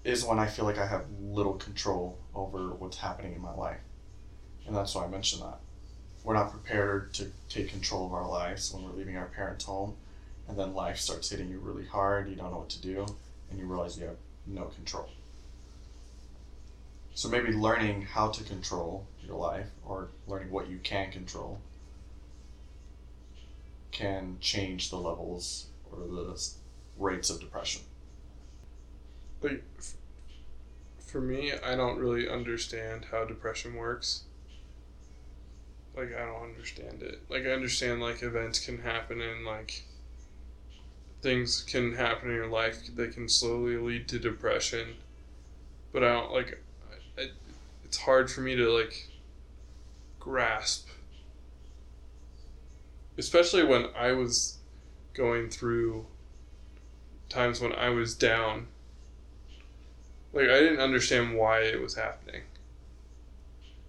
is 0.04 0.26
when 0.26 0.38
I 0.38 0.46
feel 0.46 0.66
like 0.66 0.76
I 0.76 0.86
have 0.86 1.06
little 1.18 1.54
control 1.54 2.18
over 2.34 2.74
what's 2.74 2.98
happening 2.98 3.34
in 3.34 3.40
my 3.40 3.54
life. 3.54 3.80
And 4.66 4.76
that's 4.76 4.94
why 4.94 5.06
I 5.06 5.08
mentioned 5.08 5.40
that. 5.40 5.58
We're 6.22 6.34
not 6.34 6.50
prepared 6.50 7.14
to 7.14 7.32
take 7.48 7.70
control 7.70 8.04
of 8.04 8.12
our 8.12 8.28
lives 8.28 8.70
when 8.70 8.84
we're 8.84 8.98
leaving 8.98 9.16
our 9.16 9.28
parents' 9.28 9.64
home, 9.64 9.96
and 10.48 10.58
then 10.58 10.74
life 10.74 10.98
starts 10.98 11.30
hitting 11.30 11.48
you 11.48 11.60
really 11.60 11.86
hard, 11.86 12.28
you 12.28 12.36
don't 12.36 12.50
know 12.50 12.58
what 12.58 12.68
to 12.68 12.82
do, 12.82 13.06
and 13.48 13.58
you 13.58 13.64
realize 13.64 13.96
you 13.96 14.04
have 14.04 14.18
no 14.46 14.64
control. 14.64 15.08
So 17.14 17.30
maybe 17.30 17.52
learning 17.52 18.02
how 18.02 18.28
to 18.32 18.44
control 18.44 19.06
your 19.28 19.36
life 19.36 19.68
or 19.84 20.08
learning 20.26 20.50
what 20.50 20.68
you 20.68 20.78
can 20.82 21.12
control 21.12 21.60
can 23.92 24.38
change 24.40 24.90
the 24.90 24.96
levels 24.96 25.66
or 25.90 25.98
the 25.98 26.40
rates 26.96 27.30
of 27.30 27.40
depression. 27.40 27.82
Like 29.42 29.62
for 30.98 31.20
me, 31.20 31.52
I 31.52 31.74
don't 31.74 31.98
really 31.98 32.28
understand 32.28 33.06
how 33.10 33.24
depression 33.24 33.74
works. 33.74 34.24
Like 35.96 36.14
I 36.14 36.24
don't 36.24 36.50
understand 36.50 37.02
it. 37.02 37.20
Like 37.28 37.46
I 37.46 37.50
understand 37.50 38.00
like 38.00 38.22
events 38.22 38.58
can 38.58 38.78
happen 38.78 39.20
and 39.20 39.44
like 39.44 39.84
things 41.22 41.62
can 41.62 41.94
happen 41.94 42.30
in 42.30 42.36
your 42.36 42.46
life 42.46 42.94
that 42.94 43.14
can 43.14 43.28
slowly 43.28 43.76
lead 43.76 44.08
to 44.08 44.18
depression. 44.18 44.96
But 45.92 46.04
I 46.04 46.12
don't 46.12 46.32
like 46.32 46.62
it's 47.84 47.98
hard 47.98 48.30
for 48.30 48.42
me 48.42 48.54
to 48.54 48.70
like 48.70 49.07
grasp 50.20 50.88
especially 53.16 53.64
when 53.64 53.86
I 53.96 54.12
was 54.12 54.58
going 55.14 55.50
through 55.50 56.06
times 57.28 57.60
when 57.60 57.72
I 57.72 57.90
was 57.90 58.14
down 58.14 58.68
like 60.32 60.48
I 60.48 60.60
didn't 60.60 60.80
understand 60.80 61.36
why 61.36 61.60
it 61.60 61.80
was 61.80 61.94
happening. 61.94 62.42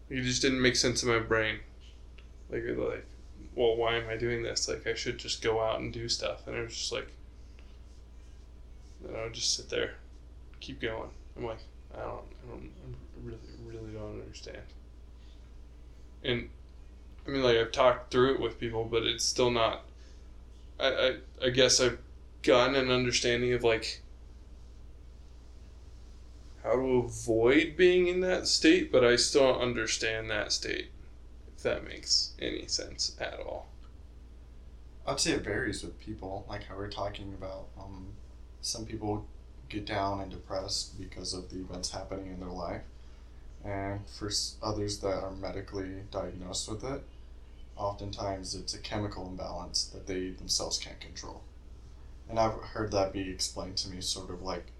It 0.09 0.21
just 0.21 0.41
didn't 0.41 0.61
make 0.61 0.75
sense 0.75 1.03
in 1.03 1.09
my 1.09 1.19
brain. 1.19 1.59
Like 2.49 2.63
like, 2.65 3.05
well, 3.55 3.75
why 3.75 3.95
am 3.95 4.09
I 4.09 4.15
doing 4.15 4.41
this? 4.41 4.67
Like 4.67 4.88
I 4.88 4.93
should 4.93 5.17
just 5.17 5.41
go 5.41 5.61
out 5.61 5.80
and 5.80 5.93
do 5.93 6.09
stuff. 6.09 6.47
And 6.47 6.55
I 6.55 6.61
was 6.61 6.75
just 6.75 6.91
like, 6.91 7.07
then 9.01 9.15
I 9.15 9.23
would 9.23 9.34
just 9.34 9.55
sit 9.55 9.69
there, 9.69 9.95
keep 10.59 10.82
going. 10.82 11.09
I'm 11.38 11.45
like, 11.45 11.59
I 11.93 11.99
don't, 11.99 12.23
I 12.43 12.49
don't, 12.49 12.71
I 12.82 13.27
really, 13.27 13.38
really 13.65 13.91
don't 13.91 14.21
understand. 14.21 14.63
And 16.24 16.49
I 17.28 17.32
mean, 17.32 17.43
like 17.43 17.57
I've 17.57 17.72
talked 17.72 18.11
through 18.11 18.36
it 18.36 18.39
with 18.39 18.59
people, 18.59 18.86
but 18.86 19.03
it's 19.03 19.26
still 19.26 19.51
not. 19.51 19.86
I, 20.80 20.88
I, 20.88 21.15
I 21.45 21.49
guess 21.49 21.80
I've 21.80 21.99
gotten 22.43 22.76
an 22.76 22.91
understanding 22.91 23.53
of 23.53 23.63
like 23.63 24.01
how 26.63 26.74
to 26.74 26.97
avoid 27.05 27.76
being 27.78 28.07
in 28.07 28.22
that 28.22 28.47
state, 28.47 28.91
but 28.91 29.03
I 29.03 29.15
still 29.15 29.53
don't 29.53 29.61
understand 29.61 30.30
that 30.30 30.51
state, 30.51 30.91
if 31.55 31.63
that 31.63 31.88
makes 31.88 32.34
any 32.39 32.67
sense 32.67 33.15
at 33.20 33.39
all. 33.39 33.67
I'd 35.07 35.20
say 35.20 35.32
it 35.32 35.43
varies 35.43 35.84
with 35.84 35.99
people, 35.99 36.45
like 36.47 36.65
how 36.65 36.76
we're 36.76 36.89
talking 36.89 37.34
about. 37.34 37.67
Um, 37.80 38.09
some 38.61 38.86
people 38.86 39.26
get 39.70 39.86
down 39.86 40.20
and 40.22 40.30
depressed 40.30 40.99
because 40.99 41.34
of 41.34 41.49
the 41.49 41.57
events 41.57 41.91
happening 41.91 42.28
in 42.28 42.39
their 42.39 42.49
life, 42.49 42.82
and 43.64 44.01
for 44.07 44.30
others 44.64 44.99
that 44.99 45.22
are 45.22 45.32
medically 45.32 46.03
diagnosed 46.12 46.70
with 46.70 46.84
it, 46.84 47.03
oftentimes 47.76 48.55
it's 48.55 48.74
a 48.74 48.80
chemical 48.80 49.28
imbalance 49.28 49.86
that 49.86 50.07
they 50.07 50.30
themselves 50.30 50.78
can't 50.78 50.99
control. 50.99 51.43
And 52.30 52.39
I've 52.39 52.53
heard 52.53 52.91
that 52.91 53.14
be 53.14 53.30
explained 53.30 53.78
to 53.78 53.89
me 53.89 54.01
sort 54.01 54.30
of 54.30 54.41
like 54.41 54.72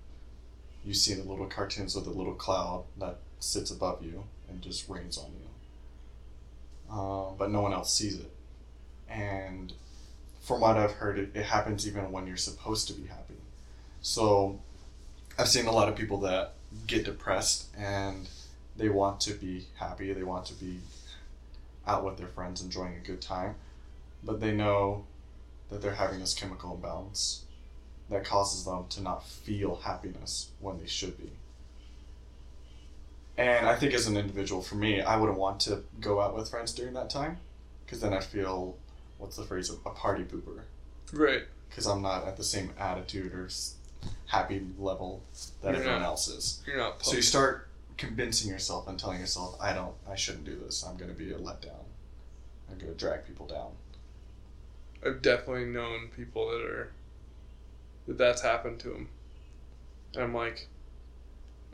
you 0.86 0.94
see 0.94 1.14
the 1.14 1.24
little 1.24 1.48
cartoons 1.48 1.96
with 1.96 2.08
a 2.08 2.12
little 2.12 2.36
cloud 2.36 2.86
that 2.98 3.18
sits 3.40 3.72
above 3.72 4.04
you 4.04 4.24
and 4.50 4.62
just 4.62 4.88
rains 4.88 5.18
on 5.18 5.32
you. 5.32 6.94
Uh, 6.94 7.32
but 7.38 7.52
no 7.52 7.62
one 7.62 7.74
else 7.74 7.94
sees 7.94 8.20
it. 8.20 8.32
And 9.10 9.74
from 10.42 10.62
what 10.62 10.78
I've 10.78 10.94
heard, 10.94 11.20
it, 11.20 11.32
it 11.36 11.46
happens 11.46 11.88
even 11.88 12.12
when 12.12 12.28
you're 12.28 12.38
supposed 12.38 12.88
to 12.88 12.94
be 12.94 13.08
happy. 13.08 13.36
So 14.02 14.60
I've 15.38 15.50
seen 15.50 15.66
a 15.66 15.72
lot 15.72 15.90
of 15.90 15.96
people 15.96 16.20
that 16.22 16.54
get 16.88 17.06
depressed 17.06 17.68
and 17.78 18.28
they 18.80 18.90
want 18.90 19.20
to 19.22 19.34
be 19.34 19.66
happy, 19.76 20.12
they 20.14 20.24
want 20.24 20.46
to 20.46 20.54
be 20.54 20.80
out 21.86 22.04
with 22.04 22.18
their 22.18 22.28
friends 22.28 22.64
enjoying 22.64 22.96
a 22.96 23.06
good 23.06 23.22
time, 23.22 23.56
but 24.24 24.40
they 24.40 24.52
know 24.52 25.06
that 25.70 25.82
they're 25.82 25.94
having 25.96 26.20
this 26.20 26.34
chemical 26.34 26.74
imbalance 26.74 27.44
that 28.10 28.26
causes 28.26 28.66
them 28.66 28.86
to 28.90 29.02
not 29.02 29.28
feel 29.28 29.76
happiness 29.76 30.50
when 30.60 30.80
they 30.80 30.88
should 30.88 31.18
be. 31.18 31.30
And 33.38 33.68
I 33.68 33.76
think 33.76 33.94
as 33.94 34.08
an 34.08 34.18
individual, 34.18 34.62
for 34.62 34.76
me, 34.76 35.02
I 35.02 35.16
wouldn't 35.16 35.38
want 35.38 35.60
to 35.62 35.84
go 36.02 36.20
out 36.20 36.36
with 36.36 36.50
friends 36.50 36.74
during 36.74 36.94
that 36.96 37.10
time 37.10 37.38
because 37.86 38.02
then 38.02 38.14
I'd 38.14 38.24
feel, 38.24 38.76
what's 39.18 39.38
the 39.38 39.44
phrase, 39.44 39.70
a 39.70 39.90
party 39.92 40.24
pooper. 40.24 40.62
Right. 41.14 41.44
Because 41.70 41.86
I'm 41.86 42.02
not 42.02 42.28
at 42.28 42.36
the 42.36 42.44
same 42.44 42.72
attitude 42.78 43.34
or 43.34 43.50
happy 44.26 44.66
level 44.78 45.24
that 45.62 45.70
You're 45.70 45.82
everyone 45.82 46.02
not. 46.02 46.08
else 46.08 46.28
is. 46.28 46.62
You're 46.68 46.78
not. 46.78 47.06
So 47.06 47.16
you 47.16 47.22
start 47.22 47.69
convincing 48.00 48.50
yourself 48.50 48.88
and 48.88 48.98
telling 48.98 49.20
yourself, 49.20 49.58
I 49.62 49.74
don't, 49.74 49.94
I 50.10 50.16
shouldn't 50.16 50.46
do 50.46 50.56
this. 50.56 50.84
I'm 50.84 50.96
going 50.96 51.12
to 51.12 51.18
be 51.18 51.32
a 51.32 51.38
letdown. 51.38 51.84
I'm 52.70 52.78
going 52.78 52.92
to 52.92 52.98
drag 52.98 53.28
people 53.28 53.46
down. 53.46 53.72
I've 55.06 55.22
definitely 55.22 55.66
known 55.66 56.10
people 56.16 56.50
that 56.50 56.62
are 56.62 56.92
that 58.08 58.18
that's 58.18 58.42
happened 58.42 58.80
to 58.80 58.90
them. 58.90 59.10
And 60.14 60.24
I'm 60.24 60.34
like, 60.34 60.68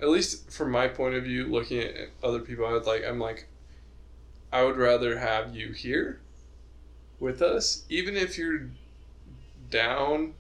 at 0.01 0.09
least 0.09 0.51
from 0.51 0.71
my 0.71 0.88
point 0.88 1.15
of 1.15 1.23
view, 1.23 1.45
looking 1.45 1.80
at 1.80 2.09
other 2.23 2.39
people, 2.39 2.65
I 2.65 2.73
would 2.73 2.86
like. 2.86 3.03
I'm 3.07 3.19
like, 3.19 3.47
I 4.51 4.63
would 4.63 4.78
rather 4.78 5.17
have 5.19 5.55
you 5.55 5.71
here 5.71 6.19
with 7.19 7.41
us, 7.41 7.86
even 7.88 8.15
if 8.15 8.38
you're 8.38 8.67
down. 9.69 10.34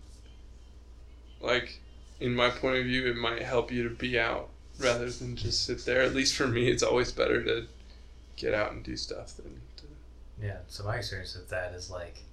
Like, 1.39 1.79
in 2.19 2.33
my 2.33 2.49
point 2.49 2.77
of 2.77 2.85
view, 2.85 3.07
it 3.07 3.15
might 3.15 3.41
help 3.43 3.71
you 3.71 3.87
to 3.87 3.95
be 3.95 4.19
out 4.19 4.49
rather 4.79 5.09
than 5.09 5.35
just 5.35 5.65
sit 5.65 5.85
there. 5.85 6.01
At 6.01 6.15
least 6.15 6.35
for 6.35 6.47
me, 6.47 6.69
it's 6.69 6.83
always 6.83 7.11
better 7.11 7.43
to 7.43 7.67
get 8.35 8.53
out 8.53 8.71
and 8.73 8.83
do 8.83 8.97
stuff 8.97 9.35
than 9.37 9.61
to. 9.77 9.83
Yeah, 10.41 10.57
so 10.67 10.83
my 10.83 10.97
experience 10.97 11.35
with 11.35 11.49
that 11.49 11.73
is 11.73 11.89
like, 11.89 12.23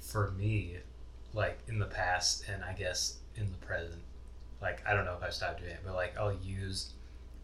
for 0.00 0.32
me, 0.32 0.78
like 1.32 1.58
in 1.68 1.78
the 1.78 1.86
past 1.86 2.44
and 2.48 2.64
I 2.64 2.72
guess 2.72 3.18
in 3.36 3.50
the 3.50 3.66
present, 3.66 4.00
like 4.60 4.82
I 4.86 4.94
don't 4.94 5.04
know 5.04 5.14
if 5.14 5.22
I've 5.22 5.34
stopped 5.34 5.60
doing 5.60 5.72
it, 5.72 5.80
but 5.84 5.94
like 5.94 6.16
I'll 6.18 6.36
use 6.42 6.92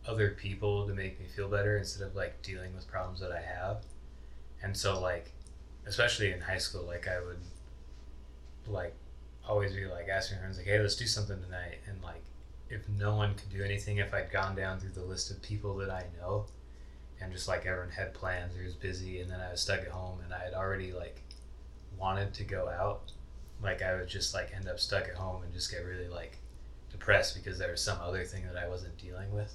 other 0.07 0.31
people 0.31 0.87
to 0.87 0.95
make 0.95 1.21
me 1.21 1.27
feel 1.27 1.49
better 1.49 1.77
instead 1.77 2.07
of 2.07 2.15
like 2.15 2.41
dealing 2.43 2.75
with 2.75 2.89
problems 2.89 3.21
that 3.21 3.33
I 3.33 3.41
have. 3.41 3.85
And 4.63 4.77
so 4.77 5.01
like 5.01 5.33
especially 5.87 6.33
in 6.33 6.41
high 6.41 6.59
school, 6.59 6.85
like 6.85 7.09
I 7.09 7.21
would 7.21 7.41
like 8.67 8.95
always 9.47 9.73
be 9.73 9.87
like 9.87 10.09
asking 10.09 10.39
friends 10.39 10.57
like, 10.57 10.67
Hey, 10.67 10.79
let's 10.79 10.97
do 10.97 11.07
something 11.07 11.41
tonight 11.43 11.79
and 11.89 12.01
like 12.03 12.23
if 12.71 12.89
no 12.89 13.17
one 13.17 13.35
could 13.35 13.51
do 13.51 13.63
anything, 13.63 13.99
if 13.99 14.15
I'd 14.15 14.31
gone 14.31 14.55
down 14.55 14.79
through 14.79 14.91
the 14.91 15.03
list 15.03 15.31
of 15.31 15.43
people 15.43 15.77
that 15.77 15.91
I 15.91 16.05
know 16.21 16.47
and 17.21 17.33
just 17.33 17.49
like 17.49 17.67
everyone 17.67 17.91
had 17.91 18.15
plans 18.15 18.57
or 18.57 18.63
was 18.63 18.75
busy 18.75 19.21
and 19.21 19.31
then 19.31 19.41
I 19.41 19.51
was 19.51 19.61
stuck 19.61 19.81
at 19.81 19.89
home 19.89 20.21
and 20.25 20.33
I 20.33 20.39
had 20.39 20.55
already 20.55 20.93
like 20.93 21.23
wanted 21.99 22.33
to 22.35 22.45
go 22.45 22.69
out, 22.69 23.13
like 23.63 23.83
I 23.83 23.95
would 23.97 24.09
just 24.09 24.35
like 24.35 24.53
end 24.55 24.69
up 24.69 24.79
stuck 24.79 25.09
at 25.09 25.15
home 25.15 25.43
and 25.43 25.53
just 25.53 25.71
get 25.71 25.85
really 25.85 26.09
like 26.09 26.39
depressed 26.91 27.35
because 27.37 27.59
there 27.59 27.71
was 27.71 27.83
some 27.83 27.99
other 28.01 28.25
thing 28.25 28.45
that 28.47 28.63
I 28.63 28.69
wasn't 28.69 28.97
dealing 28.99 29.33
with, 29.33 29.53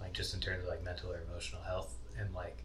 like 0.00 0.12
just 0.12 0.34
in 0.34 0.40
terms 0.40 0.62
of 0.62 0.68
like 0.68 0.84
mental 0.84 1.10
or 1.10 1.22
emotional 1.30 1.62
health. 1.62 1.94
And 2.18 2.32
like, 2.34 2.62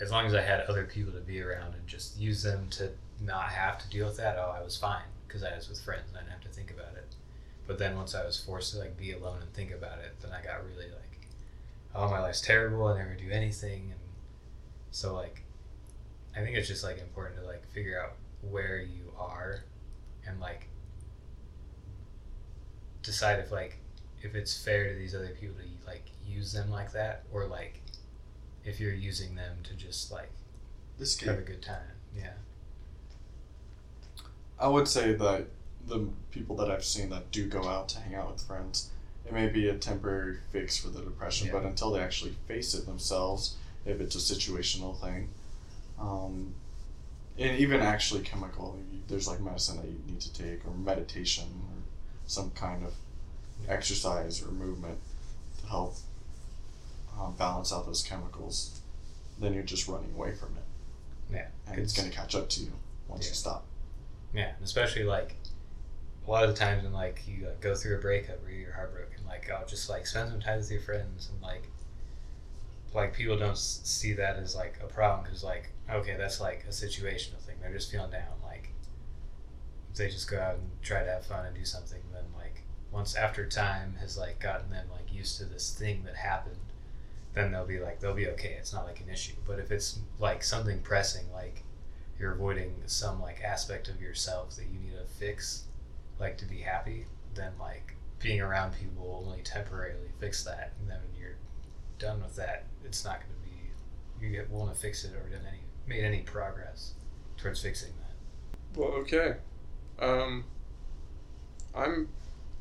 as 0.00 0.10
long 0.10 0.26
as 0.26 0.34
I 0.34 0.42
had 0.42 0.60
other 0.62 0.84
people 0.84 1.12
to 1.12 1.20
be 1.20 1.40
around 1.40 1.74
and 1.74 1.86
just 1.86 2.18
use 2.18 2.42
them 2.42 2.68
to 2.70 2.90
not 3.20 3.48
have 3.48 3.78
to 3.78 3.88
deal 3.90 4.06
with 4.06 4.16
that, 4.18 4.36
oh, 4.38 4.54
I 4.56 4.62
was 4.62 4.76
fine 4.76 5.06
because 5.26 5.42
I 5.42 5.54
was 5.54 5.68
with 5.68 5.80
friends 5.80 6.08
and 6.08 6.18
I 6.18 6.20
didn't 6.20 6.32
have 6.32 6.42
to 6.42 6.48
think 6.48 6.70
about 6.70 6.94
it. 6.96 7.15
But 7.66 7.78
then 7.78 7.96
once 7.96 8.14
I 8.14 8.24
was 8.24 8.38
forced 8.38 8.72
to 8.72 8.78
like 8.78 8.96
be 8.96 9.12
alone 9.12 9.38
and 9.40 9.52
think 9.52 9.72
about 9.72 9.98
it, 9.98 10.14
then 10.20 10.30
I 10.32 10.42
got 10.42 10.64
really 10.64 10.88
like, 10.90 11.28
oh, 11.94 12.08
my 12.08 12.20
life's 12.20 12.40
terrible. 12.40 12.86
I 12.86 12.98
never 12.98 13.14
do 13.14 13.30
anything, 13.30 13.90
and 13.90 14.00
so 14.90 15.14
like, 15.14 15.42
I 16.36 16.40
think 16.40 16.56
it's 16.56 16.68
just 16.68 16.84
like 16.84 16.98
important 16.98 17.40
to 17.40 17.46
like 17.46 17.66
figure 17.72 18.00
out 18.00 18.12
where 18.48 18.78
you 18.78 19.12
are, 19.18 19.64
and 20.26 20.40
like 20.40 20.68
decide 23.02 23.38
if 23.38 23.50
like 23.50 23.78
if 24.22 24.34
it's 24.34 24.56
fair 24.62 24.92
to 24.92 24.98
these 24.98 25.14
other 25.14 25.34
people 25.40 25.54
to 25.56 25.86
like 25.86 26.04
use 26.26 26.52
them 26.52 26.70
like 26.70 26.92
that 26.92 27.22
or 27.32 27.46
like 27.46 27.80
if 28.64 28.80
you're 28.80 28.92
using 28.92 29.36
them 29.36 29.58
to 29.62 29.74
just 29.74 30.10
like 30.10 30.30
This 30.98 31.18
have 31.20 31.38
a 31.38 31.42
good 31.42 31.62
time. 31.62 31.92
Yeah. 32.16 32.32
I 34.58 34.68
would 34.68 34.88
say 34.88 35.12
that 35.12 35.46
the 35.86 36.08
people 36.30 36.56
that 36.56 36.70
I've 36.70 36.84
seen 36.84 37.10
that 37.10 37.30
do 37.30 37.46
go 37.46 37.68
out 37.68 37.88
to 37.90 37.98
hang 38.00 38.14
out 38.14 38.32
with 38.32 38.42
friends, 38.42 38.90
it 39.26 39.32
may 39.32 39.48
be 39.48 39.68
a 39.68 39.74
temporary 39.76 40.38
fix 40.52 40.76
for 40.76 40.88
the 40.88 41.00
depression, 41.00 41.46
Yeah. 41.48 41.54
but 41.54 41.64
until 41.64 41.90
they 41.92 42.00
actually 42.00 42.34
face 42.46 42.74
it 42.74 42.86
themselves, 42.86 43.56
if 43.84 44.00
it's 44.00 44.14
a 44.16 44.18
situational 44.34 44.98
thing, 45.00 45.28
um, 45.98 46.54
and 47.38 47.58
even 47.58 47.80
actually 47.80 48.22
chemical, 48.22 48.78
there's 49.08 49.28
like 49.28 49.40
medicine 49.40 49.76
that 49.76 49.86
you 49.86 49.98
need 50.06 50.20
to 50.20 50.32
take, 50.32 50.66
or 50.66 50.70
meditation, 50.72 51.44
or 51.44 51.76
some 52.26 52.50
kind 52.52 52.84
of 52.84 52.94
exercise 53.68 54.42
or 54.42 54.50
movement 54.50 54.98
to 55.60 55.66
help 55.66 55.96
um, 57.18 57.34
balance 57.36 57.72
out 57.72 57.86
those 57.86 58.02
chemicals, 58.02 58.80
then 59.40 59.54
you're 59.54 59.62
just 59.62 59.88
running 59.88 60.12
away 60.14 60.34
from 60.34 60.50
it. 60.56 61.34
Yeah. 61.34 61.46
And 61.66 61.78
it's 61.78 61.92
It's- 61.92 61.96
going 61.96 62.10
to 62.10 62.16
catch 62.16 62.34
up 62.34 62.48
to 62.50 62.60
you 62.60 62.72
once 63.08 63.24
Yeah. 63.24 63.30
you 63.30 63.34
stop. 63.36 63.64
Yeah, 64.34 64.52
especially 64.62 65.04
like 65.04 65.34
a 66.26 66.30
lot 66.30 66.44
of 66.44 66.50
the 66.50 66.56
times 66.56 66.82
when 66.82 66.92
like 66.92 67.22
you 67.26 67.46
like, 67.46 67.60
go 67.60 67.74
through 67.74 67.96
a 67.96 68.00
breakup 68.00 68.44
or 68.44 68.50
you're 68.50 68.72
heartbroken, 68.72 69.24
like 69.26 69.48
oh, 69.52 69.64
just 69.66 69.88
like 69.88 70.06
spend 70.06 70.30
some 70.30 70.40
time 70.40 70.58
with 70.58 70.70
your 70.70 70.80
friends 70.80 71.30
and 71.32 71.40
like 71.42 71.68
like 72.94 73.12
people 73.12 73.36
don't 73.36 73.58
see 73.58 74.14
that 74.14 74.36
as 74.36 74.56
like 74.56 74.78
a 74.82 74.86
problem 74.86 75.22
because 75.22 75.44
like 75.44 75.70
okay, 75.90 76.16
that's 76.16 76.40
like 76.40 76.64
a 76.66 76.72
situational 76.72 77.38
thing. 77.38 77.56
They're 77.60 77.72
just 77.72 77.90
feeling 77.90 78.10
down. 78.10 78.22
Like 78.44 78.70
they 79.94 80.08
just 80.08 80.28
go 80.28 80.38
out 80.38 80.54
and 80.54 80.70
try 80.82 81.02
to 81.02 81.10
have 81.10 81.24
fun 81.24 81.46
and 81.46 81.54
do 81.54 81.64
something, 81.64 82.00
then 82.12 82.24
like 82.36 82.62
once 82.90 83.14
after 83.14 83.46
time 83.46 83.96
has 84.00 84.18
like 84.18 84.40
gotten 84.40 84.70
them 84.70 84.86
like 84.90 85.12
used 85.12 85.38
to 85.38 85.44
this 85.44 85.76
thing 85.78 86.02
that 86.04 86.16
happened, 86.16 86.56
then 87.34 87.52
they'll 87.52 87.66
be 87.66 87.78
like 87.78 88.00
they'll 88.00 88.14
be 88.14 88.28
okay. 88.28 88.56
It's 88.58 88.72
not 88.72 88.84
like 88.84 89.00
an 89.00 89.10
issue. 89.10 89.34
But 89.46 89.60
if 89.60 89.70
it's 89.70 90.00
like 90.18 90.42
something 90.42 90.80
pressing, 90.80 91.30
like 91.32 91.62
you're 92.18 92.32
avoiding 92.32 92.74
some 92.86 93.20
like 93.20 93.42
aspect 93.44 93.88
of 93.88 94.00
yourself 94.00 94.56
that 94.56 94.64
you 94.64 94.80
need 94.80 94.96
to 94.98 95.04
fix 95.04 95.64
like 96.18 96.36
to 96.38 96.44
be 96.46 96.58
happy 96.58 97.06
then 97.34 97.52
like 97.60 97.94
being 98.22 98.40
around 98.40 98.72
people 98.72 99.06
will 99.06 99.24
only 99.26 99.42
temporarily 99.42 100.08
fix 100.20 100.44
that 100.44 100.72
and 100.80 100.88
then 100.90 100.98
when 101.02 101.20
you're 101.20 101.36
done 101.98 102.22
with 102.22 102.34
that 102.36 102.64
it's 102.84 103.04
not 103.04 103.20
going 103.20 103.32
to 103.32 103.50
be 103.50 104.26
you 104.26 104.32
get 104.32 104.50
won't 104.50 104.76
fix 104.76 105.04
it 105.04 105.12
or 105.14 105.28
done 105.28 105.40
any 105.46 105.60
made 105.86 106.04
any 106.04 106.20
progress 106.22 106.94
towards 107.36 107.60
fixing 107.60 107.92
that 108.00 108.78
Well, 108.78 108.92
okay. 109.00 109.36
Um, 110.00 110.44
I'm 111.74 112.08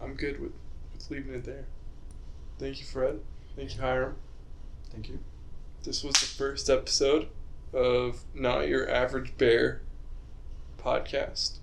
I'm 0.02 0.14
good 0.16 0.40
with, 0.40 0.52
with 0.94 1.10
leaving 1.10 1.34
it 1.36 1.44
there. 1.46 1.66
Thank 2.60 2.80
you, 2.80 2.86
Fred. 2.86 3.20
Thank 3.56 3.76
you, 3.76 3.82
Hiram. 3.82 4.16
Thank 4.92 5.10
you. 5.10 5.20
This 5.84 6.04
was 6.04 6.14
the 6.16 6.26
first 6.26 6.70
episode 6.70 7.28
of 7.74 8.24
Not 8.34 8.68
Your 8.68 8.90
Average 8.90 9.38
Bear 9.38 9.82
podcast. 10.78 11.58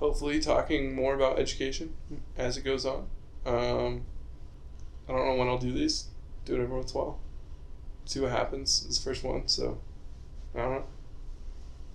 Hopefully, 0.00 0.40
talking 0.40 0.94
more 0.94 1.14
about 1.14 1.38
education 1.38 1.94
as 2.36 2.56
it 2.56 2.62
goes 2.62 2.86
on. 2.86 3.06
Um, 3.44 4.02
I 5.08 5.12
don't 5.12 5.26
know 5.26 5.34
when 5.34 5.48
I'll 5.48 5.58
do 5.58 5.72
these. 5.72 6.04
Do 6.44 6.54
it 6.54 6.62
every 6.62 6.76
once 6.76 6.92
in 6.92 7.00
a 7.00 7.04
while. 7.04 7.18
See 8.04 8.20
what 8.20 8.30
happens. 8.30 8.84
It's 8.86 8.98
the 8.98 9.04
first 9.04 9.24
one, 9.24 9.48
so 9.48 9.78
I 10.54 10.60
don't 10.60 10.70
know. 10.72 10.84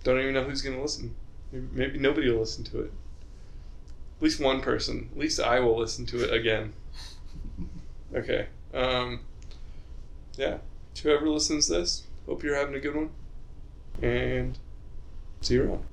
Don't 0.02 0.20
even 0.20 0.34
know 0.34 0.44
who's 0.44 0.62
gonna 0.62 0.82
listen. 0.82 1.14
Maybe, 1.50 1.66
maybe 1.72 1.98
nobody 1.98 2.30
will 2.30 2.40
listen 2.40 2.64
to 2.64 2.80
it. 2.80 2.92
At 4.18 4.22
least 4.22 4.40
one 4.40 4.60
person. 4.60 5.08
At 5.12 5.18
least 5.18 5.40
I 5.40 5.60
will 5.60 5.78
listen 5.78 6.06
to 6.06 6.24
it 6.24 6.32
again. 6.32 6.72
Okay. 8.14 8.46
Um, 8.72 9.22
yeah. 10.36 10.58
To 10.94 11.02
whoever 11.02 11.28
listens 11.28 11.66
to 11.66 11.72
this, 11.72 12.04
hope 12.26 12.44
you're 12.44 12.54
having 12.54 12.76
a 12.76 12.78
good 12.78 12.94
one. 12.94 13.10
And 14.00 14.56
see 15.40 15.54
you 15.54 15.64
around. 15.64 15.84